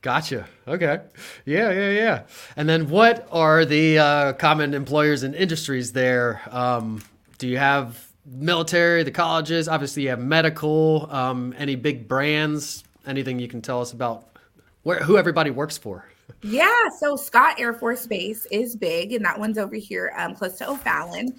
Gotcha. 0.06 0.46
Okay. 0.68 1.00
Yeah, 1.46 1.72
yeah, 1.72 1.90
yeah. 1.90 2.22
And 2.56 2.68
then 2.68 2.90
what 2.90 3.26
are 3.32 3.64
the 3.64 3.98
uh, 3.98 4.32
common 4.34 4.72
employers 4.72 5.24
and 5.24 5.34
industries 5.34 5.94
there? 5.94 6.40
Um, 6.52 7.02
do 7.38 7.48
you 7.48 7.58
have 7.58 8.06
military, 8.24 9.02
the 9.02 9.10
colleges? 9.10 9.66
Obviously, 9.66 10.04
you 10.04 10.10
have 10.10 10.20
medical. 10.20 11.08
Um, 11.10 11.52
any 11.58 11.74
big 11.74 12.06
brands? 12.06 12.84
Anything 13.04 13.40
you 13.40 13.48
can 13.48 13.62
tell 13.62 13.80
us 13.80 13.90
about 13.90 14.28
where 14.84 15.00
who 15.00 15.18
everybody 15.18 15.50
works 15.50 15.76
for? 15.76 16.04
Yeah, 16.40 16.70
so 17.00 17.16
Scott 17.16 17.58
Air 17.58 17.72
Force 17.72 18.06
Base 18.06 18.46
is 18.52 18.76
big, 18.76 19.12
and 19.12 19.24
that 19.24 19.40
one's 19.40 19.58
over 19.58 19.74
here 19.74 20.14
um, 20.16 20.36
close 20.36 20.56
to 20.58 20.70
O'Fallon. 20.70 21.34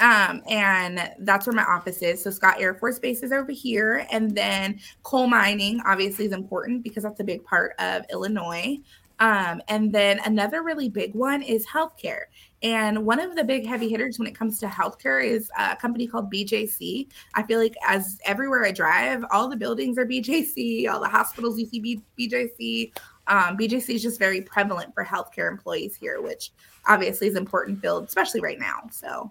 Um, 0.00 0.42
and 0.48 1.12
that's 1.20 1.46
where 1.46 1.54
my 1.54 1.64
office 1.64 2.02
is. 2.02 2.22
So 2.22 2.30
Scott 2.30 2.56
Air 2.58 2.74
Force 2.74 2.98
Base 2.98 3.22
is 3.22 3.30
over 3.32 3.52
here. 3.52 4.06
And 4.10 4.34
then 4.34 4.80
coal 5.04 5.28
mining 5.28 5.80
obviously 5.86 6.26
is 6.26 6.32
important 6.32 6.82
because 6.82 7.04
that's 7.04 7.20
a 7.20 7.24
big 7.24 7.44
part 7.44 7.74
of 7.78 8.04
Illinois. 8.10 8.78
Um, 9.22 9.62
and 9.68 9.92
then 9.92 10.18
another 10.24 10.64
really 10.64 10.88
big 10.88 11.14
one 11.14 11.42
is 11.42 11.64
healthcare. 11.64 12.22
And 12.64 13.06
one 13.06 13.20
of 13.20 13.36
the 13.36 13.44
big 13.44 13.64
heavy 13.64 13.88
hitters 13.88 14.18
when 14.18 14.26
it 14.26 14.34
comes 14.34 14.58
to 14.58 14.66
healthcare 14.66 15.24
is 15.24 15.48
a 15.56 15.76
company 15.76 16.08
called 16.08 16.32
BJC. 16.32 17.06
I 17.34 17.44
feel 17.44 17.60
like 17.60 17.76
as 17.86 18.18
everywhere 18.24 18.64
I 18.64 18.72
drive, 18.72 19.24
all 19.30 19.48
the 19.48 19.56
buildings 19.56 19.96
are 19.98 20.06
BJC, 20.06 20.88
all 20.88 21.00
the 21.00 21.08
hospitals 21.08 21.56
you 21.56 21.66
see 21.66 22.02
BJC. 22.18 22.92
Um, 23.28 23.56
BJC 23.56 23.94
is 23.94 24.02
just 24.02 24.18
very 24.18 24.40
prevalent 24.40 24.92
for 24.92 25.04
healthcare 25.04 25.48
employees 25.48 25.94
here, 25.94 26.20
which 26.20 26.50
obviously 26.88 27.28
is 27.28 27.36
important 27.36 27.80
field, 27.80 28.04
especially 28.08 28.40
right 28.40 28.58
now. 28.58 28.88
So 28.90 29.30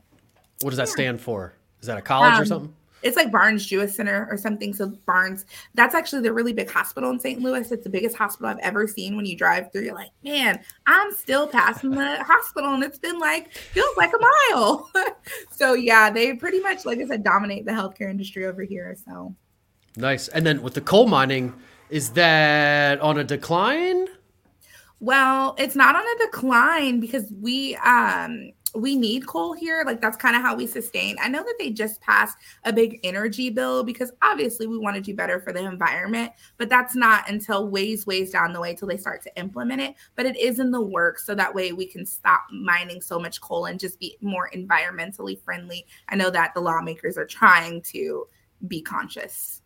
what 0.62 0.70
does 0.72 0.78
that 0.78 0.90
stand 0.90 1.22
for? 1.22 1.54
Is 1.80 1.88
that 1.88 1.98
a 1.98 2.02
college 2.02 2.34
um, 2.36 2.42
or 2.42 2.46
something? 2.46 2.76
It's 3.04 3.16
like 3.16 3.32
Barnes 3.32 3.66
Jewish 3.66 3.94
Center 3.94 4.28
or 4.30 4.38
something. 4.38 4.74
So 4.74 4.90
Barnes, 5.06 5.46
that's 5.74 5.96
actually 5.96 6.22
the 6.22 6.34
really 6.34 6.54
big 6.54 6.70
hospital 6.70 7.10
in 7.10 7.20
St. 7.20 7.42
Louis. 7.42 7.72
It's 7.72 7.84
the 7.84 7.90
biggest 7.90 8.16
hospital 8.16 8.50
I've 8.50 8.60
ever 8.60 8.88
seen. 8.88 9.16
When 9.16 9.26
you 9.26 9.36
drive 9.36 9.72
through, 9.72 9.84
you're 9.84 9.96
like, 9.96 10.12
man, 10.24 10.60
I'm 10.86 11.14
still 11.14 11.48
passing 11.48 11.92
the 11.92 12.24
hospital, 12.24 12.74
and 12.74 12.84
it's 12.84 13.00
been 13.00 13.20
like 13.20 13.52
feels 13.54 13.98
like 13.98 14.12
a 14.14 14.54
mile. 14.54 14.90
so 15.52 15.74
yeah, 15.74 16.10
they 16.10 16.36
pretty 16.36 16.60
much, 16.60 16.86
like 16.86 17.00
I 17.00 17.08
said, 17.08 17.24
dominate 17.24 17.66
the 17.66 17.72
healthcare 17.72 18.10
industry 18.10 18.46
over 18.46 18.64
here. 18.64 18.96
So 19.06 19.36
nice. 19.96 20.28
And 20.28 20.46
then 20.46 20.62
with 20.62 20.76
the 20.76 20.82
coal 20.82 21.08
mining, 21.08 21.54
is 21.90 22.12
that 22.12 23.02
on 23.02 23.18
a 23.18 23.24
decline? 23.24 24.08
Well, 25.02 25.56
it's 25.58 25.76
not 25.76 25.96
on 25.96 26.04
a 26.04 26.26
decline 26.26 27.00
because 27.00 27.34
we 27.42 27.76
um 27.78 28.52
we 28.76 28.96
need 28.96 29.26
coal 29.26 29.54
here. 29.54 29.84
Like 29.84 30.00
that's 30.00 30.16
kind 30.16 30.36
of 30.36 30.44
how 30.44 30.56
we 30.56 30.68
sustain. 30.68 31.16
I 31.20 31.28
know 31.28 31.44
that 31.44 31.56
they 31.60 31.72
just 31.72 32.00
passed 32.02 32.38
a 32.64 32.72
big 32.72 33.00
energy 33.04 33.50
bill 33.50 33.84
because 33.84 34.12
obviously 34.22 34.68
we 34.68 34.78
want 34.78 34.96
to 34.96 35.02
do 35.02 35.16
better 35.16 35.42
for 35.42 35.52
the 35.52 35.66
environment, 35.66 36.32
but 36.58 36.70
that's 36.70 36.96
not 36.96 37.28
until 37.28 37.68
ways, 37.68 38.06
ways 38.06 38.30
down 38.30 38.54
the 38.54 38.62
way 38.62 38.76
till 38.76 38.88
they 38.88 38.96
start 38.96 39.24
to 39.24 39.40
implement 39.40 39.82
it. 39.82 39.96
But 40.16 40.28
it 40.28 40.38
is 40.38 40.60
in 40.60 40.70
the 40.70 40.82
works. 40.82 41.26
So 41.26 41.34
that 41.34 41.54
way 41.54 41.74
we 41.74 41.88
can 41.88 42.06
stop 42.06 42.44
mining 42.52 43.02
so 43.02 43.20
much 43.20 43.42
coal 43.42 43.66
and 43.66 43.80
just 43.80 44.00
be 44.00 44.18
more 44.22 44.52
environmentally 44.56 45.42
friendly. 45.44 45.86
I 46.10 46.16
know 46.16 46.30
that 46.30 46.54
the 46.54 46.62
lawmakers 46.62 47.18
are 47.18 47.26
trying 47.26 47.82
to 47.94 48.28
be 48.68 48.82
conscious. 48.82 49.64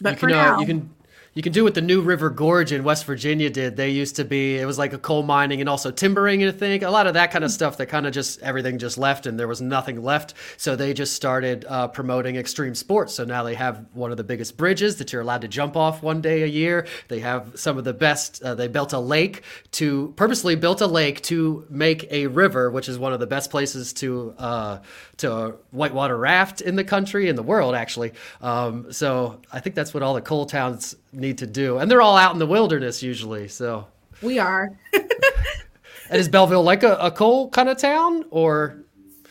But 0.00 0.14
you 0.14 0.16
can, 0.16 0.28
for 0.28 0.32
now, 0.32 0.56
uh, 0.56 0.60
you 0.60 0.66
can 0.66 0.90
you 1.34 1.42
can 1.42 1.52
do 1.52 1.64
what 1.64 1.74
the 1.74 1.80
New 1.80 2.02
River 2.02 2.28
Gorge 2.28 2.72
in 2.72 2.84
West 2.84 3.06
Virginia 3.06 3.48
did. 3.48 3.76
They 3.76 3.88
used 3.88 4.16
to 4.16 4.24
be 4.24 4.58
it 4.58 4.66
was 4.66 4.78
like 4.78 4.92
a 4.92 4.98
coal 4.98 5.22
mining 5.22 5.60
and 5.60 5.68
also 5.68 5.90
timbering. 5.90 6.42
And 6.42 6.54
I 6.54 6.56
think 6.56 6.82
a 6.82 6.90
lot 6.90 7.06
of 7.06 7.14
that 7.14 7.30
kind 7.30 7.42
of 7.42 7.50
stuff. 7.50 7.78
That 7.78 7.86
kind 7.86 8.06
of 8.06 8.12
just 8.12 8.42
everything 8.42 8.78
just 8.78 8.98
left 8.98 9.26
and 9.26 9.40
there 9.40 9.48
was 9.48 9.62
nothing 9.62 10.02
left. 10.02 10.34
So 10.58 10.76
they 10.76 10.92
just 10.92 11.14
started 11.14 11.64
uh, 11.66 11.88
promoting 11.88 12.36
extreme 12.36 12.74
sports. 12.74 13.14
So 13.14 13.24
now 13.24 13.42
they 13.44 13.54
have 13.54 13.86
one 13.94 14.10
of 14.10 14.18
the 14.18 14.24
biggest 14.24 14.58
bridges 14.58 14.96
that 14.96 15.12
you're 15.12 15.22
allowed 15.22 15.40
to 15.40 15.48
jump 15.48 15.74
off 15.74 16.02
one 16.02 16.20
day 16.20 16.42
a 16.42 16.46
year. 16.46 16.86
They 17.08 17.20
have 17.20 17.58
some 17.58 17.78
of 17.78 17.84
the 17.84 17.94
best. 17.94 18.42
Uh, 18.42 18.54
they 18.54 18.68
built 18.68 18.92
a 18.92 18.98
lake 18.98 19.42
to 19.72 20.12
purposely 20.16 20.54
built 20.54 20.82
a 20.82 20.86
lake 20.86 21.22
to 21.22 21.66
make 21.70 22.06
a 22.10 22.26
river, 22.26 22.70
which 22.70 22.90
is 22.90 22.98
one 22.98 23.14
of 23.14 23.20
the 23.20 23.26
best 23.26 23.50
places 23.50 23.94
to 23.94 24.34
uh, 24.38 24.78
to 25.18 25.54
whitewater 25.70 26.18
raft 26.18 26.60
in 26.60 26.76
the 26.76 26.84
country 26.84 27.28
in 27.30 27.36
the 27.36 27.42
world 27.42 27.74
actually. 27.74 28.12
Um, 28.42 28.92
so 28.92 29.40
I 29.50 29.60
think 29.60 29.74
that's 29.74 29.94
what 29.94 30.02
all 30.02 30.12
the 30.12 30.20
coal 30.20 30.44
towns 30.44 30.94
need 31.22 31.38
to 31.38 31.46
do, 31.46 31.78
and 31.78 31.90
they're 31.90 32.02
all 32.02 32.18
out 32.18 32.34
in 32.34 32.38
the 32.38 32.46
wilderness 32.46 33.02
usually. 33.02 33.48
So 33.48 33.86
we 34.20 34.38
are. 34.38 34.70
and 34.92 35.06
is 36.10 36.28
Belleville 36.28 36.62
like 36.62 36.82
a, 36.82 36.96
a 36.96 37.10
coal 37.10 37.48
kind 37.48 37.70
of 37.70 37.78
town, 37.78 38.26
or? 38.30 38.76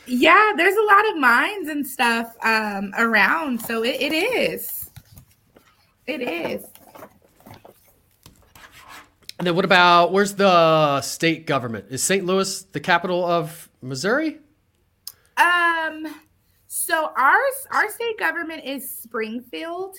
Yeah, 0.07 0.53
there's 0.57 0.75
a 0.75 0.83
lot 0.83 1.09
of 1.09 1.17
mines 1.17 1.67
and 1.69 1.85
stuff 1.85 2.35
um, 2.43 2.91
around, 2.97 3.61
so 3.61 3.83
it, 3.83 4.01
it 4.01 4.13
is. 4.13 4.89
It 6.07 6.21
is. 6.21 6.65
And 9.37 9.47
then 9.47 9.55
what 9.55 9.65
about 9.65 10.11
where's 10.11 10.33
the 10.33 11.01
state 11.01 11.47
government? 11.47 11.85
Is 11.89 12.03
St. 12.03 12.25
Louis 12.25 12.61
the 12.63 12.79
capital 12.79 13.25
of 13.25 13.69
Missouri? 13.81 14.39
Um, 15.37 16.15
so 16.67 17.11
our 17.17 17.39
our 17.71 17.89
state 17.89 18.19
government 18.19 18.63
is 18.65 18.89
Springfield, 18.89 19.97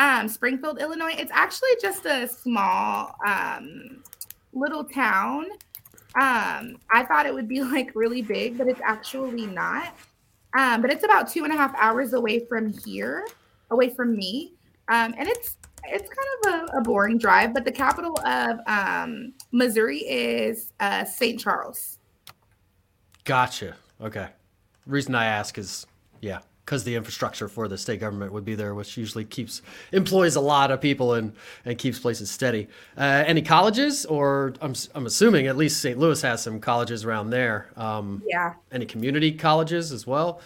um, 0.00 0.28
Springfield, 0.28 0.80
Illinois. 0.80 1.14
It's 1.16 1.30
actually 1.32 1.70
just 1.80 2.06
a 2.06 2.26
small 2.26 3.14
um 3.26 4.02
little 4.52 4.84
town. 4.84 5.46
Um, 6.16 6.78
I 6.92 7.04
thought 7.06 7.26
it 7.26 7.34
would 7.34 7.46
be 7.46 7.62
like 7.62 7.92
really 7.94 8.22
big, 8.22 8.58
but 8.58 8.66
it's 8.66 8.80
actually 8.82 9.46
not. 9.46 9.94
Um, 10.58 10.82
but 10.82 10.90
it's 10.90 11.04
about 11.04 11.30
two 11.30 11.44
and 11.44 11.52
a 11.52 11.56
half 11.56 11.72
hours 11.76 12.14
away 12.14 12.44
from 12.46 12.72
here, 12.72 13.28
away 13.70 13.90
from 13.90 14.16
me. 14.16 14.54
Um, 14.88 15.14
and 15.16 15.28
it's 15.28 15.58
it's 15.84 16.08
kind 16.08 16.64
of 16.64 16.74
a, 16.74 16.78
a 16.78 16.80
boring 16.82 17.18
drive, 17.18 17.54
but 17.54 17.64
the 17.64 17.72
capital 17.72 18.18
of 18.26 18.58
um, 18.66 19.32
Missouri 19.52 19.98
is 19.98 20.72
uh, 20.80 21.04
St. 21.04 21.38
Charles. 21.38 21.98
Gotcha. 23.24 23.76
Okay. 24.00 24.28
Reason 24.86 25.14
I 25.14 25.26
ask 25.26 25.56
is, 25.58 25.86
yeah, 26.20 26.40
because 26.64 26.84
the 26.84 26.94
infrastructure 26.94 27.48
for 27.48 27.68
the 27.68 27.76
state 27.76 28.00
government 28.00 28.32
would 28.32 28.44
be 28.44 28.54
there, 28.54 28.74
which 28.74 28.96
usually 28.96 29.24
keeps 29.24 29.62
employs 29.92 30.36
a 30.36 30.40
lot 30.40 30.70
of 30.70 30.80
people 30.80 31.14
and 31.14 31.32
and 31.64 31.78
keeps 31.78 31.98
places 31.98 32.30
steady. 32.30 32.68
Uh, 32.96 33.24
any 33.26 33.42
colleges, 33.42 34.04
or 34.06 34.54
I'm 34.60 34.74
I'm 34.94 35.06
assuming 35.06 35.46
at 35.46 35.56
least 35.56 35.80
St. 35.80 35.98
Louis 35.98 36.20
has 36.22 36.42
some 36.42 36.60
colleges 36.60 37.04
around 37.04 37.30
there. 37.30 37.70
Um, 37.76 38.22
Yeah. 38.26 38.54
Any 38.72 38.86
community 38.86 39.32
colleges 39.32 39.92
as 39.92 40.06
well? 40.06 40.40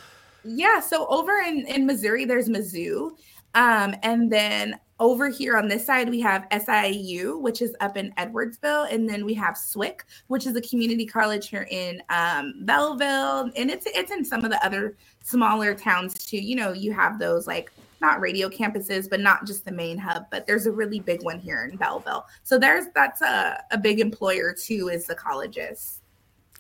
Yeah, 0.45 0.81
so 0.81 1.07
over 1.09 1.39
in 1.41 1.67
in 1.67 1.87
Missouri, 1.87 2.25
there's 2.25 2.49
Mizzou, 2.49 3.13
um, 3.55 3.95
and 4.03 4.31
then 4.31 4.79
over 5.01 5.29
here 5.29 5.57
on 5.57 5.69
this 5.69 5.85
side 5.85 6.09
we 6.09 6.21
have 6.21 6.47
SIU, 6.53 7.39
which 7.39 7.63
is 7.63 7.75
up 7.81 7.97
in 7.97 8.13
Edwardsville, 8.13 8.93
and 8.93 9.09
then 9.09 9.25
we 9.25 9.35
have 9.35 9.55
SWIC, 9.55 10.01
which 10.29 10.47
is 10.47 10.55
a 10.57 10.61
community 10.61 11.07
college 11.07 11.49
here 11.49 11.67
in 11.71 12.03
um, 12.11 12.55
Belleville, 12.61 13.51
and 13.57 13.71
it's 13.71 13.87
it's 13.87 14.13
in 14.13 14.25
some 14.25 14.45
of 14.45 14.51
the 14.51 14.65
other 14.65 14.97
smaller 15.23 15.75
towns 15.75 16.15
too. 16.15 16.39
You 16.39 16.57
know, 16.57 16.73
you 16.73 16.93
have 16.93 17.19
those 17.19 17.47
like 17.47 17.73
not 18.01 18.21
radio 18.21 18.49
campuses, 18.49 19.09
but 19.09 19.21
not 19.21 19.47
just 19.47 19.65
the 19.65 19.73
main 19.73 19.97
hub, 19.97 20.27
but 20.31 20.47
there's 20.47 20.67
a 20.67 20.73
really 20.73 21.01
big 21.01 21.23
one 21.23 21.39
here 21.39 21.69
in 21.71 21.77
Belleville. 21.77 22.27
So 22.43 22.59
there's 22.59 22.87
that's 22.95 23.23
a, 23.23 23.63
a 23.71 23.79
big 23.79 23.99
employer 23.99 24.53
too, 24.53 24.91
is 24.93 25.07
the 25.07 25.15
colleges. 25.15 26.01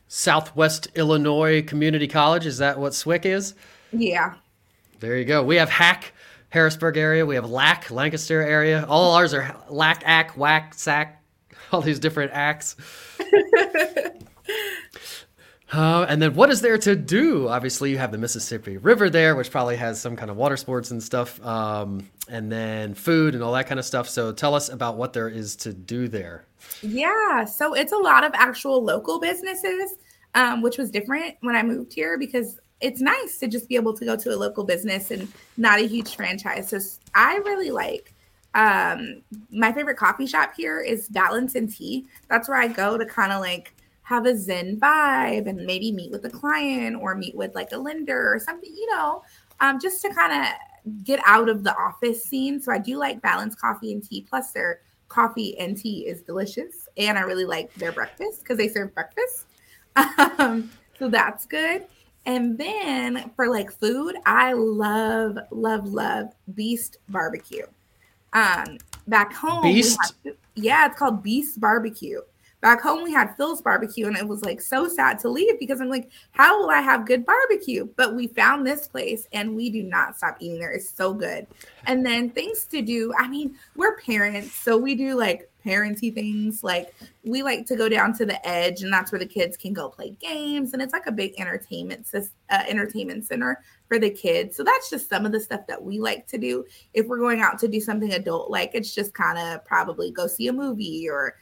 Southwest 0.08 0.88
Illinois 0.94 1.62
Community 1.62 2.08
College. 2.08 2.46
Is 2.46 2.58
that 2.58 2.78
what 2.78 2.92
SWIC 2.92 3.26
is? 3.26 3.54
Yeah. 3.92 4.34
There 5.00 5.18
you 5.18 5.24
go. 5.24 5.42
We 5.42 5.56
have 5.56 5.68
Hack, 5.68 6.13
Harrisburg 6.54 6.96
area. 6.96 7.26
We 7.26 7.34
have 7.34 7.50
Lack, 7.50 7.90
Lancaster 7.90 8.40
area. 8.40 8.86
All 8.88 9.16
ours 9.16 9.34
are 9.34 9.56
Lack, 9.68 10.04
Ack, 10.06 10.36
Whack, 10.36 10.74
Sack, 10.74 11.20
all 11.72 11.80
these 11.82 11.98
different 11.98 12.30
acts. 12.32 12.76
Uh, 15.72 16.06
and 16.08 16.22
then 16.22 16.34
what 16.36 16.50
is 16.50 16.60
there 16.60 16.78
to 16.78 16.94
do? 16.94 17.48
Obviously, 17.48 17.90
you 17.90 17.98
have 17.98 18.12
the 18.12 18.18
Mississippi 18.18 18.76
River 18.76 19.10
there, 19.10 19.34
which 19.34 19.50
probably 19.50 19.74
has 19.74 20.00
some 20.00 20.14
kind 20.14 20.30
of 20.30 20.36
water 20.36 20.56
sports 20.56 20.92
and 20.92 21.02
stuff, 21.02 21.44
um, 21.44 22.08
and 22.28 22.52
then 22.52 22.94
food 22.94 23.34
and 23.34 23.42
all 23.42 23.52
that 23.54 23.66
kind 23.66 23.80
of 23.80 23.84
stuff. 23.84 24.08
So 24.08 24.30
tell 24.30 24.54
us 24.54 24.68
about 24.68 24.96
what 24.96 25.14
there 25.14 25.28
is 25.28 25.56
to 25.56 25.72
do 25.72 26.06
there. 26.06 26.44
Yeah, 26.80 27.44
so 27.44 27.74
it's 27.74 27.90
a 27.92 27.96
lot 27.96 28.22
of 28.22 28.30
actual 28.34 28.84
local 28.84 29.18
businesses, 29.18 29.96
um, 30.36 30.62
which 30.62 30.78
was 30.78 30.92
different 30.92 31.34
when 31.40 31.56
I 31.56 31.64
moved 31.64 31.92
here 31.92 32.18
because 32.18 32.60
it's 32.84 33.00
nice 33.00 33.38
to 33.38 33.48
just 33.48 33.66
be 33.66 33.76
able 33.76 33.94
to 33.94 34.04
go 34.04 34.14
to 34.14 34.34
a 34.34 34.36
local 34.36 34.62
business 34.62 35.10
and 35.10 35.26
not 35.56 35.80
a 35.80 35.86
huge 35.86 36.16
franchise. 36.16 36.68
So 36.68 36.78
I 37.14 37.36
really 37.36 37.70
like 37.70 38.12
um, 38.54 39.22
my 39.50 39.72
favorite 39.72 39.96
coffee 39.96 40.26
shop 40.26 40.52
here 40.54 40.82
is 40.82 41.08
Balance 41.08 41.54
and 41.54 41.74
Tea. 41.74 42.04
That's 42.28 42.46
where 42.46 42.58
I 42.58 42.68
go 42.68 42.98
to 42.98 43.06
kind 43.06 43.32
of 43.32 43.40
like 43.40 43.72
have 44.02 44.26
a 44.26 44.36
zen 44.36 44.78
vibe 44.78 45.48
and 45.48 45.64
maybe 45.64 45.92
meet 45.92 46.10
with 46.10 46.26
a 46.26 46.30
client 46.30 46.96
or 47.00 47.14
meet 47.14 47.34
with 47.34 47.54
like 47.54 47.72
a 47.72 47.78
lender 47.78 48.30
or 48.34 48.38
something, 48.38 48.70
you 48.70 48.86
know, 48.94 49.22
um, 49.60 49.80
just 49.80 50.02
to 50.02 50.10
kind 50.12 50.44
of 50.44 51.04
get 51.04 51.20
out 51.24 51.48
of 51.48 51.64
the 51.64 51.74
office 51.74 52.22
scene. 52.22 52.60
So 52.60 52.70
I 52.70 52.76
do 52.76 52.98
like 52.98 53.22
Balance 53.22 53.54
Coffee 53.54 53.94
and 53.94 54.04
Tea. 54.04 54.26
Plus, 54.28 54.52
their 54.52 54.80
coffee 55.08 55.56
and 55.58 55.74
tea 55.74 56.06
is 56.06 56.20
delicious, 56.20 56.86
and 56.98 57.16
I 57.16 57.22
really 57.22 57.46
like 57.46 57.72
their 57.76 57.92
breakfast 57.92 58.40
because 58.40 58.58
they 58.58 58.68
serve 58.68 58.94
breakfast. 58.94 59.46
Um, 60.38 60.72
so 60.98 61.08
that's 61.08 61.46
good. 61.46 61.86
And 62.26 62.56
then 62.56 63.30
for 63.36 63.48
like 63.48 63.70
food, 63.70 64.16
I 64.26 64.52
love, 64.54 65.36
love, 65.50 65.92
love 65.92 66.28
Beast 66.54 66.98
Barbecue. 67.08 67.66
Um, 68.32 68.78
back 69.06 69.32
home, 69.32 69.62
Beast? 69.62 69.98
had- 70.24 70.36
yeah, 70.54 70.86
it's 70.86 70.98
called 70.98 71.22
Beast 71.22 71.60
Barbecue. 71.60 72.20
Back 72.60 72.80
home, 72.80 73.04
we 73.04 73.12
had 73.12 73.36
Phil's 73.36 73.60
barbecue, 73.60 74.06
and 74.06 74.16
it 74.16 74.26
was 74.26 74.42
like 74.42 74.58
so 74.58 74.88
sad 74.88 75.18
to 75.18 75.28
leave 75.28 75.58
because 75.60 75.82
I'm 75.82 75.90
like, 75.90 76.08
how 76.30 76.58
will 76.58 76.70
I 76.70 76.80
have 76.80 77.04
good 77.04 77.26
barbecue? 77.26 77.86
But 77.96 78.14
we 78.14 78.26
found 78.28 78.66
this 78.66 78.88
place, 78.88 79.28
and 79.34 79.54
we 79.54 79.68
do 79.68 79.82
not 79.82 80.16
stop 80.16 80.38
eating 80.40 80.60
there. 80.60 80.72
It's 80.72 80.88
so 80.88 81.12
good. 81.12 81.46
And 81.86 82.06
then 82.06 82.30
things 82.30 82.64
to 82.68 82.80
do. 82.80 83.12
I 83.18 83.28
mean, 83.28 83.54
we're 83.76 83.98
parents, 83.98 84.54
so 84.54 84.78
we 84.78 84.94
do 84.94 85.14
like 85.14 85.50
parenty 85.64 86.10
things. 86.10 86.62
Like 86.62 86.94
we 87.24 87.42
like 87.42 87.66
to 87.66 87.76
go 87.76 87.88
down 87.88 88.12
to 88.18 88.26
the 88.26 88.46
edge, 88.46 88.82
and 88.82 88.92
that's 88.92 89.10
where 89.10 89.18
the 89.18 89.26
kids 89.26 89.56
can 89.56 89.72
go 89.72 89.88
play 89.88 90.10
games, 90.20 90.72
and 90.74 90.82
it's 90.82 90.92
like 90.92 91.06
a 91.06 91.12
big 91.12 91.32
entertainment 91.38 92.06
uh, 92.14 92.62
entertainment 92.68 93.26
center 93.26 93.62
for 93.88 93.98
the 93.98 94.10
kids. 94.10 94.56
So 94.56 94.62
that's 94.62 94.90
just 94.90 95.08
some 95.08 95.26
of 95.26 95.32
the 95.32 95.40
stuff 95.40 95.66
that 95.66 95.82
we 95.82 95.98
like 95.98 96.26
to 96.28 96.38
do. 96.38 96.64
If 96.92 97.06
we're 97.06 97.18
going 97.18 97.40
out 97.40 97.58
to 97.60 97.68
do 97.68 97.80
something 97.80 98.12
adult, 98.12 98.50
like 98.50 98.70
it's 98.74 98.94
just 98.94 99.14
kind 99.14 99.38
of 99.38 99.64
probably 99.64 100.10
go 100.10 100.26
see 100.26 100.48
a 100.48 100.52
movie 100.52 101.08
or 101.08 101.36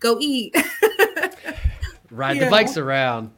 go 0.00 0.16
eat. 0.20 0.54
Ride 2.10 2.36
Yeah. 2.36 2.44
the 2.44 2.50
bikes 2.50 2.76
around. 2.76 3.30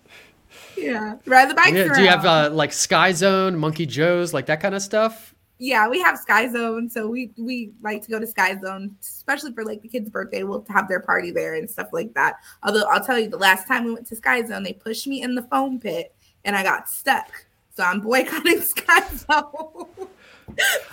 yeah, 0.76 1.16
ride 1.24 1.48
the 1.48 1.54
bikes. 1.54 1.72
Yeah, 1.72 1.94
do 1.94 2.02
you 2.02 2.08
have 2.08 2.24
around. 2.24 2.52
uh, 2.52 2.54
like 2.54 2.72
Sky 2.72 3.12
Zone, 3.12 3.56
Monkey 3.56 3.86
Joe's, 3.86 4.34
like 4.34 4.46
that 4.46 4.60
kind 4.60 4.74
of 4.74 4.82
stuff? 4.82 5.34
Yeah, 5.58 5.88
we 5.88 6.00
have 6.02 6.18
Sky 6.18 6.50
Zone, 6.50 6.90
so 6.90 7.08
we 7.08 7.30
we 7.36 7.72
like 7.82 8.02
to 8.02 8.10
go 8.10 8.18
to 8.18 8.26
Sky 8.26 8.58
Zone, 8.60 8.94
especially 9.00 9.52
for 9.52 9.64
like 9.64 9.80
the 9.82 9.88
kids' 9.88 10.10
birthday. 10.10 10.42
We'll 10.42 10.66
have 10.68 10.88
their 10.88 11.00
party 11.00 11.30
there 11.30 11.54
and 11.54 11.68
stuff 11.68 11.88
like 11.92 12.12
that. 12.14 12.36
Although 12.62 12.84
I'll 12.90 13.04
tell 13.04 13.18
you, 13.18 13.28
the 13.28 13.38
last 13.38 13.66
time 13.66 13.84
we 13.84 13.92
went 13.92 14.06
to 14.08 14.16
Sky 14.16 14.44
Zone, 14.44 14.62
they 14.62 14.74
pushed 14.74 15.06
me 15.06 15.22
in 15.22 15.34
the 15.34 15.42
foam 15.42 15.80
pit 15.80 16.14
and 16.44 16.56
I 16.56 16.62
got 16.62 16.88
stuck. 16.88 17.46
So 17.76 17.82
I'm 17.84 18.00
boycotting 18.00 18.60
Sky 18.62 19.06
Zone. 19.14 20.08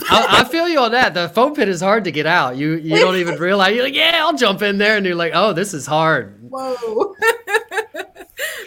I, 0.09 0.41
I 0.41 0.43
feel 0.45 0.68
you 0.68 0.80
on 0.80 0.91
that. 0.91 1.14
The 1.14 1.30
foam 1.30 1.53
pit 1.53 1.70
is 1.70 1.80
hard 1.80 2.03
to 2.05 2.11
get 2.11 2.26
out. 2.26 2.57
You 2.57 2.74
you 2.74 2.97
don't 2.97 3.16
even 3.16 3.36
realize. 3.39 3.76
You're 3.76 3.86
like, 3.86 3.93
yeah, 3.93 4.20
I'll 4.22 4.36
jump 4.36 4.61
in 4.61 4.78
there, 4.78 4.97
and 4.97 5.05
you're 5.05 5.16
like, 5.16 5.32
oh, 5.36 5.53
this 5.53 5.74
is 5.74 5.86
hard. 5.86 6.38
Whoa. 6.49 7.16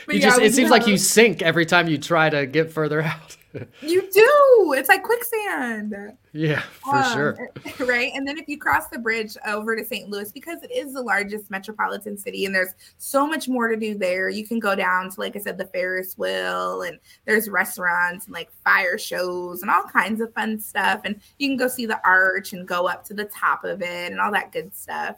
You 0.09 0.21
yeah, 0.21 0.29
just 0.29 0.41
it 0.41 0.55
seems 0.55 0.71
like 0.71 0.87
you 0.87 0.97
sink 0.97 1.43
every 1.43 1.67
time 1.67 1.89
you 1.89 1.99
try 1.99 2.31
to 2.31 2.47
get 2.47 2.71
further 2.71 3.03
out. 3.03 3.37
You 3.83 4.03
do. 4.11 4.73
It's 4.77 4.89
like 4.89 5.03
quicksand. 5.03 5.95
yeah, 6.33 6.61
for 6.61 6.97
Um, 6.97 7.13
sure. 7.13 7.51
Right. 7.87 8.13
And 8.15 8.27
then 8.27 8.39
if 8.39 8.49
you 8.49 8.59
cross 8.59 8.89
the 8.89 8.99
bridge 8.99 9.37
over 9.47 9.77
to 9.77 9.85
St. 9.85 10.09
Louis, 10.09 10.31
because 10.33 10.63
it 10.63 10.71
is 10.73 10.93
the 10.93 11.03
largest 11.03 11.51
metropolitan 11.51 12.17
city 12.17 12.45
and 12.47 12.55
there's 12.55 12.75
so 12.99 13.27
much 13.27 13.49
more 13.49 13.69
to 13.69 13.77
do 13.77 13.97
there, 13.97 14.29
you 14.29 14.47
can 14.47 14.59
go 14.59 14.75
down 14.75 15.11
to, 15.11 15.21
like 15.21 15.37
I 15.37 15.39
said, 15.39 15.59
the 15.59 15.67
Ferris 15.67 16.17
wheel 16.19 16.83
and 16.83 16.99
there's 17.27 17.49
restaurants 17.49 18.27
and 18.27 18.35
like 18.35 18.51
fire 18.65 18.99
shows 18.99 19.63
and 19.63 19.71
all 19.71 19.85
kinds 19.85 20.21
of 20.21 20.33
fun 20.35 20.59
stuff. 20.59 21.03
And 21.05 21.21
you 21.39 21.49
can 21.49 21.57
go 21.57 21.69
see 21.69 21.87
the 21.87 22.01
arch 22.05 22.53
and 22.53 22.67
go 22.67 22.87
up 22.89 23.05
to 23.05 23.15
the 23.15 23.27
top 23.27 23.65
of 23.65 23.83
it 23.83 24.11
and 24.11 24.21
all 24.21 24.33
that 24.33 24.53
good 24.53 24.75
stuff. 24.75 25.17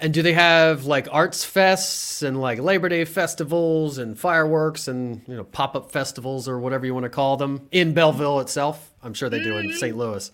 And 0.00 0.14
do 0.14 0.22
they 0.22 0.32
have 0.32 0.86
like 0.86 1.08
arts 1.12 1.44
fests 1.44 2.22
and 2.22 2.40
like 2.40 2.58
Labor 2.58 2.88
Day 2.88 3.04
festivals 3.04 3.98
and 3.98 4.18
fireworks 4.18 4.88
and 4.88 5.20
you 5.26 5.36
know 5.36 5.44
pop 5.44 5.76
up 5.76 5.92
festivals 5.92 6.48
or 6.48 6.58
whatever 6.58 6.86
you 6.86 6.94
want 6.94 7.04
to 7.04 7.10
call 7.10 7.36
them 7.36 7.68
in 7.70 7.92
Belleville 7.92 8.40
itself? 8.40 8.90
I'm 9.02 9.12
sure 9.12 9.28
they 9.28 9.42
do 9.42 9.58
in 9.58 9.72
St. 9.74 9.92
Mm-hmm. 9.92 10.00
Louis. 10.00 10.30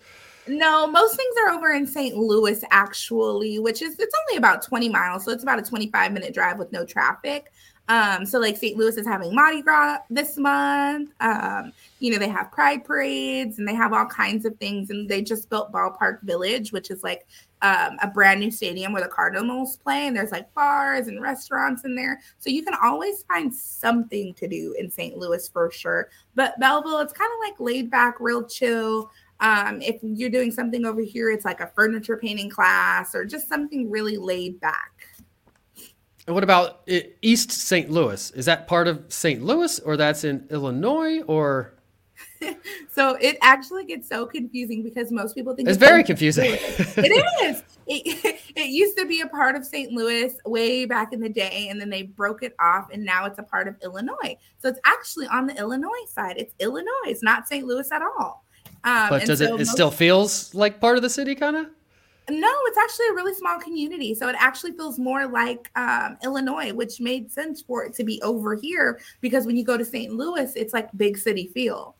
No, 0.47 0.87
most 0.87 1.17
things 1.17 1.35
are 1.41 1.49
over 1.53 1.71
in 1.71 1.85
St. 1.85 2.15
Louis, 2.15 2.63
actually, 2.71 3.59
which 3.59 3.81
is 3.81 3.99
it's 3.99 4.15
only 4.29 4.37
about 4.37 4.61
20 4.61 4.87
miles. 4.87 5.25
So 5.25 5.31
it's 5.31 5.43
about 5.43 5.59
a 5.59 5.63
25 5.63 6.13
minute 6.13 6.33
drive 6.33 6.57
with 6.57 6.71
no 6.71 6.85
traffic. 6.85 7.51
Um, 7.89 8.25
so 8.25 8.39
like 8.39 8.57
St. 8.57 8.77
Louis 8.77 8.97
is 8.97 9.07
having 9.07 9.33
Mardi 9.33 9.61
Gras 9.61 9.99
this 10.09 10.37
month. 10.37 11.11
Um, 11.21 11.71
you 11.99 12.11
know, 12.11 12.17
they 12.17 12.27
have 12.27 12.51
pride 12.51 12.83
parades 12.83 13.59
and 13.59 13.67
they 13.67 13.73
have 13.73 13.93
all 13.93 14.05
kinds 14.05 14.45
of 14.45 14.57
things. 14.57 14.89
And 14.89 15.07
they 15.07 15.21
just 15.21 15.49
built 15.49 15.71
Ballpark 15.71 16.21
Village, 16.23 16.71
which 16.71 16.91
is 16.91 17.03
like 17.03 17.25
um, 17.61 17.97
a 18.01 18.07
brand 18.07 18.39
new 18.39 18.51
stadium 18.51 18.91
where 18.91 19.01
the 19.01 19.09
Cardinals 19.09 19.77
play. 19.77 20.07
And 20.07 20.15
there's 20.15 20.31
like 20.31 20.53
bars 20.53 21.07
and 21.07 21.21
restaurants 21.21 21.85
in 21.85 21.95
there. 21.95 22.19
So 22.39 22.49
you 22.49 22.63
can 22.63 22.75
always 22.83 23.23
find 23.23 23.53
something 23.53 24.33
to 24.33 24.47
do 24.47 24.75
in 24.77 24.91
St. 24.91 25.17
Louis 25.17 25.47
for 25.47 25.71
sure. 25.71 26.09
But 26.35 26.59
Belleville, 26.59 26.99
it's 26.99 27.13
kind 27.13 27.31
of 27.31 27.49
like 27.49 27.59
laid 27.59 27.89
back, 27.89 28.17
real 28.19 28.43
chill. 28.43 29.09
Um, 29.39 29.81
if 29.81 29.97
you're 30.01 30.31
doing 30.31 30.51
something 30.51 30.85
over 30.85 31.01
here, 31.01 31.29
it's 31.29 31.45
like 31.45 31.61
a 31.61 31.67
furniture 31.67 32.17
painting 32.17 32.49
class 32.49 33.13
or 33.13 33.23
just 33.23 33.47
something 33.47 33.89
really 33.89 34.17
laid 34.17 34.59
back. 34.59 34.91
And 36.27 36.33
what 36.33 36.43
about 36.43 36.87
East 37.21 37.51
St. 37.51 37.89
Louis? 37.89 38.31
Is 38.31 38.45
that 38.45 38.67
part 38.67 38.87
of 38.87 39.05
St. 39.07 39.41
Louis 39.41 39.79
or 39.79 39.95
that's 39.95 40.25
in 40.25 40.45
Illinois 40.49 41.21
or 41.21 41.73
so 42.91 43.15
it 43.21 43.37
actually 43.41 43.85
gets 43.85 44.07
so 44.07 44.25
confusing 44.25 44.83
because 44.83 45.11
most 45.11 45.33
people 45.33 45.55
think 45.55 45.67
it's, 45.67 45.77
it's 45.77 45.85
very 45.85 46.03
confusing. 46.03 46.45
it 46.51 47.43
is. 47.43 47.63
It, 47.87 48.39
it 48.55 48.67
used 48.67 48.97
to 48.97 49.05
be 49.05 49.21
a 49.21 49.27
part 49.27 49.55
of 49.55 49.65
St. 49.65 49.91
Louis 49.91 50.35
way 50.45 50.85
back 50.85 51.13
in 51.13 51.19
the 51.19 51.29
day, 51.29 51.67
and 51.69 51.79
then 51.79 51.89
they 51.89 52.03
broke 52.03 52.43
it 52.43 52.55
off, 52.59 52.89
and 52.91 53.03
now 53.03 53.25
it's 53.25 53.39
a 53.39 53.43
part 53.43 53.67
of 53.67 53.75
Illinois. 53.83 54.37
So 54.59 54.69
it's 54.69 54.79
actually 54.85 55.27
on 55.27 55.47
the 55.47 55.55
Illinois 55.57 56.05
side. 56.11 56.35
It's 56.37 56.53
Illinois. 56.59 57.05
It's 57.05 57.23
not 57.23 57.47
St. 57.47 57.65
Louis 57.65 57.91
at 57.91 58.01
all. 58.01 58.43
Um, 58.83 59.09
but 59.09 59.25
does 59.25 59.39
so 59.39 59.55
it? 59.55 59.61
It 59.61 59.67
still 59.67 59.91
feels 59.91 60.53
like 60.53 60.79
part 60.79 60.97
of 60.97 61.03
the 61.03 61.09
city, 61.09 61.35
kind 61.35 61.55
of. 61.55 61.67
No, 62.29 62.51
it's 62.65 62.77
actually 62.77 63.07
a 63.07 63.13
really 63.13 63.33
small 63.33 63.59
community. 63.59 64.13
So 64.13 64.27
it 64.27 64.35
actually 64.37 64.73
feels 64.73 64.99
more 64.99 65.27
like 65.27 65.71
um, 65.75 66.17
Illinois, 66.23 66.73
which 66.73 66.99
made 66.99 67.31
sense 67.31 67.61
for 67.61 67.85
it 67.85 67.93
to 67.95 68.03
be 68.03 68.21
over 68.21 68.55
here 68.55 68.99
because 69.21 69.45
when 69.45 69.55
you 69.55 69.63
go 69.63 69.77
to 69.77 69.85
St. 69.85 70.13
Louis, 70.13 70.51
it's 70.55 70.73
like 70.73 70.89
big 70.97 71.17
city 71.17 71.47
feel. 71.53 71.95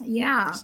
Yeah. 0.00 0.54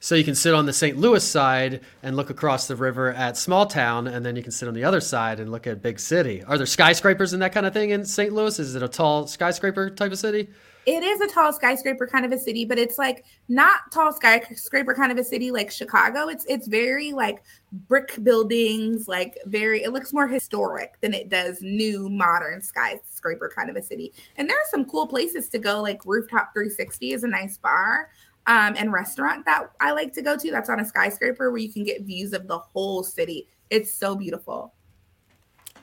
So 0.00 0.14
you 0.16 0.24
can 0.24 0.34
sit 0.34 0.54
on 0.54 0.66
the 0.66 0.72
St. 0.72 0.98
Louis 0.98 1.24
side 1.24 1.80
and 2.02 2.14
look 2.16 2.30
across 2.30 2.66
the 2.66 2.76
river 2.76 3.12
at 3.12 3.38
small 3.38 3.64
town, 3.64 4.06
and 4.06 4.26
then 4.26 4.36
you 4.36 4.42
can 4.42 4.52
sit 4.52 4.68
on 4.68 4.74
the 4.74 4.84
other 4.84 5.00
side 5.00 5.40
and 5.40 5.50
look 5.50 5.66
at 5.66 5.80
big 5.80 5.98
city. 5.98 6.42
Are 6.44 6.58
there 6.58 6.66
skyscrapers 6.66 7.32
and 7.32 7.40
that 7.40 7.54
kind 7.54 7.64
of 7.64 7.72
thing 7.72 7.90
in 7.90 8.04
St. 8.04 8.32
Louis? 8.32 8.58
Is 8.58 8.74
it 8.74 8.82
a 8.82 8.88
tall 8.88 9.26
skyscraper 9.26 9.88
type 9.88 10.12
of 10.12 10.18
city? 10.18 10.50
It 10.86 11.02
is 11.02 11.20
a 11.20 11.26
tall 11.26 11.52
skyscraper 11.52 12.06
kind 12.06 12.24
of 12.24 12.32
a 12.32 12.38
city, 12.38 12.64
but 12.64 12.78
it's 12.78 12.98
like 12.98 13.24
not 13.48 13.90
tall 13.92 14.12
skyscraper 14.12 14.94
kind 14.94 15.10
of 15.10 15.18
a 15.18 15.24
city 15.24 15.50
like 15.50 15.70
Chicago. 15.70 16.28
It's 16.28 16.44
it's 16.46 16.66
very 16.66 17.12
like 17.12 17.42
brick 17.72 18.22
buildings, 18.22 19.08
like 19.08 19.38
very 19.46 19.82
it 19.82 19.92
looks 19.92 20.12
more 20.12 20.28
historic 20.28 21.00
than 21.00 21.14
it 21.14 21.28
does 21.28 21.62
new 21.62 22.08
modern 22.08 22.60
skyscraper 22.60 23.50
kind 23.54 23.70
of 23.70 23.76
a 23.76 23.82
city. 23.82 24.12
And 24.36 24.48
there 24.48 24.56
are 24.56 24.66
some 24.70 24.84
cool 24.84 25.06
places 25.06 25.48
to 25.50 25.58
go, 25.58 25.80
like 25.80 26.04
Rooftop 26.04 26.52
360 26.54 27.12
is 27.12 27.24
a 27.24 27.28
nice 27.28 27.58
bar. 27.58 28.10
Um, 28.46 28.74
and 28.76 28.92
restaurant 28.92 29.46
that 29.46 29.70
I 29.80 29.92
like 29.92 30.12
to 30.12 30.22
go 30.22 30.36
to 30.36 30.50
that's 30.50 30.68
on 30.68 30.78
a 30.78 30.84
skyscraper 30.84 31.50
where 31.50 31.58
you 31.58 31.72
can 31.72 31.82
get 31.82 32.02
views 32.02 32.34
of 32.34 32.46
the 32.46 32.58
whole 32.58 33.02
city. 33.02 33.48
It's 33.70 33.94
so 33.94 34.14
beautiful. 34.14 34.74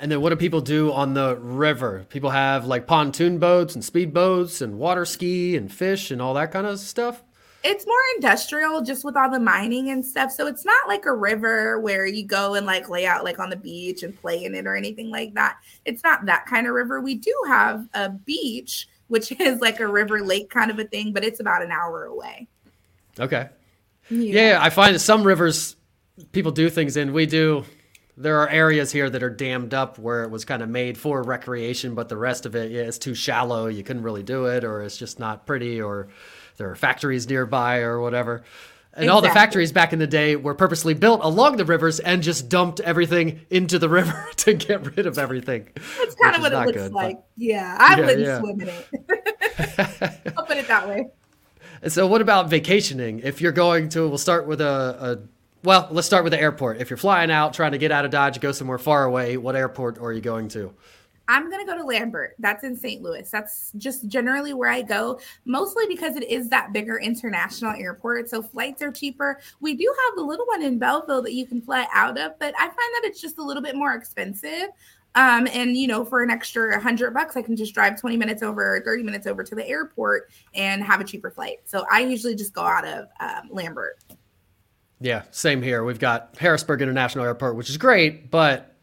And 0.01 0.11
then 0.11 0.19
what 0.19 0.31
do 0.31 0.35
people 0.35 0.61
do 0.61 0.91
on 0.91 1.13
the 1.13 1.37
river? 1.37 2.07
People 2.09 2.31
have 2.31 2.65
like 2.65 2.87
pontoon 2.87 3.37
boats 3.37 3.75
and 3.75 3.85
speed 3.85 4.11
boats 4.15 4.59
and 4.59 4.79
water 4.79 5.05
ski 5.05 5.55
and 5.55 5.71
fish 5.71 6.09
and 6.09 6.19
all 6.19 6.33
that 6.33 6.51
kind 6.51 6.65
of 6.65 6.79
stuff. 6.79 7.23
It's 7.63 7.85
more 7.85 7.95
industrial 8.15 8.81
just 8.81 9.05
with 9.05 9.15
all 9.15 9.29
the 9.29 9.39
mining 9.39 9.91
and 9.91 10.03
stuff. 10.03 10.31
So 10.31 10.47
it's 10.47 10.65
not 10.65 10.87
like 10.87 11.05
a 11.05 11.13
river 11.13 11.79
where 11.79 12.07
you 12.07 12.25
go 12.25 12.55
and 12.55 12.65
like 12.65 12.89
lay 12.89 13.05
out 13.05 13.23
like 13.23 13.37
on 13.37 13.51
the 13.51 13.55
beach 13.55 14.01
and 14.01 14.19
play 14.19 14.43
in 14.43 14.55
it 14.55 14.65
or 14.65 14.75
anything 14.75 15.11
like 15.11 15.35
that. 15.35 15.59
It's 15.85 16.03
not 16.03 16.25
that 16.25 16.47
kind 16.47 16.65
of 16.65 16.73
river. 16.73 16.99
We 16.99 17.13
do 17.13 17.35
have 17.47 17.87
a 17.93 18.09
beach, 18.09 18.87
which 19.07 19.31
is 19.39 19.61
like 19.61 19.79
a 19.79 19.87
river 19.87 20.21
lake 20.21 20.49
kind 20.49 20.71
of 20.71 20.79
a 20.79 20.83
thing, 20.83 21.13
but 21.13 21.23
it's 21.23 21.39
about 21.39 21.61
an 21.61 21.71
hour 21.71 22.05
away. 22.05 22.47
Okay. 23.19 23.49
Yeah, 24.09 24.53
yeah 24.53 24.59
I 24.59 24.71
find 24.71 24.95
that 24.95 24.99
some 24.99 25.23
rivers 25.23 25.75
people 26.31 26.51
do 26.51 26.71
things 26.71 26.97
in. 26.97 27.13
We 27.13 27.27
do 27.27 27.65
there 28.21 28.39
are 28.39 28.49
areas 28.49 28.91
here 28.91 29.09
that 29.09 29.23
are 29.23 29.29
dammed 29.29 29.73
up 29.73 29.97
where 29.97 30.23
it 30.23 30.31
was 30.31 30.45
kind 30.45 30.61
of 30.61 30.69
made 30.69 30.97
for 30.97 31.23
recreation, 31.23 31.95
but 31.95 32.09
the 32.09 32.17
rest 32.17 32.45
of 32.45 32.55
it, 32.55 32.71
yeah, 32.71 32.81
it's 32.81 32.97
too 32.97 33.15
shallow. 33.15 33.67
You 33.67 33.83
couldn't 33.83 34.03
really 34.03 34.23
do 34.23 34.45
it, 34.45 34.63
or 34.63 34.83
it's 34.83 34.97
just 34.97 35.19
not 35.19 35.45
pretty, 35.45 35.81
or 35.81 36.09
there 36.57 36.69
are 36.69 36.75
factories 36.75 37.27
nearby, 37.27 37.79
or 37.79 37.99
whatever. 37.99 38.43
And 38.93 39.05
exactly. 39.05 39.09
all 39.09 39.21
the 39.21 39.29
factories 39.29 39.71
back 39.71 39.93
in 39.93 39.99
the 39.99 40.07
day 40.07 40.35
were 40.35 40.53
purposely 40.53 40.93
built 40.93 41.21
along 41.23 41.55
the 41.55 41.63
rivers 41.63 42.01
and 42.01 42.21
just 42.21 42.49
dumped 42.49 42.81
everything 42.81 43.41
into 43.49 43.79
the 43.79 43.87
river 43.97 44.27
to 44.37 44.53
get 44.53 44.95
rid 44.95 45.07
of 45.07 45.17
everything. 45.17 45.69
That's 45.97 46.15
kind 46.15 46.35
of 46.35 46.41
what 46.41 46.51
it 46.51 46.57
looks 46.57 46.71
good, 46.73 46.93
like. 46.93 47.15
But, 47.15 47.27
yeah, 47.37 47.77
I 47.79 47.95
yeah, 47.95 48.05
wouldn't 48.05 48.19
yeah. 48.19 48.39
swim 48.39 48.61
in 48.61 48.67
it. 48.67 50.33
I'll 50.37 50.45
put 50.45 50.57
it 50.57 50.67
that 50.67 50.87
way. 50.87 51.07
And 51.81 51.91
so, 51.91 52.05
what 52.05 52.21
about 52.21 52.49
vacationing? 52.49 53.21
If 53.23 53.41
you're 53.41 53.53
going 53.53 53.89
to, 53.89 54.07
we'll 54.07 54.17
start 54.17 54.45
with 54.45 54.61
a, 54.61 54.65
a 54.99 55.40
well, 55.63 55.87
let's 55.91 56.07
start 56.07 56.23
with 56.23 56.31
the 56.31 56.41
airport. 56.41 56.81
If 56.81 56.89
you're 56.89 56.97
flying 56.97 57.31
out, 57.31 57.53
trying 57.53 57.71
to 57.73 57.77
get 57.77 57.91
out 57.91 58.05
of 58.05 58.11
Dodge, 58.11 58.39
go 58.39 58.51
somewhere 58.51 58.77
far 58.77 59.05
away, 59.05 59.37
what 59.37 59.55
airport 59.55 59.99
are 59.99 60.11
you 60.11 60.21
going 60.21 60.47
to? 60.49 60.73
I'm 61.27 61.49
going 61.49 61.65
to 61.65 61.71
go 61.71 61.77
to 61.77 61.85
Lambert. 61.85 62.35
That's 62.39 62.63
in 62.65 62.75
St. 62.75 63.01
Louis. 63.01 63.29
That's 63.29 63.71
just 63.77 64.07
generally 64.07 64.53
where 64.53 64.69
I 64.69 64.81
go, 64.81 65.19
mostly 65.45 65.85
because 65.87 66.17
it 66.17 66.29
is 66.29 66.49
that 66.49 66.73
bigger 66.73 66.99
international 66.99 67.73
airport. 67.77 68.29
So 68.29 68.41
flights 68.41 68.81
are 68.81 68.91
cheaper. 68.91 69.39
We 69.61 69.75
do 69.75 69.85
have 69.85 70.17
the 70.17 70.23
little 70.23 70.45
one 70.47 70.61
in 70.61 70.77
Belleville 70.77 71.21
that 71.21 71.33
you 71.33 71.45
can 71.45 71.61
fly 71.61 71.87
out 71.93 72.17
of, 72.17 72.37
but 72.39 72.53
I 72.57 72.65
find 72.65 72.75
that 72.75 73.01
it's 73.03 73.21
just 73.21 73.37
a 73.37 73.43
little 73.43 73.63
bit 73.63 73.75
more 73.75 73.93
expensive. 73.93 74.69
Um, 75.15 75.47
and 75.51 75.75
you 75.75 75.87
know, 75.87 76.05
for 76.05 76.23
an 76.23 76.29
extra 76.29 76.79
hundred 76.79 77.13
bucks, 77.13 77.37
I 77.37 77.41
can 77.41 77.55
just 77.55 77.73
drive 77.73 77.99
20 77.99 78.17
minutes 78.17 78.43
over, 78.43 78.81
30 78.83 79.03
minutes 79.03 79.27
over 79.27 79.43
to 79.43 79.55
the 79.55 79.67
airport 79.67 80.31
and 80.53 80.83
have 80.83 81.01
a 81.01 81.03
cheaper 81.03 81.29
flight. 81.31 81.59
So 81.65 81.85
I 81.91 82.01
usually 82.01 82.35
just 82.35 82.53
go 82.53 82.61
out 82.61 82.85
of 82.85 83.07
um, 83.19 83.49
Lambert. 83.49 83.99
Yeah, 85.01 85.23
same 85.31 85.63
here. 85.63 85.83
We've 85.83 85.99
got 85.99 86.35
Harrisburg 86.39 86.81
International 86.81 87.25
Airport, 87.25 87.55
which 87.55 87.69
is 87.71 87.77
great, 87.77 88.29
but 88.29 88.75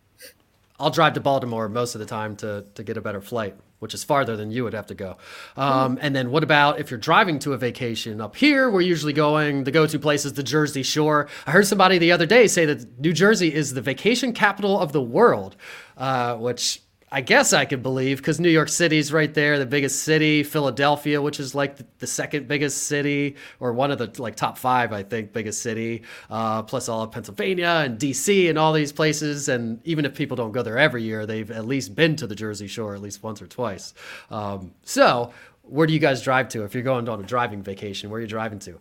I'll 0.81 0.91
drive 0.91 1.14
to 1.14 1.21
Baltimore 1.21 1.69
most 1.69 1.95
of 1.95 2.01
the 2.01 2.07
time 2.07 2.35
to 2.37 2.64
to 2.75 2.83
get 2.83 2.97
a 2.97 3.01
better 3.01 3.21
flight, 3.21 3.55
which 3.79 3.95
is 3.95 4.03
farther 4.03 4.37
than 4.37 4.51
you 4.51 4.64
would 4.64 4.75
have 4.75 4.87
to 4.89 4.95
go. 4.95 5.16
Um, 5.57 5.97
mm. 5.97 5.99
And 6.03 6.16
then 6.16 6.33
what 6.33 6.43
about 6.43 6.81
if 6.81 6.91
you're 6.91 6.99
driving 6.99 7.39
to 7.41 7.53
a 7.53 7.57
vacation 7.57 8.21
up 8.21 8.35
here? 8.35 8.69
We're 8.69 8.81
usually 8.81 9.12
going. 9.12 9.62
The 9.62 9.71
go-to 9.71 9.99
place 10.01 10.25
is 10.25 10.33
the 10.33 10.43
Jersey 10.43 10.83
Shore. 10.83 11.29
I 11.47 11.53
heard 11.53 11.69
somebody 11.69 11.99
the 11.99 12.11
other 12.11 12.27
day 12.27 12.49
say 12.49 12.64
that 12.66 12.99
New 12.99 13.12
Jersey 13.12 13.55
is 13.55 13.75
the 13.75 13.81
vacation 13.81 14.33
capital 14.33 14.81
of 14.81 14.93
the 14.93 15.03
world, 15.03 15.55
uh, 15.97 16.35
which 16.35 16.83
I 17.11 17.22
guess 17.22 17.54
I 17.54 17.64
could 17.64 17.82
believe 17.82 18.18
because 18.18 18.38
New 18.38 18.50
York 18.50 18.68
City's 18.68 19.12
right 19.12 19.32
there, 19.32 19.59
the 19.59 19.66
biggest 19.66 20.02
city. 20.02 20.42
Philadelphia, 20.42 21.22
which 21.22 21.40
is 21.40 21.54
like 21.54 21.98
the, 21.98 22.06
second 22.06 22.48
biggest 22.48 22.84
city, 22.84 23.36
or 23.61 23.72
one 23.72 23.90
of 23.90 23.98
the 23.98 24.20
like 24.20 24.36
top 24.36 24.59
five, 24.59 24.92
I 24.92 25.02
think, 25.02 25.32
biggest 25.32 25.62
city. 25.62 26.02
Uh, 26.28 26.62
plus 26.62 26.88
all 26.88 27.02
of 27.02 27.11
Pennsylvania 27.11 27.82
and 27.84 27.98
D.C. 27.98 28.48
and 28.48 28.59
all 28.59 28.72
these 28.72 28.92
places. 28.92 29.48
And 29.48 29.80
even 29.86 30.04
if 30.04 30.14
people 30.14 30.36
don't 30.36 30.52
go 30.52 30.62
there 30.62 30.78
every 30.78 31.02
year, 31.02 31.24
they've 31.24 31.50
at 31.50 31.66
least 31.66 31.94
been 31.94 32.16
to 32.16 32.26
the 32.26 32.34
Jersey 32.34 32.66
Shore 32.66 32.94
at 32.94 33.00
least 33.00 33.22
once 33.22 33.40
or 33.40 33.46
twice. 33.46 33.94
Um, 34.30 34.74
so, 34.82 35.32
where 35.62 35.86
do 35.86 35.94
you 35.94 35.98
guys 35.98 36.22
drive 36.22 36.48
to 36.50 36.64
if 36.64 36.74
you're 36.74 36.82
going 36.82 37.09
on 37.09 37.20
a 37.20 37.26
driving 37.26 37.62
vacation? 37.62 38.11
Where 38.11 38.18
are 38.18 38.22
you 38.22 38.28
driving 38.28 38.59
to? 38.61 38.80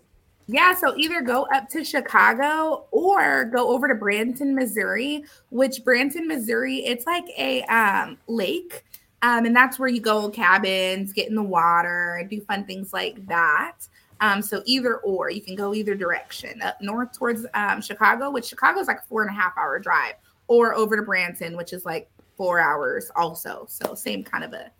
Yeah, 0.49 0.73
so 0.73 0.95
either 0.95 1.21
go 1.21 1.45
up 1.53 1.67
to 1.69 1.83
Chicago 1.83 2.85
or 2.91 3.45
go 3.45 3.69
over 3.69 3.87
to 3.89 3.95
Branson, 3.95 4.55
Missouri, 4.55 5.25
which 5.49 5.83
Branson, 5.83 6.25
Missouri, 6.25 6.85
it's 6.85 7.05
like 7.05 7.25
a 7.37 7.63
um, 7.63 8.17
lake. 8.27 8.85
Um, 9.23 9.45
and 9.45 9.55
that's 9.55 9.77
where 9.77 9.89
you 9.89 9.99
go 9.99 10.29
cabins, 10.29 11.11
get 11.11 11.27
in 11.27 11.35
the 11.35 11.43
water, 11.43 12.25
do 12.29 12.39
fun 12.41 12.63
things 12.63 12.93
like 12.93 13.25
that. 13.27 13.75
Um, 14.21 14.41
so 14.41 14.63
either 14.65 14.97
or, 14.97 15.29
you 15.29 15.41
can 15.41 15.55
go 15.55 15.73
either 15.73 15.95
direction 15.95 16.61
up 16.61 16.81
north 16.81 17.17
towards 17.17 17.45
um, 17.53 17.81
Chicago, 17.81 18.31
which 18.31 18.45
Chicago 18.45 18.79
is 18.79 18.87
like 18.87 18.99
a 18.99 19.07
four 19.07 19.23
and 19.23 19.31
a 19.31 19.33
half 19.33 19.57
hour 19.57 19.79
drive, 19.79 20.13
or 20.47 20.73
over 20.75 20.95
to 20.95 21.01
Branson, 21.01 21.57
which 21.57 21.73
is 21.73 21.83
like 21.83 22.09
four 22.37 22.59
hours 22.59 23.11
also. 23.15 23.65
So 23.67 23.95
same 23.95 24.23
kind 24.23 24.43
of 24.43 24.53
a 24.53 24.71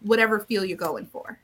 whatever 0.00 0.40
feel 0.40 0.64
you're 0.64 0.78
going 0.78 1.06
for. 1.06 1.38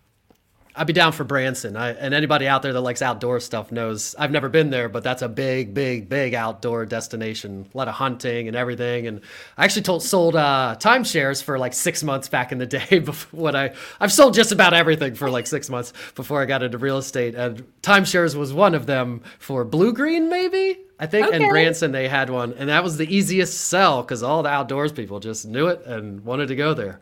I'd 0.76 0.86
be 0.86 0.92
down 0.92 1.12
for 1.12 1.24
Branson. 1.24 1.76
I, 1.76 1.92
and 1.92 2.12
anybody 2.12 2.46
out 2.46 2.60
there 2.60 2.72
that 2.74 2.80
likes 2.80 3.00
outdoor 3.00 3.40
stuff 3.40 3.72
knows 3.72 4.14
I've 4.18 4.30
never 4.30 4.50
been 4.50 4.68
there, 4.68 4.88
but 4.90 5.02
that's 5.02 5.22
a 5.22 5.28
big, 5.28 5.72
big, 5.72 6.08
big 6.08 6.34
outdoor 6.34 6.84
destination. 6.84 7.66
A 7.72 7.76
lot 7.76 7.88
of 7.88 7.94
hunting 7.94 8.46
and 8.46 8.56
everything. 8.56 9.06
And 9.06 9.22
I 9.56 9.64
actually 9.64 9.82
told, 9.82 10.02
sold 10.02 10.36
uh, 10.36 10.76
timeshares 10.78 11.42
for 11.42 11.58
like 11.58 11.72
six 11.72 12.02
months 12.02 12.28
back 12.28 12.52
in 12.52 12.58
the 12.58 12.66
day. 12.66 12.98
Before 12.98 13.40
when 13.40 13.56
I 13.56 13.72
I've 14.00 14.12
sold 14.12 14.34
just 14.34 14.52
about 14.52 14.74
everything 14.74 15.14
for 15.14 15.30
like 15.30 15.46
six 15.46 15.70
months 15.70 15.92
before 16.14 16.42
I 16.42 16.44
got 16.44 16.62
into 16.62 16.78
real 16.78 16.98
estate, 16.98 17.34
and 17.34 17.64
timeshares 17.82 18.34
was 18.34 18.52
one 18.52 18.74
of 18.74 18.86
them 18.86 19.22
for 19.38 19.64
Bluegreen, 19.64 20.28
maybe. 20.28 20.78
I 20.98 21.06
think 21.06 21.28
okay. 21.28 21.36
in 21.42 21.48
Branson 21.48 21.92
they 21.92 22.08
had 22.08 22.30
one, 22.30 22.54
and 22.54 22.68
that 22.68 22.82
was 22.82 22.96
the 22.96 23.14
easiest 23.14 23.68
sell 23.68 24.02
because 24.02 24.22
all 24.22 24.42
the 24.42 24.48
outdoors 24.48 24.92
people 24.92 25.20
just 25.20 25.46
knew 25.46 25.68
it 25.68 25.84
and 25.84 26.24
wanted 26.24 26.48
to 26.48 26.56
go 26.56 26.74
there. 26.74 27.00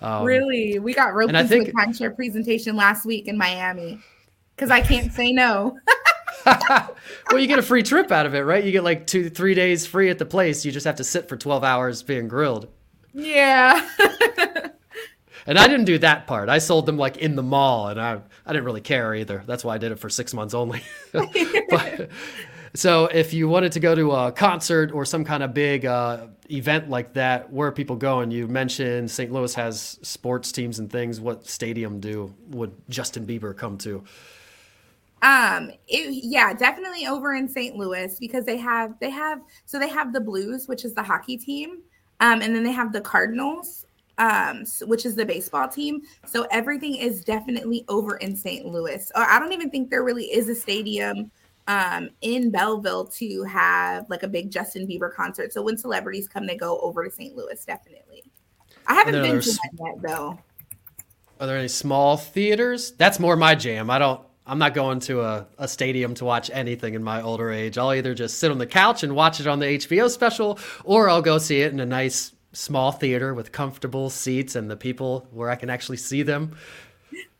Um, 0.00 0.24
really, 0.24 0.78
we 0.78 0.94
got 0.94 1.14
roped 1.14 1.32
into 1.32 1.48
think, 1.48 1.68
a 1.68 1.72
timeshare 1.72 2.14
presentation 2.14 2.76
last 2.76 3.06
week 3.06 3.28
in 3.28 3.38
Miami 3.38 3.98
because 4.54 4.70
I 4.70 4.80
can't 4.80 5.12
say 5.12 5.32
no. 5.32 5.78
well, 6.46 7.38
you 7.38 7.46
get 7.46 7.58
a 7.58 7.62
free 7.62 7.82
trip 7.82 8.12
out 8.12 8.26
of 8.26 8.34
it, 8.34 8.40
right? 8.40 8.64
You 8.64 8.72
get 8.72 8.84
like 8.84 9.06
two, 9.06 9.30
three 9.30 9.54
days 9.54 9.86
free 9.86 10.10
at 10.10 10.18
the 10.18 10.26
place. 10.26 10.64
You 10.64 10.72
just 10.72 10.86
have 10.86 10.96
to 10.96 11.04
sit 11.04 11.28
for 11.28 11.36
12 11.36 11.64
hours 11.64 12.02
being 12.02 12.28
grilled. 12.28 12.68
Yeah. 13.12 13.88
and 15.46 15.58
I 15.58 15.66
didn't 15.66 15.86
do 15.86 15.98
that 15.98 16.26
part. 16.26 16.48
I 16.48 16.58
sold 16.58 16.86
them 16.86 16.98
like 16.98 17.16
in 17.16 17.36
the 17.36 17.42
mall, 17.42 17.88
and 17.88 18.00
I 18.00 18.20
I 18.44 18.52
didn't 18.52 18.64
really 18.64 18.80
care 18.80 19.14
either. 19.14 19.42
That's 19.46 19.64
why 19.64 19.74
I 19.74 19.78
did 19.78 19.92
it 19.92 19.98
for 19.98 20.10
six 20.10 20.34
months 20.34 20.54
only. 20.54 20.82
but 21.12 22.10
so 22.74 23.06
if 23.06 23.32
you 23.32 23.48
wanted 23.48 23.72
to 23.72 23.80
go 23.80 23.94
to 23.94 24.12
a 24.12 24.32
concert 24.32 24.92
or 24.92 25.04
some 25.04 25.24
kind 25.24 25.42
of 25.42 25.54
big 25.54 25.86
uh, 25.86 26.26
event 26.50 26.88
like 26.90 27.14
that, 27.14 27.52
where 27.52 27.72
people 27.72 27.96
go? 27.96 28.20
And 28.20 28.32
you 28.32 28.48
mentioned 28.48 29.10
St. 29.10 29.32
Louis 29.32 29.54
has 29.54 29.98
sports 30.02 30.52
teams 30.52 30.78
and 30.78 30.90
things. 30.90 31.20
What 31.20 31.46
stadium 31.46 32.00
do 32.00 32.34
would 32.48 32.72
Justin 32.88 33.26
Bieber 33.26 33.56
come 33.56 33.78
to? 33.78 34.04
Um, 35.22 35.70
it, 35.88 36.24
yeah, 36.24 36.52
definitely 36.52 37.06
over 37.06 37.34
in 37.34 37.48
St. 37.48 37.76
Louis 37.76 38.16
because 38.20 38.44
they 38.44 38.58
have 38.58 38.98
they 39.00 39.10
have 39.10 39.40
so 39.64 39.78
they 39.78 39.88
have 39.88 40.12
the 40.12 40.20
Blues, 40.20 40.68
which 40.68 40.84
is 40.84 40.94
the 40.94 41.02
hockey 41.02 41.36
team, 41.36 41.78
um, 42.20 42.42
and 42.42 42.54
then 42.54 42.62
they 42.62 42.72
have 42.72 42.92
the 42.92 43.00
Cardinals, 43.00 43.86
um, 44.18 44.64
which 44.82 45.06
is 45.06 45.14
the 45.14 45.24
baseball 45.24 45.68
team. 45.68 46.02
So 46.26 46.46
everything 46.50 46.96
is 46.96 47.24
definitely 47.24 47.84
over 47.88 48.16
in 48.16 48.36
St. 48.36 48.66
Louis. 48.66 49.10
I 49.14 49.38
don't 49.38 49.52
even 49.52 49.70
think 49.70 49.90
there 49.90 50.04
really 50.04 50.26
is 50.26 50.48
a 50.48 50.54
stadium 50.54 51.30
um, 51.68 52.10
in 52.20 52.50
Belleville 52.50 53.06
to 53.06 53.42
have 53.44 54.08
like 54.08 54.22
a 54.22 54.28
big 54.28 54.50
Justin 54.50 54.86
Bieber 54.86 55.12
concert. 55.12 55.52
So 55.52 55.62
when 55.62 55.76
celebrities 55.76 56.28
come, 56.28 56.46
they 56.46 56.56
go 56.56 56.78
over 56.80 57.04
to 57.04 57.10
St. 57.10 57.36
Louis. 57.36 57.64
Definitely. 57.64 58.24
I 58.86 58.94
haven't 58.94 59.22
been 59.22 59.40
to 59.40 59.50
that 59.50 59.70
yet 59.78 60.02
though. 60.02 60.38
Are 61.38 61.46
there 61.46 61.58
any 61.58 61.68
small 61.68 62.16
theaters? 62.16 62.92
That's 62.92 63.18
more 63.18 63.36
my 63.36 63.54
jam. 63.54 63.90
I 63.90 63.98
don't. 63.98 64.20
I'm 64.48 64.58
not 64.58 64.74
going 64.74 65.00
to 65.00 65.22
a, 65.22 65.46
a 65.58 65.66
stadium 65.66 66.14
to 66.14 66.24
watch 66.24 66.50
anything 66.52 66.94
in 66.94 67.02
my 67.02 67.20
older 67.20 67.50
age. 67.50 67.78
I'll 67.78 67.92
either 67.92 68.14
just 68.14 68.38
sit 68.38 68.52
on 68.52 68.58
the 68.58 68.66
couch 68.66 69.02
and 69.02 69.16
watch 69.16 69.40
it 69.40 69.48
on 69.48 69.58
the 69.58 69.66
HBO 69.66 70.08
special, 70.08 70.60
or 70.84 71.10
I'll 71.10 71.20
go 71.20 71.38
see 71.38 71.62
it 71.62 71.72
in 71.72 71.80
a 71.80 71.86
nice 71.86 72.32
small 72.52 72.92
theater 72.92 73.34
with 73.34 73.50
comfortable 73.50 74.08
seats 74.08 74.54
and 74.54 74.70
the 74.70 74.76
people 74.76 75.26
where 75.32 75.50
I 75.50 75.56
can 75.56 75.68
actually 75.68 75.96
see 75.96 76.22
them. 76.22 76.56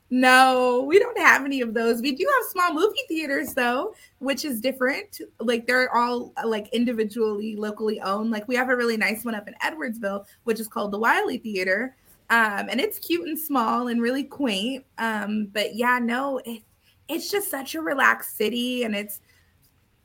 No, 0.09 0.85
we 0.87 0.99
don't 0.99 1.17
have 1.17 1.43
any 1.43 1.59
of 1.59 1.73
those. 1.73 2.01
We 2.01 2.13
do 2.13 2.25
have 2.37 2.49
small 2.49 2.73
movie 2.73 3.03
theaters 3.09 3.53
though, 3.53 3.93
which 4.19 4.45
is 4.45 4.61
different. 4.61 5.19
Like 5.39 5.67
they're 5.67 5.93
all 5.93 6.33
like 6.45 6.69
individually 6.69 7.57
locally 7.57 7.99
owned. 7.99 8.31
Like 8.31 8.47
we 8.47 8.55
have 8.55 8.69
a 8.69 8.75
really 8.75 8.95
nice 8.95 9.25
one 9.25 9.35
up 9.35 9.49
in 9.49 9.55
Edwardsville, 9.55 10.25
which 10.45 10.61
is 10.61 10.67
called 10.69 10.91
the 10.91 10.99
Wiley 10.99 11.37
Theater. 11.37 11.95
Um, 12.29 12.67
and 12.69 12.79
it's 12.79 12.99
cute 12.99 13.27
and 13.27 13.37
small 13.37 13.87
and 13.87 14.01
really 14.01 14.23
quaint. 14.23 14.85
Um, 14.97 15.47
but 15.51 15.75
yeah, 15.75 15.99
no, 15.99 16.39
it, 16.45 16.61
it's 17.09 17.29
just 17.29 17.51
such 17.51 17.75
a 17.75 17.81
relaxed 17.81 18.37
city 18.37 18.83
and 18.83 18.95
it's 18.95 19.19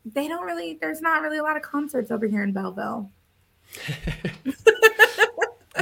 they 0.04 0.26
don't 0.26 0.44
really 0.44 0.78
there's 0.80 1.00
not 1.00 1.22
really 1.22 1.38
a 1.38 1.42
lot 1.44 1.56
of 1.56 1.62
concerts 1.62 2.10
over 2.10 2.26
here 2.26 2.42
in 2.42 2.52
Belleville. 2.52 3.08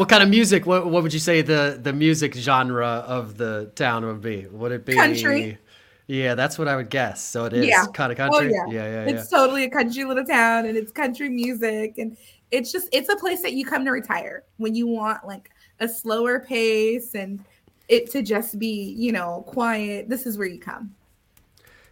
what 0.00 0.08
kind 0.08 0.22
of 0.22 0.30
music 0.30 0.64
what, 0.64 0.86
what 0.86 1.02
would 1.02 1.12
you 1.12 1.18
say 1.18 1.42
the 1.42 1.78
the 1.80 1.92
music 1.92 2.34
genre 2.34 2.86
of 2.86 3.36
the 3.36 3.70
town 3.74 4.06
would 4.06 4.22
be? 4.22 4.46
Would 4.46 4.72
it 4.72 4.86
be 4.86 4.94
country? 4.94 5.58
Yeah, 6.06 6.34
that's 6.34 6.58
what 6.58 6.68
I 6.68 6.74
would 6.74 6.88
guess. 6.88 7.22
So 7.22 7.44
it 7.44 7.52
is 7.52 7.66
yeah. 7.66 7.84
kind 7.92 8.10
of 8.10 8.18
oh, 8.18 8.30
country. 8.30 8.54
Oh, 8.56 8.70
yeah. 8.70 8.82
yeah, 8.82 9.04
yeah, 9.04 9.14
It's 9.14 9.28
totally 9.28 9.64
a 9.64 9.70
country 9.70 10.04
little 10.04 10.24
town 10.24 10.64
and 10.64 10.76
it's 10.76 10.90
country 10.90 11.28
music 11.28 11.98
and 11.98 12.16
it's 12.50 12.72
just 12.72 12.88
it's 12.92 13.10
a 13.10 13.16
place 13.16 13.42
that 13.42 13.52
you 13.52 13.66
come 13.66 13.84
to 13.84 13.90
retire 13.90 14.44
when 14.56 14.74
you 14.74 14.86
want 14.86 15.26
like 15.26 15.50
a 15.80 15.88
slower 15.88 16.40
pace 16.40 17.14
and 17.14 17.44
it 17.88 18.10
to 18.12 18.22
just 18.22 18.58
be, 18.58 18.94
you 18.96 19.12
know, 19.12 19.44
quiet. 19.48 20.08
This 20.08 20.24
is 20.24 20.38
where 20.38 20.48
you 20.48 20.58
come. 20.58 20.94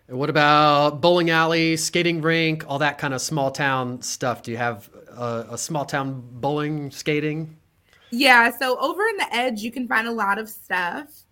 And 0.09 0.19
what 0.19 0.31
about 0.31 1.03
bowling 1.03 1.29
alley, 1.29 1.77
skating 1.77 2.23
rink, 2.23 2.65
all 2.67 2.79
that 2.79 2.97
kind 2.97 3.13
of 3.13 3.21
small 3.21 3.51
town 3.51 4.01
stuff? 4.01 4.43
Do 4.43 4.51
you 4.51 4.57
have 4.57 4.89
a, 5.11 5.49
a 5.51 5.59
small 5.59 5.85
town 5.85 6.25
bowling 6.41 6.91
skating? 6.91 7.58
Yeah, 8.11 8.51
so 8.57 8.79
over 8.79 9.07
in 9.07 9.17
the 9.17 9.35
edge, 9.35 9.61
you 9.61 9.71
can 9.71 9.87
find 9.87 10.07
a 10.07 10.13
lot 10.13 10.39
of 10.39 10.49
stuff. 10.49 11.25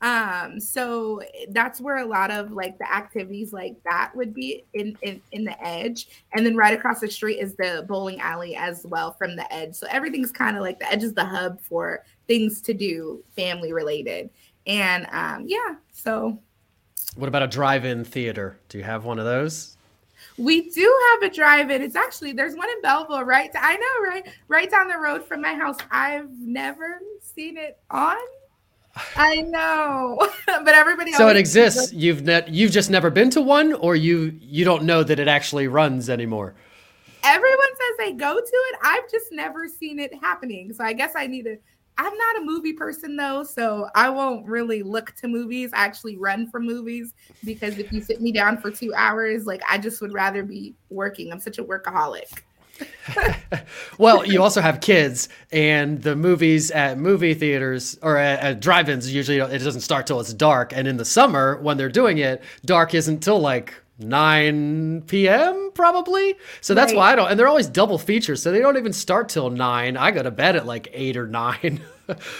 Um, 0.00 0.60
so 0.60 1.22
that's 1.50 1.80
where 1.80 1.96
a 1.96 2.04
lot 2.04 2.30
of 2.30 2.52
like 2.52 2.76
the 2.76 2.92
activities 2.92 3.54
like 3.54 3.76
that 3.84 4.14
would 4.14 4.34
be 4.34 4.64
in, 4.74 4.98
in 5.00 5.20
in 5.32 5.44
the 5.44 5.66
edge, 5.66 6.08
and 6.34 6.44
then 6.44 6.56
right 6.56 6.74
across 6.74 7.00
the 7.00 7.10
street 7.10 7.38
is 7.38 7.54
the 7.54 7.86
bowling 7.88 8.20
alley 8.20 8.54
as 8.54 8.84
well 8.84 9.12
from 9.12 9.34
the 9.34 9.50
edge. 9.50 9.74
So 9.74 9.86
everything's 9.88 10.30
kind 10.30 10.56
of 10.56 10.62
like 10.62 10.78
the 10.78 10.92
edge 10.92 11.04
is 11.04 11.14
the 11.14 11.24
hub 11.24 11.58
for 11.60 12.04
things 12.26 12.60
to 12.62 12.74
do, 12.74 13.24
family 13.34 13.72
related, 13.72 14.28
and 14.66 15.06
um, 15.10 15.44
yeah. 15.46 15.76
So 15.92 16.38
what 17.16 17.28
about 17.28 17.42
a 17.42 17.46
drive-in 17.46 18.04
theater? 18.04 18.58
Do 18.68 18.76
you 18.76 18.84
have 18.84 19.06
one 19.06 19.18
of 19.18 19.24
those? 19.24 19.76
We 20.36 20.70
do 20.70 21.00
have 21.12 21.30
a 21.30 21.34
drive-in. 21.34 21.82
It's 21.82 21.96
actually 21.96 22.32
there's 22.32 22.56
one 22.56 22.68
in 22.68 22.80
Belleville, 22.82 23.24
right? 23.24 23.50
I 23.54 23.76
know, 23.76 24.10
right? 24.10 24.26
Right 24.48 24.70
down 24.70 24.88
the 24.88 24.98
road 24.98 25.24
from 25.24 25.40
my 25.40 25.54
house. 25.54 25.78
I've 25.90 26.30
never 26.40 27.00
seen 27.20 27.56
it 27.56 27.78
on. 27.90 28.16
I 29.16 29.36
know, 29.42 30.18
but 30.46 30.68
everybody. 30.68 31.12
So 31.12 31.28
it 31.28 31.36
exists. 31.36 31.92
You've 31.92 32.22
net. 32.22 32.48
You've 32.48 32.70
just 32.70 32.90
never 32.90 33.10
been 33.10 33.30
to 33.30 33.40
one, 33.40 33.72
or 33.74 33.96
you 33.96 34.38
you 34.40 34.64
don't 34.64 34.84
know 34.84 35.02
that 35.02 35.18
it 35.18 35.28
actually 35.28 35.68
runs 35.68 36.08
anymore. 36.08 36.54
Everyone 37.24 37.68
says 37.70 38.06
they 38.06 38.12
go 38.12 38.34
to 38.34 38.40
it. 38.40 38.78
I've 38.82 39.10
just 39.10 39.32
never 39.32 39.66
seen 39.66 39.98
it 39.98 40.14
happening. 40.14 40.72
So 40.74 40.84
I 40.84 40.92
guess 40.92 41.14
I 41.16 41.26
need 41.26 41.44
to 41.44 41.56
I'm 41.96 42.16
not 42.16 42.38
a 42.38 42.44
movie 42.44 42.72
person 42.72 43.16
though, 43.16 43.44
so 43.44 43.88
I 43.94 44.10
won't 44.10 44.46
really 44.46 44.82
look 44.82 45.14
to 45.16 45.28
movies. 45.28 45.70
I 45.72 45.84
actually 45.84 46.16
run 46.16 46.50
from 46.50 46.66
movies 46.66 47.14
because 47.44 47.78
if 47.78 47.92
you 47.92 48.00
sit 48.00 48.20
me 48.20 48.32
down 48.32 48.58
for 48.60 48.70
two 48.70 48.92
hours, 48.94 49.46
like 49.46 49.62
I 49.68 49.78
just 49.78 50.00
would 50.00 50.12
rather 50.12 50.42
be 50.42 50.74
working. 50.90 51.30
I'm 51.30 51.38
such 51.38 51.58
a 51.58 51.64
workaholic. 51.64 52.42
well, 53.98 54.26
you 54.26 54.42
also 54.42 54.60
have 54.60 54.80
kids, 54.80 55.28
and 55.52 56.02
the 56.02 56.16
movies 56.16 56.72
at 56.72 56.98
movie 56.98 57.34
theaters 57.34 57.96
or 58.02 58.16
at, 58.16 58.40
at, 58.40 58.60
drive-ins 58.60 59.12
usually 59.12 59.38
it 59.38 59.58
doesn't 59.62 59.82
start 59.82 60.06
till 60.06 60.18
it's 60.18 60.34
dark. 60.34 60.72
And 60.72 60.88
in 60.88 60.96
the 60.96 61.04
summer, 61.04 61.60
when 61.60 61.76
they're 61.76 61.88
doing 61.88 62.18
it, 62.18 62.42
dark 62.64 62.94
isn't 62.94 63.20
till 63.20 63.38
like 63.38 63.74
9 64.04 65.02
p.m. 65.02 65.70
probably. 65.74 66.36
So 66.60 66.74
that's 66.74 66.92
right. 66.92 66.98
why 66.98 67.12
I 67.12 67.16
don't. 67.16 67.30
And 67.30 67.38
they're 67.38 67.48
always 67.48 67.66
double 67.66 67.98
features, 67.98 68.42
so 68.42 68.52
they 68.52 68.60
don't 68.60 68.76
even 68.76 68.92
start 68.92 69.28
till 69.28 69.50
nine. 69.50 69.96
I 69.96 70.10
go 70.10 70.22
to 70.22 70.30
bed 70.30 70.56
at 70.56 70.66
like 70.66 70.88
eight 70.92 71.16
or 71.16 71.26
nine. 71.26 71.80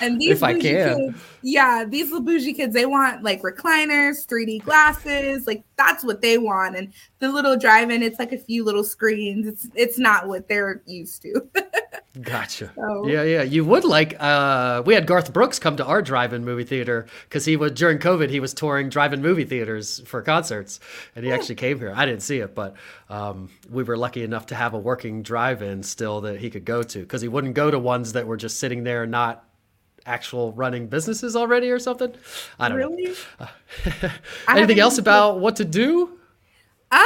And 0.00 0.20
these 0.20 0.30
if 0.30 0.42
I 0.42 0.52
can, 0.52 0.60
kids, 0.60 1.18
yeah, 1.46 1.84
these 1.86 2.06
little 2.06 2.22
bougie 2.22 2.54
kids, 2.54 2.72
they 2.72 2.86
want 2.86 3.22
like 3.22 3.42
recliners, 3.42 4.26
3D 4.26 4.64
glasses, 4.64 5.46
like 5.46 5.62
that's 5.76 6.02
what 6.02 6.22
they 6.22 6.38
want. 6.38 6.74
And 6.74 6.90
the 7.18 7.30
little 7.30 7.54
drive-in, 7.54 8.02
it's 8.02 8.18
like 8.18 8.32
a 8.32 8.38
few 8.38 8.64
little 8.64 8.82
screens. 8.82 9.46
It's 9.46 9.68
it's 9.74 9.98
not 9.98 10.26
what 10.26 10.48
they're 10.48 10.80
used 10.86 11.20
to. 11.20 11.46
Gotcha. 12.22 12.72
So. 12.74 13.06
Yeah, 13.06 13.24
yeah. 13.24 13.42
You 13.42 13.62
would 13.66 13.84
like. 13.84 14.16
Uh, 14.18 14.82
we 14.86 14.94
had 14.94 15.06
Garth 15.06 15.34
Brooks 15.34 15.58
come 15.58 15.76
to 15.76 15.84
our 15.84 16.00
drive-in 16.00 16.46
movie 16.46 16.64
theater 16.64 17.04
because 17.24 17.44
he 17.44 17.56
was 17.56 17.72
during 17.72 17.98
COVID. 17.98 18.30
He 18.30 18.40
was 18.40 18.54
touring 18.54 18.88
drive-in 18.88 19.20
movie 19.20 19.44
theaters 19.44 20.00
for 20.06 20.22
concerts, 20.22 20.80
and 21.14 21.26
he 21.26 21.30
actually 21.30 21.56
came 21.56 21.78
here. 21.78 21.92
I 21.94 22.06
didn't 22.06 22.22
see 22.22 22.38
it, 22.38 22.54
but 22.54 22.74
um, 23.10 23.50
we 23.68 23.82
were 23.82 23.98
lucky 23.98 24.22
enough 24.22 24.46
to 24.46 24.54
have 24.54 24.72
a 24.72 24.78
working 24.78 25.22
drive-in 25.22 25.82
still 25.82 26.22
that 26.22 26.40
he 26.40 26.48
could 26.48 26.64
go 26.64 26.82
to 26.82 27.00
because 27.00 27.20
he 27.20 27.28
wouldn't 27.28 27.54
go 27.54 27.70
to 27.70 27.78
ones 27.78 28.14
that 28.14 28.26
were 28.26 28.38
just 28.38 28.58
sitting 28.58 28.84
there 28.84 29.06
not 29.06 29.44
actual 30.06 30.52
running 30.52 30.86
businesses 30.86 31.36
already 31.36 31.70
or 31.70 31.78
something. 31.78 32.14
I 32.58 32.68
don't 32.68 32.78
really? 32.78 33.04
know. 33.40 33.46
Uh, 34.00 34.08
anything 34.48 34.78
else 34.78 34.98
about 34.98 35.40
what 35.40 35.56
to 35.56 35.64
do? 35.64 36.18
Um, 36.90 37.02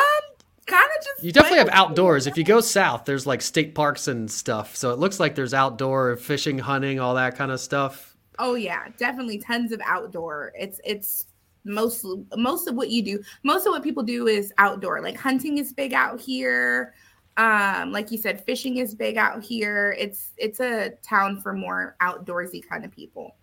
kind 0.66 0.84
of 0.99 1.05
just 1.05 1.24
you 1.24 1.32
definitely 1.32 1.59
have 1.59 1.70
outdoors. 1.70 2.26
If 2.26 2.36
you 2.36 2.44
go 2.44 2.61
south 2.61 3.05
there's 3.05 3.26
like 3.26 3.42
state 3.42 3.74
parks 3.74 4.09
and 4.09 4.30
stuff. 4.30 4.76
So 4.76 4.92
it 4.92 4.99
looks 4.99 5.18
like 5.18 5.34
there's 5.34 5.55
outdoor 5.55 6.16
fishing 6.16 6.59
hunting 6.59 7.01
all 7.01 7.14
that 7.14 7.36
kind 7.36 7.51
of 7.51 7.61
stuff. 7.61 8.16
Oh 8.38 8.55
yeah. 8.55 8.88
Definitely 8.96 9.38
tons 9.38 9.72
of 9.72 9.80
outdoor. 9.84 10.53
It's 10.55 10.80
it's 10.84 11.26
most 11.64 12.07
most 12.36 12.68
of 12.68 12.74
what 12.76 12.88
you 12.88 13.03
do 13.03 13.22
most 13.42 13.66
of 13.66 13.72
what 13.72 13.82
people 13.82 14.03
do 14.03 14.26
is 14.26 14.53
outdoor. 14.59 15.01
Like 15.01 15.16
hunting 15.16 15.59
is 15.59 15.72
big 15.72 15.92
out 15.92 16.20
here 16.20 16.94
um 17.39 17.91
like 17.91 18.11
you 18.11 18.18
said 18.18 18.45
fishing 18.45 18.76
is 18.76 18.95
big 18.95 19.16
out 19.16 19.43
here 19.43 19.97
it's 19.99 20.32
it's 20.36 20.61
a 20.61 20.91
town 21.03 21.41
for 21.41 21.53
more 21.55 21.97
outdoorsy 22.03 22.61
kind 22.68 22.84
of 22.84 22.93
people 22.93 23.34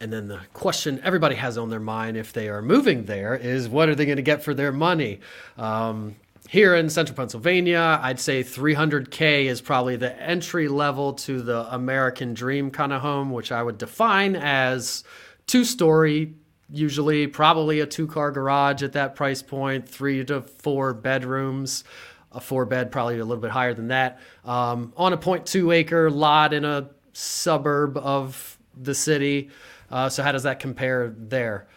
and 0.00 0.12
then 0.12 0.28
the 0.28 0.40
question 0.52 1.00
everybody 1.02 1.34
has 1.34 1.58
on 1.58 1.70
their 1.70 1.80
mind 1.80 2.16
if 2.16 2.32
they 2.32 2.48
are 2.48 2.62
moving 2.62 3.04
there 3.04 3.34
is 3.34 3.68
what 3.68 3.88
are 3.88 3.94
they 3.94 4.06
going 4.06 4.16
to 4.16 4.22
get 4.22 4.42
for 4.42 4.54
their 4.54 4.72
money? 4.72 5.20
Um, 5.56 6.16
here 6.48 6.74
in 6.74 6.88
central 6.88 7.16
Pennsylvania, 7.16 7.98
I'd 8.02 8.20
say 8.20 8.42
300K 8.42 9.46
is 9.46 9.60
probably 9.60 9.96
the 9.96 10.18
entry 10.22 10.68
level 10.68 11.12
to 11.14 11.42
the 11.42 11.72
American 11.74 12.32
dream 12.32 12.70
kind 12.70 12.92
of 12.92 13.02
home, 13.02 13.30
which 13.30 13.52
I 13.52 13.62
would 13.62 13.76
define 13.76 14.34
as 14.34 15.04
two 15.46 15.64
story, 15.64 16.34
usually 16.70 17.26
probably 17.26 17.80
a 17.80 17.86
two 17.86 18.06
car 18.06 18.30
garage 18.30 18.82
at 18.82 18.92
that 18.92 19.14
price 19.14 19.42
point, 19.42 19.86
three 19.86 20.24
to 20.24 20.40
four 20.40 20.94
bedrooms. 20.94 21.84
A 22.32 22.40
four 22.40 22.66
bed, 22.66 22.92
probably 22.92 23.18
a 23.18 23.24
little 23.24 23.40
bit 23.40 23.50
higher 23.50 23.72
than 23.72 23.88
that, 23.88 24.20
um, 24.44 24.92
on 24.96 25.12
a 25.12 25.16
0.2 25.16 25.74
acre 25.74 26.10
lot 26.10 26.52
in 26.52 26.64
a 26.64 26.90
suburb 27.12 27.96
of 27.96 28.58
the 28.76 28.94
city. 28.94 29.50
Uh, 29.90 30.08
so 30.08 30.22
how 30.22 30.32
does 30.32 30.42
that 30.42 30.60
compare 30.60 31.14
there? 31.16 31.68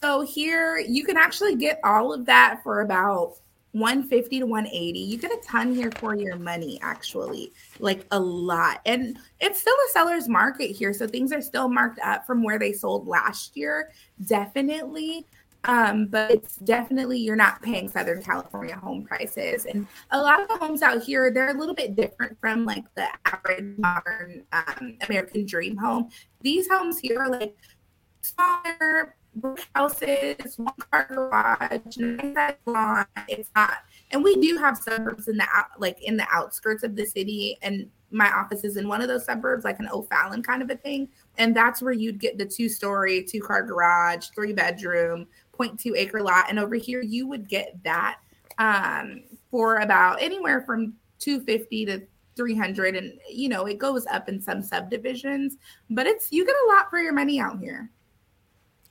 So 0.00 0.20
here 0.20 0.78
you 0.78 1.04
can 1.04 1.16
actually 1.16 1.56
get 1.56 1.80
all 1.82 2.12
of 2.12 2.26
that 2.26 2.62
for 2.62 2.80
about 2.80 3.38
150 3.76 4.38
to 4.38 4.46
180. 4.46 4.98
You 4.98 5.18
get 5.18 5.32
a 5.32 5.40
ton 5.44 5.74
here 5.74 5.90
for 5.96 6.14
your 6.14 6.36
money, 6.36 6.78
actually, 6.80 7.52
like 7.78 8.06
a 8.10 8.18
lot. 8.18 8.80
And 8.86 9.18
it's 9.40 9.60
still 9.60 9.74
a 9.74 9.92
seller's 9.92 10.28
market 10.28 10.70
here. 10.70 10.94
So 10.94 11.06
things 11.06 11.30
are 11.32 11.42
still 11.42 11.68
marked 11.68 11.98
up 12.00 12.26
from 12.26 12.42
where 12.42 12.58
they 12.58 12.72
sold 12.72 13.06
last 13.06 13.56
year, 13.56 13.90
definitely. 14.24 15.26
Um, 15.64 16.06
but 16.06 16.30
it's 16.30 16.56
definitely 16.56 17.18
you're 17.18 17.34
not 17.34 17.60
paying 17.60 17.88
Southern 17.88 18.22
California 18.22 18.76
home 18.76 19.04
prices. 19.04 19.64
And 19.64 19.86
a 20.12 20.20
lot 20.20 20.40
of 20.40 20.48
the 20.48 20.56
homes 20.56 20.82
out 20.82 21.02
here, 21.02 21.30
they're 21.32 21.56
a 21.56 21.58
little 21.58 21.74
bit 21.74 21.96
different 21.96 22.38
from 22.40 22.64
like 22.64 22.84
the 22.94 23.08
average 23.24 23.76
modern 23.78 24.44
um, 24.52 24.96
American 25.08 25.44
dream 25.44 25.76
home. 25.76 26.08
These 26.40 26.68
homes 26.68 26.98
here 26.98 27.18
are 27.18 27.28
like 27.28 27.56
smaller 28.22 29.16
houses, 29.74 30.56
one 30.56 30.74
car 30.90 31.06
garage, 31.10 31.96
nice 31.96 32.54
lawn. 32.66 33.06
It's 33.28 33.50
not, 33.54 33.78
and 34.10 34.22
we 34.22 34.36
do 34.36 34.56
have 34.58 34.78
suburbs 34.78 35.28
in 35.28 35.36
the 35.36 35.46
out, 35.52 35.78
like 35.78 36.02
in 36.02 36.16
the 36.16 36.26
outskirts 36.32 36.82
of 36.82 36.96
the 36.96 37.04
city, 37.04 37.58
and 37.62 37.88
my 38.10 38.30
office 38.30 38.64
is 38.64 38.76
in 38.76 38.88
one 38.88 39.02
of 39.02 39.08
those 39.08 39.24
suburbs, 39.24 39.64
like 39.64 39.78
an 39.80 39.88
O'Fallon 39.92 40.42
kind 40.42 40.62
of 40.62 40.70
a 40.70 40.76
thing. 40.76 41.08
And 41.38 41.54
that's 41.54 41.82
where 41.82 41.92
you'd 41.92 42.20
get 42.20 42.38
the 42.38 42.46
two 42.46 42.68
story, 42.68 43.24
two 43.24 43.40
car 43.40 43.62
garage, 43.62 44.28
three 44.34 44.52
bedroom, 44.52 45.26
0.2 45.58 45.96
acre 45.96 46.22
lot. 46.22 46.46
And 46.48 46.58
over 46.58 46.74
here, 46.74 47.02
you 47.02 47.26
would 47.26 47.48
get 47.48 47.82
that 47.84 48.18
um, 48.58 49.22
for 49.50 49.76
about 49.76 50.22
anywhere 50.22 50.62
from 50.62 50.94
250 51.18 51.86
to 51.86 52.06
300 52.36 52.96
and 52.96 53.14
you 53.30 53.48
know 53.48 53.64
it 53.64 53.78
goes 53.78 54.06
up 54.08 54.28
in 54.28 54.38
some 54.40 54.62
subdivisions 54.62 55.56
but 55.88 56.06
it's 56.06 56.30
you 56.30 56.44
get 56.44 56.54
a 56.54 56.68
lot 56.68 56.90
for 56.90 56.98
your 56.98 57.14
money 57.14 57.40
out 57.40 57.58
here 57.58 57.90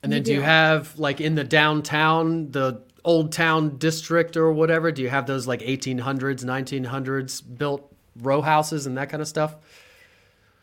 and 0.02 0.10
then 0.10 0.18
you 0.18 0.24
do. 0.24 0.30
do 0.32 0.34
you 0.34 0.42
have 0.42 0.98
like 0.98 1.20
in 1.20 1.36
the 1.36 1.44
downtown 1.44 2.50
the 2.50 2.82
old 3.04 3.30
town 3.30 3.78
district 3.78 4.36
or 4.36 4.50
whatever 4.50 4.90
do 4.90 5.00
you 5.00 5.08
have 5.08 5.26
those 5.26 5.46
like 5.46 5.60
1800s 5.60 6.44
1900s 6.44 7.40
built 7.56 7.94
row 8.16 8.42
houses 8.42 8.86
and 8.86 8.98
that 8.98 9.08
kind 9.08 9.22
of 9.22 9.28
stuff 9.28 9.56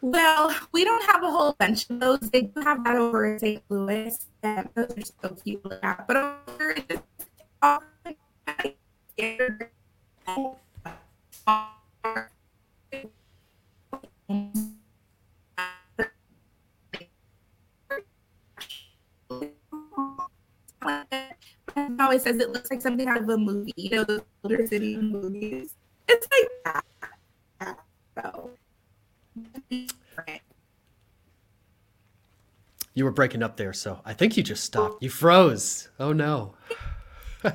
well 0.04 0.54
we 0.74 0.84
don't 0.84 1.04
have 1.06 1.24
a 1.24 1.32
whole 1.32 1.56
bunch 1.60 1.89
of 1.89 1.99
those 1.99 2.20
they 2.32 2.41
do 2.41 2.62
have 2.62 2.84
that 2.84 2.95
over 2.95 3.26
in 3.26 3.39
st 3.39 3.64
louis 3.70 4.28
and 4.43 4.70
those 4.76 4.91
are 4.97 5.30
so 5.30 5.36
cute 5.41 5.64
but 6.08 6.18
over 6.18 6.76
always 22.14 22.24
says 22.24 22.38
it 22.38 22.51
looks 22.51 22.70
like 22.70 22.82
something 22.82 23.08
out 23.08 23.22
of 23.22 23.30
a 23.30 23.38
movie, 23.38 23.74
you 23.76 23.89
know, 23.89 24.04
the 24.04 24.24
older 24.43 24.68
city 24.68 24.97
movies. 24.97 25.74
It's 26.08 26.28
like 26.32 26.49
that. 26.66 26.93
You 32.96 33.06
were 33.06 33.12
breaking 33.12 33.42
up 33.42 33.58
there, 33.58 33.74
so 33.74 34.00
I 34.06 34.14
think 34.14 34.38
you 34.38 34.44
just 34.44 34.64
stopped. 34.64 35.02
You 35.02 35.10
froze. 35.10 35.90
Oh 36.00 36.14
no. 36.14 36.54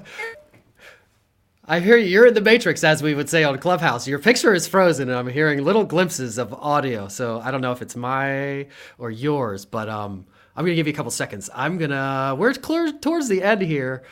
I 1.64 1.80
hear 1.80 1.96
you. 1.98 2.06
You're 2.06 2.26
in 2.26 2.34
the 2.34 2.40
matrix, 2.40 2.82
as 2.82 3.02
we 3.02 3.14
would 3.14 3.28
say 3.28 3.44
on 3.44 3.58
Clubhouse. 3.58 4.08
Your 4.08 4.18
picture 4.18 4.54
is 4.54 4.66
frozen, 4.66 5.10
and 5.10 5.18
I'm 5.18 5.28
hearing 5.28 5.62
little 5.62 5.84
glimpses 5.84 6.38
of 6.38 6.52
audio. 6.54 7.08
So 7.08 7.40
I 7.40 7.50
don't 7.50 7.60
know 7.60 7.72
if 7.72 7.82
it's 7.82 7.94
my 7.94 8.66
or 8.96 9.10
yours, 9.10 9.64
but 9.66 9.88
um, 9.88 10.26
I'm 10.56 10.64
gonna 10.64 10.74
give 10.74 10.86
you 10.86 10.92
a 10.92 10.96
couple 10.96 11.10
seconds. 11.12 11.50
I'm 11.54 11.78
gonna. 11.78 12.34
We're 12.38 12.54
clear 12.54 12.90
towards 12.92 13.28
the 13.28 13.42
end 13.42 13.62
here. 13.62 14.02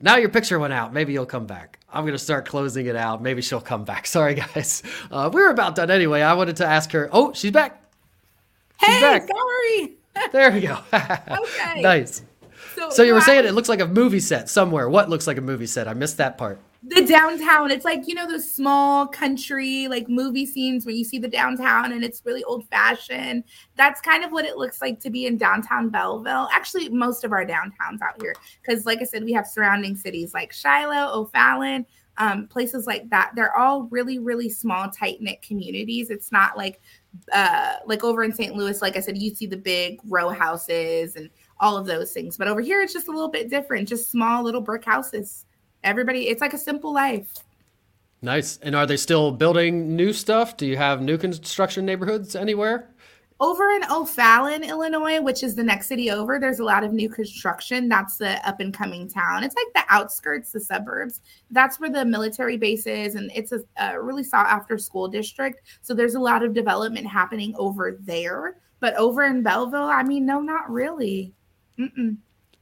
Now 0.00 0.16
your 0.16 0.28
picture 0.28 0.58
went 0.58 0.72
out. 0.72 0.92
Maybe 0.92 1.12
you'll 1.12 1.26
come 1.26 1.46
back. 1.46 1.78
I'm 1.92 2.04
gonna 2.04 2.18
start 2.18 2.46
closing 2.46 2.86
it 2.86 2.96
out. 2.96 3.22
Maybe 3.22 3.42
she'll 3.42 3.60
come 3.60 3.84
back. 3.84 4.06
Sorry, 4.16 4.34
guys. 4.34 4.82
Uh, 5.10 5.30
we 5.32 5.42
are 5.42 5.50
about 5.50 5.74
done 5.74 5.90
anyway. 5.90 6.22
I 6.22 6.34
wanted 6.34 6.56
to 6.56 6.66
ask 6.66 6.92
her. 6.92 7.08
Oh, 7.12 7.32
she's 7.32 7.50
back. 7.50 7.82
She's 8.84 8.94
hey, 8.94 9.00
back. 9.00 9.28
sorry. 9.28 9.96
there 10.32 10.52
we 10.52 10.60
go. 10.60 10.78
okay. 10.92 11.82
Nice. 11.82 12.22
So, 12.74 12.90
so 12.90 13.02
you 13.02 13.14
were 13.14 13.20
saying 13.20 13.44
it 13.44 13.54
looks 13.54 13.68
like 13.68 13.80
a 13.80 13.86
movie 13.86 14.20
set 14.20 14.48
somewhere. 14.48 14.88
What 14.88 15.10
looks 15.10 15.26
like 15.26 15.36
a 15.36 15.40
movie 15.40 15.66
set? 15.66 15.88
I 15.88 15.94
missed 15.94 16.18
that 16.18 16.38
part 16.38 16.60
the 16.88 17.04
downtown. 17.04 17.70
It's 17.70 17.84
like 17.84 18.06
you 18.06 18.14
know 18.14 18.26
those 18.26 18.50
small 18.50 19.06
country 19.06 19.88
like 19.88 20.08
movie 20.08 20.46
scenes 20.46 20.86
where 20.86 20.94
you 20.94 21.04
see 21.04 21.18
the 21.18 21.28
downtown 21.28 21.92
and 21.92 22.02
it's 22.02 22.22
really 22.24 22.44
old 22.44 22.66
fashioned 22.68 23.44
that's 23.76 24.00
kind 24.00 24.24
of 24.24 24.32
what 24.32 24.44
it 24.44 24.56
looks 24.56 24.80
like 24.80 24.98
to 25.00 25.10
be 25.10 25.26
in 25.26 25.36
downtown 25.36 25.90
belleville. 25.90 26.48
Actually 26.52 26.88
most 26.88 27.24
of 27.24 27.32
our 27.32 27.44
downtowns 27.44 28.00
out 28.02 28.20
here 28.20 28.34
because 28.62 28.86
like 28.86 29.00
i 29.00 29.04
said 29.04 29.24
we 29.24 29.32
have 29.32 29.46
surrounding 29.46 29.94
cities 29.96 30.32
like 30.34 30.52
shiloh 30.52 31.12
o'fallon 31.12 31.84
um, 32.20 32.48
places 32.48 32.84
like 32.84 33.08
that. 33.10 33.30
They're 33.36 33.56
all 33.56 33.84
really 33.84 34.18
really 34.18 34.50
small 34.50 34.90
tight 34.90 35.20
knit 35.20 35.42
communities. 35.42 36.10
It's 36.10 36.32
not 36.32 36.56
like 36.56 36.80
uh 37.32 37.74
like 37.86 38.04
over 38.04 38.22
in 38.22 38.32
st 38.32 38.54
louis 38.54 38.82
like 38.82 38.96
i 38.96 39.00
said 39.00 39.16
you 39.16 39.34
see 39.34 39.46
the 39.46 39.56
big 39.56 39.98
row 40.04 40.28
houses 40.28 41.16
and 41.16 41.30
all 41.58 41.76
of 41.76 41.86
those 41.86 42.12
things. 42.12 42.36
But 42.36 42.48
over 42.48 42.60
here 42.60 42.80
it's 42.80 42.92
just 42.92 43.08
a 43.08 43.12
little 43.12 43.28
bit 43.30 43.50
different 43.50 43.88
just 43.88 44.10
small 44.10 44.42
little 44.42 44.60
brick 44.60 44.84
houses 44.84 45.46
everybody 45.84 46.28
it's 46.28 46.40
like 46.40 46.54
a 46.54 46.58
simple 46.58 46.92
life 46.92 47.32
nice 48.22 48.58
and 48.62 48.74
are 48.74 48.86
they 48.86 48.96
still 48.96 49.30
building 49.32 49.94
new 49.96 50.12
stuff 50.12 50.56
do 50.56 50.66
you 50.66 50.76
have 50.76 51.00
new 51.00 51.18
construction 51.18 51.84
neighborhoods 51.84 52.34
anywhere 52.34 52.90
over 53.40 53.70
in 53.70 53.84
O'Fallon, 53.90 54.64
Illinois, 54.64 55.20
which 55.20 55.44
is 55.44 55.54
the 55.54 55.62
next 55.62 55.86
city 55.86 56.10
over, 56.10 56.40
there's 56.40 56.58
a 56.58 56.64
lot 56.64 56.82
of 56.82 56.92
new 56.92 57.08
construction. 57.08 57.88
That's 57.88 58.16
the 58.16 58.46
up 58.46 58.58
and 58.58 58.74
coming 58.74 59.08
town. 59.08 59.44
It's 59.44 59.54
like 59.54 59.72
the 59.74 59.94
outskirts, 59.94 60.50
the 60.50 60.60
suburbs. 60.60 61.20
That's 61.50 61.78
where 61.78 61.90
the 61.90 62.04
military 62.04 62.56
base 62.56 62.86
is, 62.86 63.14
and 63.14 63.30
it's 63.34 63.52
a, 63.52 63.60
a 63.76 64.00
really 64.00 64.24
sought 64.24 64.48
after 64.48 64.76
school 64.76 65.06
district. 65.06 65.62
So 65.82 65.94
there's 65.94 66.16
a 66.16 66.20
lot 66.20 66.42
of 66.42 66.52
development 66.52 67.06
happening 67.06 67.54
over 67.56 67.96
there. 68.00 68.56
But 68.80 68.94
over 68.94 69.24
in 69.24 69.42
Belleville, 69.42 69.82
I 69.82 70.02
mean, 70.02 70.26
no, 70.26 70.40
not 70.40 70.68
really. 70.70 71.32
Mm-mm. 71.78 72.16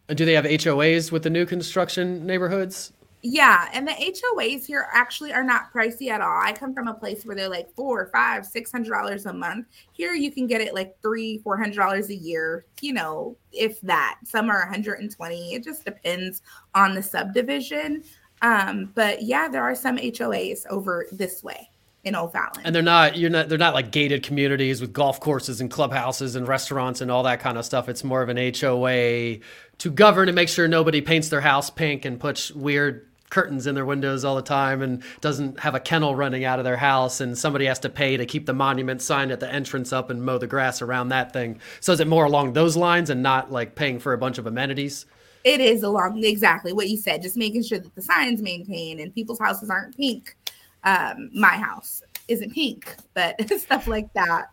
Do 0.08 0.24
they 0.24 0.34
have 0.34 0.44
HOAs 0.44 1.10
with 1.10 1.22
the 1.22 1.30
new 1.30 1.46
construction 1.46 2.26
neighborhoods? 2.26 2.92
Yeah, 3.28 3.68
and 3.72 3.88
the 3.88 3.92
HOAs 3.92 4.64
here 4.64 4.86
actually 4.92 5.32
are 5.32 5.42
not 5.42 5.72
pricey 5.72 6.10
at 6.10 6.20
all. 6.20 6.40
I 6.40 6.52
come 6.52 6.72
from 6.72 6.86
a 6.86 6.94
place 6.94 7.26
where 7.26 7.34
they're 7.34 7.48
like 7.48 7.68
four, 7.74 8.08
five, 8.12 8.46
six 8.46 8.70
hundred 8.70 8.92
dollars 8.92 9.26
a 9.26 9.32
month. 9.32 9.66
Here 9.92 10.14
you 10.14 10.30
can 10.30 10.46
get 10.46 10.60
it 10.60 10.74
like 10.74 10.96
three, 11.02 11.38
four 11.38 11.56
hundred 11.56 11.74
dollars 11.74 12.08
a 12.10 12.14
year. 12.14 12.66
You 12.80 12.92
know, 12.92 13.36
if 13.50 13.80
that. 13.80 14.18
Some 14.24 14.48
are 14.48 14.60
120. 14.60 15.54
It 15.54 15.64
just 15.64 15.84
depends 15.84 16.42
on 16.76 16.94
the 16.94 17.02
subdivision. 17.02 18.04
Um, 18.42 18.92
but 18.94 19.22
yeah, 19.22 19.48
there 19.48 19.64
are 19.64 19.74
some 19.74 19.96
HOAs 19.96 20.60
over 20.70 21.08
this 21.10 21.42
way 21.42 21.68
in 22.04 22.14
O'Fallon. 22.14 22.62
And 22.64 22.72
they're 22.72 22.82
not 22.82 23.16
you're 23.16 23.30
not 23.30 23.48
they're 23.48 23.58
not 23.58 23.74
like 23.74 23.90
gated 23.90 24.22
communities 24.22 24.80
with 24.80 24.92
golf 24.92 25.18
courses 25.18 25.60
and 25.60 25.68
clubhouses 25.68 26.36
and 26.36 26.46
restaurants 26.46 27.00
and 27.00 27.10
all 27.10 27.24
that 27.24 27.40
kind 27.40 27.58
of 27.58 27.64
stuff. 27.64 27.88
It's 27.88 28.04
more 28.04 28.22
of 28.22 28.28
an 28.28 28.36
HOA 28.36 29.38
to 29.78 29.90
govern 29.90 30.28
and 30.28 30.36
make 30.36 30.48
sure 30.48 30.68
nobody 30.68 31.00
paints 31.00 31.28
their 31.28 31.40
house 31.40 31.70
pink 31.70 32.04
and 32.04 32.20
puts 32.20 32.52
weird 32.52 33.05
curtains 33.30 33.66
in 33.66 33.74
their 33.74 33.84
windows 33.84 34.24
all 34.24 34.36
the 34.36 34.42
time 34.42 34.82
and 34.82 35.02
doesn't 35.20 35.60
have 35.60 35.74
a 35.74 35.80
kennel 35.80 36.14
running 36.14 36.44
out 36.44 36.58
of 36.58 36.64
their 36.64 36.76
house 36.76 37.20
and 37.20 37.36
somebody 37.36 37.66
has 37.66 37.78
to 37.80 37.88
pay 37.88 38.16
to 38.16 38.26
keep 38.26 38.46
the 38.46 38.52
monument 38.52 39.02
sign 39.02 39.30
at 39.30 39.40
the 39.40 39.52
entrance 39.52 39.92
up 39.92 40.10
and 40.10 40.22
mow 40.24 40.38
the 40.38 40.46
grass 40.46 40.82
around 40.82 41.08
that 41.08 41.32
thing. 41.32 41.58
So 41.80 41.92
is 41.92 42.00
it 42.00 42.06
more 42.06 42.24
along 42.24 42.52
those 42.52 42.76
lines 42.76 43.10
and 43.10 43.22
not 43.22 43.50
like 43.50 43.74
paying 43.74 43.98
for 43.98 44.12
a 44.12 44.18
bunch 44.18 44.38
of 44.38 44.46
amenities? 44.46 45.06
It 45.44 45.60
is 45.60 45.82
along 45.82 46.24
exactly 46.24 46.72
what 46.72 46.88
you 46.88 46.96
said, 46.96 47.22
just 47.22 47.36
making 47.36 47.62
sure 47.62 47.78
that 47.78 47.94
the 47.94 48.02
signs 48.02 48.42
maintain 48.42 49.00
and 49.00 49.14
people's 49.14 49.38
houses 49.38 49.70
aren't 49.70 49.96
pink. 49.96 50.36
Um, 50.84 51.30
my 51.32 51.56
house 51.56 52.02
isn't 52.28 52.52
pink, 52.52 52.96
but 53.14 53.36
stuff 53.60 53.86
like 53.86 54.12
that. 54.14 54.50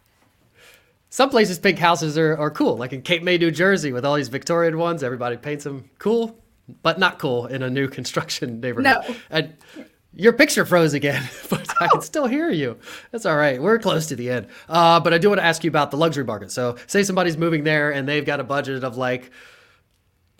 Some 1.09 1.29
places 1.29 1.59
pink 1.59 1.77
houses 1.77 2.17
are, 2.17 2.35
are 2.37 2.49
cool, 2.49 2.75
like 2.75 2.91
in 2.91 3.03
Cape 3.03 3.21
May, 3.21 3.37
New 3.37 3.51
Jersey, 3.51 3.91
with 3.91 4.03
all 4.03 4.15
these 4.15 4.29
Victorian 4.29 4.79
ones. 4.79 5.03
Everybody 5.03 5.37
paints 5.37 5.63
them 5.63 5.89
cool 5.99 6.42
but 6.81 6.99
not 6.99 7.19
cool 7.19 7.45
in 7.47 7.61
a 7.61 7.69
new 7.69 7.87
construction 7.97 8.59
neighborhood. 8.59 9.05
No. 9.07 9.15
And 9.29 9.55
your 10.15 10.33
picture 10.33 10.65
froze 10.65 10.93
again, 10.93 11.27
but 11.49 11.73
I 11.81 11.87
can 11.87 12.01
still 12.01 12.27
hear 12.27 12.49
you. 12.49 12.77
That's 13.11 13.25
all 13.25 13.35
right. 13.35 13.61
We're 13.61 13.79
close 13.79 14.07
to 14.07 14.15
the 14.15 14.29
end. 14.29 14.47
Uh, 14.69 14.99
but 14.99 15.13
I 15.13 15.17
do 15.17 15.29
want 15.29 15.39
to 15.39 15.45
ask 15.45 15.63
you 15.63 15.69
about 15.69 15.91
the 15.91 15.97
luxury 15.97 16.23
market. 16.23 16.51
So, 16.51 16.77
say 16.87 17.03
somebody's 17.03 17.37
moving 17.37 17.63
there 17.63 17.91
and 17.91 18.07
they've 18.07 18.25
got 18.25 18.39
a 18.39 18.43
budget 18.43 18.83
of 18.83 18.97
like, 18.97 19.31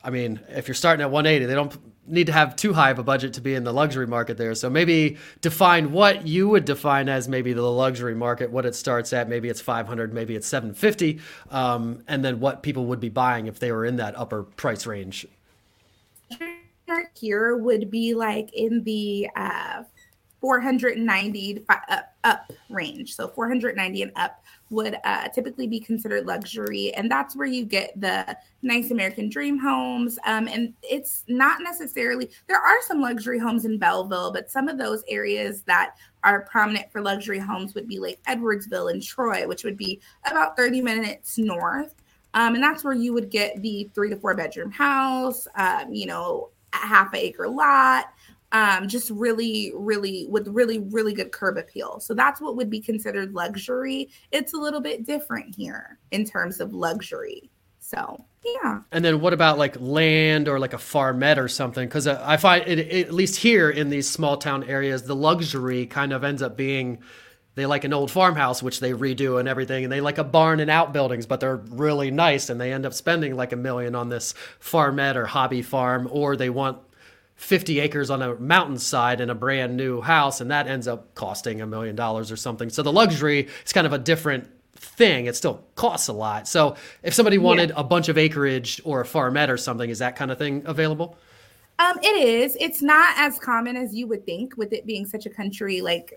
I 0.04 0.10
mean, 0.10 0.40
if 0.50 0.68
you're 0.68 0.76
starting 0.76 1.02
at 1.02 1.12
180, 1.12 1.46
they 1.46 1.56
don't 1.56 1.76
need 2.06 2.28
to 2.28 2.34
have 2.34 2.56
too 2.58 2.74
high 2.74 2.90
of 2.90 3.00
a 3.00 3.04
budget 3.04 3.34
to 3.34 3.42
be 3.42 3.56
in 3.56 3.64
the 3.64 3.72
luxury 3.72 4.06
market 4.06 4.38
there. 4.38 4.54
So 4.56 4.70
maybe 4.70 5.18
define 5.40 5.94
what 5.94 6.28
you 6.28 6.50
would 6.50 6.66
define 6.66 7.08
as 7.08 7.30
maybe 7.30 7.54
the 7.54 7.62
luxury 7.62 8.14
market, 8.14 8.52
what 8.52 8.66
it 8.66 8.76
starts 8.76 9.14
at. 9.14 9.30
Maybe 9.30 9.48
it's 9.48 9.62
500, 9.62 10.14
maybe 10.14 10.36
it's 10.36 10.48
750, 10.48 11.22
um, 11.50 12.04
and 12.08 12.24
then 12.24 12.42
what 12.42 12.62
people 12.62 12.88
would 12.88 13.00
be 13.00 13.08
buying 13.08 13.48
if 13.48 13.60
they 13.60 13.72
were 13.72 13.86
in 13.86 13.96
that 13.98 14.18
upper 14.18 14.44
price 14.44 14.86
range 14.86 15.26
here 17.16 17.58
would 17.58 17.90
be 17.90 18.14
like 18.14 18.54
in 18.54 18.84
the 18.84 19.30
uh, 19.36 19.84
490 20.44 21.64
up, 21.70 22.14
up 22.26 22.52
range. 22.70 23.16
So 23.16 23.30
490 23.30 24.02
and 24.02 24.12
up 24.18 24.44
would 24.70 24.98
uh, 25.06 25.30
typically 25.30 25.68
be 25.68 25.80
considered 25.80 26.26
luxury. 26.26 26.94
And 26.96 27.10
that's 27.10 27.34
where 27.34 27.48
you 27.48 27.64
get 27.64 27.94
the 28.00 28.36
nice 28.62 28.92
American 28.92 29.30
dream 29.30 29.58
homes. 29.58 30.20
Um, 30.26 30.50
and 30.50 30.74
it's 30.84 31.24
not 31.30 31.62
necessarily, 31.62 32.30
there 32.48 32.60
are 32.60 32.82
some 32.82 33.00
luxury 33.00 33.40
homes 33.40 33.64
in 33.64 33.78
Belleville, 33.78 34.34
but 34.34 34.52
some 34.52 34.68
of 34.68 34.78
those 34.78 35.02
areas 35.08 35.62
that 35.62 35.96
are 36.26 36.42
prominent 36.42 36.92
for 36.92 37.02
luxury 37.02 37.40
homes 37.40 37.74
would 37.74 37.88
be 37.88 38.00
like 38.00 38.20
Edwardsville 38.28 38.92
and 38.92 39.02
Troy, 39.02 39.48
which 39.48 39.64
would 39.64 39.78
be 39.78 40.02
about 40.26 40.58
30 40.58 40.82
minutes 40.82 41.38
north. 41.38 41.96
Um, 42.34 42.56
and 42.56 42.64
that's 42.64 42.84
where 42.84 42.94
you 42.94 43.14
would 43.14 43.30
get 43.30 43.62
the 43.62 43.90
three 43.94 44.10
to 44.10 44.16
four 44.16 44.36
bedroom 44.36 44.72
house, 44.72 45.48
um, 45.56 45.94
you 45.94 46.06
know, 46.06 46.50
half 46.72 47.14
a 47.14 47.18
acre 47.18 47.48
lot, 47.48 48.06
um, 48.52 48.88
just 48.88 49.10
really, 49.10 49.72
really 49.76 50.28
with 50.30 50.48
really, 50.48 50.80
really 50.80 51.14
good 51.14 51.32
curb 51.32 51.58
appeal. 51.58 52.00
So 52.00 52.14
that's 52.14 52.42
what 52.42 52.56
would 52.56 52.70
be 52.70 52.80
considered 52.80 53.34
luxury. 53.34 54.10
It's 54.32 54.54
a 54.54 54.58
little 54.58 54.82
bit 54.82 55.06
different 55.06 55.56
here 55.56 56.00
in 56.12 56.26
terms 56.26 56.60
of 56.60 56.74
luxury. 56.74 57.50
So 57.80 58.26
yeah. 58.44 58.82
And 58.92 59.04
then 59.04 59.22
what 59.22 59.34
about 59.34 59.58
like 59.58 59.80
land 59.80 60.48
or 60.48 60.60
like 60.60 60.74
a 60.74 60.78
farmette 60.78 61.38
or 61.38 61.48
something? 61.48 61.88
Because 61.88 62.08
uh, 62.08 62.22
I 62.26 62.38
find 62.38 62.68
it, 62.68 63.08
at 63.08 63.14
least 63.14 63.38
here 63.38 63.70
in 63.70 63.90
these 63.90 64.10
small 64.10 64.38
town 64.38 64.64
areas, 64.64 65.04
the 65.04 65.16
luxury 65.16 65.86
kind 65.86 66.12
of 66.14 66.24
ends 66.24 66.42
up 66.42 66.58
being 66.58 67.00
they 67.56 67.66
like 67.66 67.84
an 67.84 67.94
old 67.94 68.10
farmhouse, 68.10 68.64
which 68.64 68.80
they 68.80 68.92
redo 68.92 69.40
and 69.40 69.48
everything, 69.48 69.84
and 69.84 69.92
they 69.92 70.02
like 70.02 70.18
a 70.18 70.24
barn 70.24 70.60
and 70.60 70.72
outbuildings, 70.72 71.26
but 71.26 71.40
they're 71.40 71.58
really 71.58 72.10
nice, 72.10 72.50
and 72.50 72.60
they 72.60 72.74
end 72.74 72.86
up 72.86 72.94
spending 72.94 73.36
like 73.36 73.52
a 73.52 73.58
million 73.58 73.96
on 73.96 74.10
this 74.10 74.34
farmette 74.60 75.16
or 75.16 75.26
hobby 75.26 75.62
farm, 75.62 76.08
or 76.12 76.36
they 76.36 76.50
want 76.50 76.80
50 77.36 77.80
acres 77.80 78.10
on 78.10 78.22
a 78.22 78.36
mountainside 78.36 79.22
in 79.22 79.30
a 79.30 79.36
brand 79.36 79.78
new 79.78 80.02
house, 80.02 80.42
and 80.42 80.50
that 80.52 80.68
ends 80.68 80.88
up 80.88 81.14
costing 81.16 81.62
a 81.62 81.68
million 81.68 81.96
dollars 81.96 82.32
or 82.32 82.38
something. 82.38 82.70
So 82.70 82.82
the 82.84 82.92
luxury 82.92 83.48
is 83.66 83.74
kind 83.74 83.86
of 83.86 83.94
a 83.94 84.00
different 84.00 84.50
thing. 84.76 85.26
It 85.26 85.36
still 85.36 85.64
costs 85.76 86.08
a 86.08 86.14
lot. 86.14 86.48
So 86.48 86.76
if 87.04 87.14
somebody 87.14 87.38
wanted 87.38 87.70
yeah. 87.70 87.76
a 87.78 87.84
bunch 87.84 88.10
of 88.10 88.18
acreage 88.18 88.82
or 88.84 89.02
a 89.02 89.06
farmette 89.06 89.50
or 89.50 89.58
something, 89.58 89.90
is 89.90 90.00
that 90.00 90.16
kind 90.16 90.32
of 90.32 90.38
thing 90.38 90.64
available? 90.66 91.18
Um, 91.80 91.98
it 92.04 92.16
is. 92.24 92.56
It's 92.60 92.82
not 92.82 93.16
as 93.18 93.40
common 93.40 93.76
as 93.76 93.96
you 93.96 94.08
would 94.08 94.26
think 94.26 94.56
with 94.58 94.74
it 94.74 94.86
being 94.86 95.06
such 95.06 95.26
a 95.26 95.30
country 95.30 95.82
like 95.82 96.14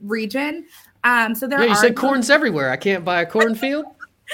region. 0.00 0.66
Um, 1.04 1.34
so 1.34 1.46
there 1.46 1.60
yeah, 1.62 1.70
you 1.70 1.74
said 1.74 1.96
corn's 1.96 2.30
everywhere. 2.30 2.70
I 2.70 2.76
can't 2.76 3.04
buy 3.04 3.22
a 3.22 3.26
cornfield. 3.26 3.86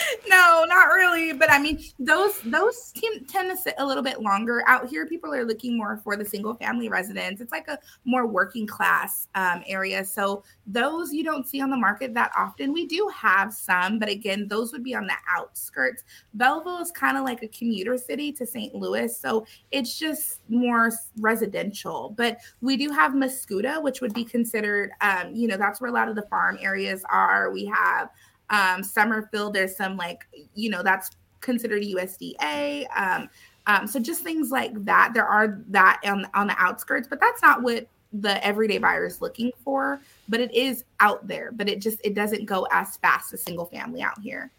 no, 0.29 0.65
not 0.69 0.89
really. 0.89 1.33
But 1.33 1.51
I 1.51 1.59
mean, 1.59 1.83
those 1.99 2.41
those 2.43 2.93
tend 3.29 3.51
to 3.51 3.57
sit 3.57 3.75
a 3.79 3.87
little 3.87 4.03
bit 4.03 4.21
longer 4.21 4.63
out 4.67 4.89
here. 4.89 5.07
People 5.07 5.35
are 5.35 5.45
looking 5.45 5.77
more 5.77 5.99
for 5.99 6.17
the 6.17 6.25
single 6.25 6.55
family 6.55 6.89
residence. 6.89 7.41
It's 7.41 7.53
like 7.53 7.69
a 7.69 7.79
more 8.05 8.27
working 8.27 8.67
class 8.67 9.29
um, 9.35 9.63
area. 9.67 10.05
So 10.05 10.43
those 10.67 11.13
you 11.13 11.25
don't 11.25 11.47
see 11.47 11.61
on 11.61 11.71
the 11.71 11.77
market 11.77 12.15
that 12.15 12.33
often. 12.37 12.73
We 12.73 12.87
do 12.87 13.11
have 13.15 13.53
some, 13.53 13.99
but 13.99 14.09
again, 14.09 14.49
those 14.49 14.73
would 14.73 14.85
be 14.85 14.95
on 14.95 15.07
the 15.07 15.17
outskirts. 15.37 16.05
Belleville 16.35 16.79
is 16.79 16.91
kind 16.91 17.17
of 17.17 17.25
like 17.25 17.43
a 17.43 17.49
commuter 17.49 17.97
city 17.99 18.33
to 18.33 18.47
St. 18.47 18.75
Louis, 18.75 19.17
so 19.17 19.47
it's 19.71 19.99
just 19.99 20.41
more 20.49 20.91
residential. 21.19 22.15
But 22.17 22.39
we 22.61 22.77
do 22.77 22.91
have 22.91 23.13
Mascoutah, 23.13 23.83
which 23.83 24.01
would 24.01 24.15
be 24.15 24.25
considered, 24.25 24.91
um, 25.01 25.35
you 25.35 25.49
know, 25.49 25.57
that's 25.57 25.81
where 25.81 25.91
a 25.91 25.95
lot 25.95 26.09
of 26.09 26.17
the 26.17 26.23
farm 26.23 26.59
areas 26.61 27.05
are. 27.11 27.51
We 27.51 27.67
have 27.67 28.11
um, 28.51 28.83
Summerfield, 28.83 29.55
there's 29.55 29.77
some 29.77 29.97
like, 29.97 30.27
you 30.55 30.71
know, 30.71 30.83
that's 30.83 31.11
considered 31.41 31.83
USDA. 31.83 32.87
Um, 32.97 33.29
um, 33.67 33.87
so 33.87 34.01
just 34.01 34.23
things 34.23 34.51
like 34.51 34.73
that. 34.85 35.13
There 35.15 35.27
are 35.27 35.61
that 35.69 36.01
on, 36.05 36.27
on 36.35 36.47
the 36.47 36.57
outskirts, 36.59 37.07
but 37.07 37.21
that's 37.21 37.43
not 37.43 37.63
what 37.63 37.87
the 38.13 38.43
everyday 38.45 38.79
buyer 38.79 39.07
is 39.07 39.21
looking 39.21 39.53
for. 39.63 40.01
But 40.29 40.41
it 40.41 40.53
is 40.55 40.85
out 41.01 41.27
there, 41.29 41.53
but 41.53 41.69
it 41.69 41.81
just 41.81 41.99
it 42.03 42.15
doesn't 42.15 42.47
go 42.47 42.67
as 42.71 42.97
fast 42.97 43.33
as 43.35 43.43
single 43.43 43.67
family 43.67 44.01
out 44.01 44.19
here. 44.21 44.51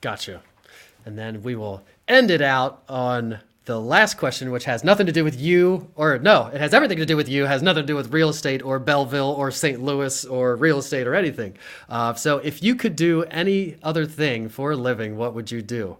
Gotcha. 0.00 0.42
And 1.06 1.16
then 1.16 1.42
we 1.42 1.54
will 1.54 1.82
end 2.08 2.30
it 2.30 2.42
out 2.42 2.82
on 2.88 3.38
the 3.66 3.80
last 3.80 4.18
question, 4.18 4.50
which 4.50 4.64
has 4.64 4.84
nothing 4.84 5.06
to 5.06 5.12
do 5.12 5.24
with 5.24 5.40
you, 5.40 5.88
or 5.96 6.18
no, 6.18 6.48
it 6.48 6.60
has 6.60 6.74
everything 6.74 6.98
to 6.98 7.06
do 7.06 7.16
with 7.16 7.28
you, 7.28 7.46
has 7.46 7.62
nothing 7.62 7.82
to 7.82 7.86
do 7.86 7.96
with 7.96 8.12
real 8.12 8.28
estate 8.28 8.62
or 8.62 8.78
Belleville 8.78 9.32
or 9.32 9.50
St. 9.50 9.82
Louis 9.82 10.24
or 10.26 10.56
real 10.56 10.78
estate 10.78 11.06
or 11.06 11.14
anything. 11.14 11.56
Uh, 11.88 12.12
so, 12.14 12.38
if 12.38 12.62
you 12.62 12.74
could 12.74 12.94
do 12.94 13.22
any 13.24 13.76
other 13.82 14.04
thing 14.04 14.48
for 14.48 14.72
a 14.72 14.76
living, 14.76 15.16
what 15.16 15.34
would 15.34 15.50
you 15.50 15.62
do? 15.62 15.96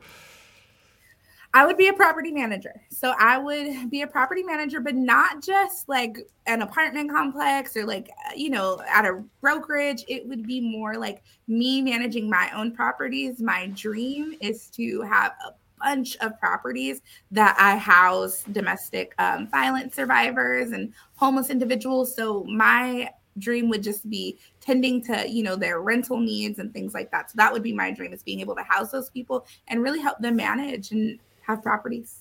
I 1.55 1.65
would 1.65 1.77
be 1.77 1.87
a 1.87 1.93
property 1.93 2.33
manager. 2.33 2.83
So 2.91 3.15
I 3.17 3.39
would 3.39 3.89
be 3.89 4.03
a 4.03 4.09
property 4.09 4.43
manager, 4.43 4.81
but 4.81 4.97
not 4.97 5.41
just 5.41 5.89
like 5.89 6.19
an 6.47 6.63
apartment 6.63 7.13
complex 7.13 7.77
or 7.77 7.87
like, 7.87 8.11
you 8.35 8.51
know, 8.51 8.83
at 8.93 9.05
a 9.05 9.23
brokerage. 9.41 10.05
It 10.09 10.27
would 10.27 10.49
be 10.49 10.61
more 10.61 10.97
like 10.97 11.23
me 11.47 11.81
managing 11.81 12.29
my 12.29 12.51
own 12.57 12.73
properties. 12.73 13.41
My 13.41 13.69
dream 13.69 14.35
is 14.41 14.67
to 14.71 15.03
have 15.03 15.31
a 15.47 15.53
bunch 15.85 16.17
of 16.17 16.39
properties 16.41 17.03
that 17.31 17.57
I 17.59 17.77
house 17.77 18.45
domestic 18.51 19.15
um, 19.19 19.49
violence 19.49 19.95
survivors 19.95 20.73
and 20.73 20.93
homeless 21.17 21.51
individuals. 21.51 22.17
So 22.17 22.45
my 22.45 23.11
dream 23.39 23.69
would 23.69 23.83
just 23.83 24.09
be 24.09 24.39
tending 24.61 25.05
to 25.05 25.29
you 25.29 25.43
know 25.43 25.57
their 25.57 25.81
rental 25.81 26.19
needs 26.19 26.59
and 26.59 26.73
things 26.73 26.95
like 26.95 27.11
that. 27.11 27.31
So 27.31 27.35
that 27.37 27.53
would 27.53 27.63
be 27.63 27.73
my 27.73 27.91
dream 27.91 28.13
is 28.13 28.23
being 28.23 28.41
able 28.41 28.55
to 28.57 28.63
house 28.63 28.91
those 28.91 29.11
people 29.11 29.47
and 29.69 29.83
really 29.83 30.01
help 30.01 30.19
them 30.19 30.37
manage 30.37 30.91
and 30.93 31.19
have 31.43 31.63
properties. 31.63 32.21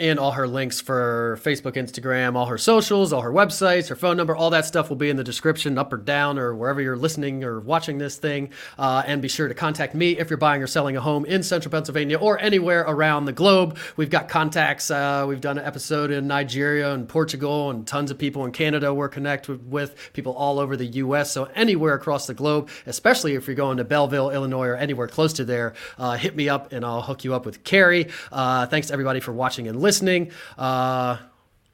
and 0.00 0.18
all 0.18 0.32
her 0.32 0.48
links 0.48 0.80
for 0.80 1.38
Facebook, 1.42 1.74
Instagram, 1.74 2.34
all 2.34 2.46
her 2.46 2.56
socials, 2.56 3.12
all 3.12 3.20
her 3.20 3.30
websites, 3.30 3.88
her 3.88 3.94
phone 3.94 4.16
number, 4.16 4.34
all 4.34 4.48
that 4.50 4.64
stuff 4.64 4.88
will 4.88 4.96
be 4.96 5.10
in 5.10 5.16
the 5.16 5.24
description, 5.24 5.76
up 5.76 5.92
or 5.92 5.98
down, 5.98 6.38
or 6.38 6.54
wherever 6.54 6.80
you're 6.80 6.96
listening 6.96 7.44
or 7.44 7.60
watching 7.60 7.98
this 7.98 8.16
thing. 8.16 8.48
Uh, 8.78 9.02
and 9.06 9.20
be 9.20 9.28
sure 9.28 9.46
to 9.46 9.54
contact 9.54 9.94
me 9.94 10.18
if 10.18 10.30
you're 10.30 10.38
buying 10.38 10.62
or 10.62 10.66
selling 10.66 10.96
a 10.96 11.00
home 11.02 11.26
in 11.26 11.42
central 11.42 11.70
Pennsylvania 11.70 12.18
or 12.18 12.40
anywhere 12.40 12.80
around 12.80 13.26
the 13.26 13.32
globe. 13.32 13.76
We've 13.96 14.08
got 14.08 14.28
contacts. 14.28 14.90
Uh, 14.90 15.26
we've 15.28 15.40
done 15.40 15.58
an 15.58 15.66
episode 15.66 16.10
in 16.10 16.26
Nigeria 16.26 16.94
and 16.94 17.06
Portugal, 17.06 17.68
and 17.70 17.86
tons 17.86 18.10
of 18.10 18.16
people 18.16 18.46
in 18.46 18.52
Canada 18.52 18.94
we're 18.94 19.10
connected 19.10 19.70
with, 19.70 19.94
people 20.14 20.32
all 20.32 20.58
over 20.58 20.76
the 20.78 20.86
U.S. 20.86 21.30
So 21.30 21.44
anywhere 21.54 21.92
across 21.92 22.26
the 22.26 22.34
globe, 22.34 22.70
especially 22.86 23.34
if 23.34 23.46
you're 23.46 23.54
going 23.54 23.76
to 23.76 23.84
Belleville, 23.84 24.30
Illinois, 24.30 24.68
or 24.68 24.76
anywhere 24.76 25.08
close 25.08 25.34
to 25.34 25.44
there, 25.44 25.74
uh, 25.98 26.16
hit 26.16 26.34
me 26.34 26.48
up 26.48 26.72
and 26.72 26.86
I'll 26.86 27.02
hook 27.02 27.22
you 27.22 27.34
up 27.34 27.44
with 27.44 27.64
Karie. 27.64 28.08
Uh, 28.32 28.64
thanks 28.66 28.90
everybody 28.90 29.20
for 29.20 29.32
watching 29.32 29.68
and 29.68 29.78
listening 29.78 29.89
listening. 29.90 30.30
Uh, 30.56 31.16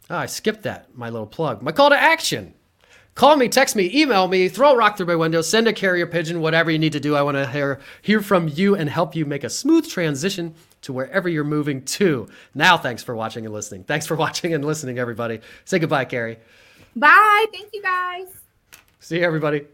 oh, 0.09 0.17
I 0.17 0.25
skipped 0.25 0.62
that, 0.62 0.97
my 0.97 1.11
little 1.11 1.27
plug. 1.27 1.61
My 1.61 1.71
call 1.71 1.91
to 1.91 2.01
action. 2.01 2.55
Call 3.14 3.37
me, 3.37 3.47
text 3.49 3.77
me, 3.77 3.91
email 3.95 4.27
me, 4.27 4.49
throw 4.49 4.73
a 4.73 4.77
rock 4.77 4.97
through 4.97 5.07
my 5.07 5.17
window, 5.17 5.43
send 5.43 5.69
a 5.69 5.73
carrier 5.75 6.07
pigeon, 6.07 6.41
whatever 6.41 6.71
you 6.71 6.79
need 6.79 6.93
to 6.93 7.01
do. 7.01 7.14
I 7.14 7.21
want 7.21 7.37
to 7.37 7.47
hear, 7.47 7.81
hear 8.01 8.23
from 8.23 8.49
you 8.49 8.75
and 8.75 8.89
help 8.89 9.14
you 9.14 9.27
make 9.27 9.45
a 9.45 9.51
smooth 9.51 9.87
transition 9.87 10.55
to 10.83 10.95
wherever 10.95 11.29
you're 11.29 11.45
moving 11.45 11.83
to. 11.85 12.27
Now, 12.55 12.79
thanks 12.79 13.03
for 13.03 13.14
watching 13.14 13.45
and 13.45 13.53
listening. 13.53 13.85
Thanks 13.85 14.07
for 14.07 14.17
watching 14.25 14.55
and 14.55 14.64
listening, 14.64 14.99
everybody. 14.99 15.41
Say 15.67 15.79
goodbye, 15.79 16.07
Karie. 16.07 16.39
Bye. 16.95 17.47
Thank 17.53 17.69
you, 17.75 17.83
guys. 17.83 18.29
See 19.01 19.19
you, 19.19 19.25
everybody. 19.25 19.67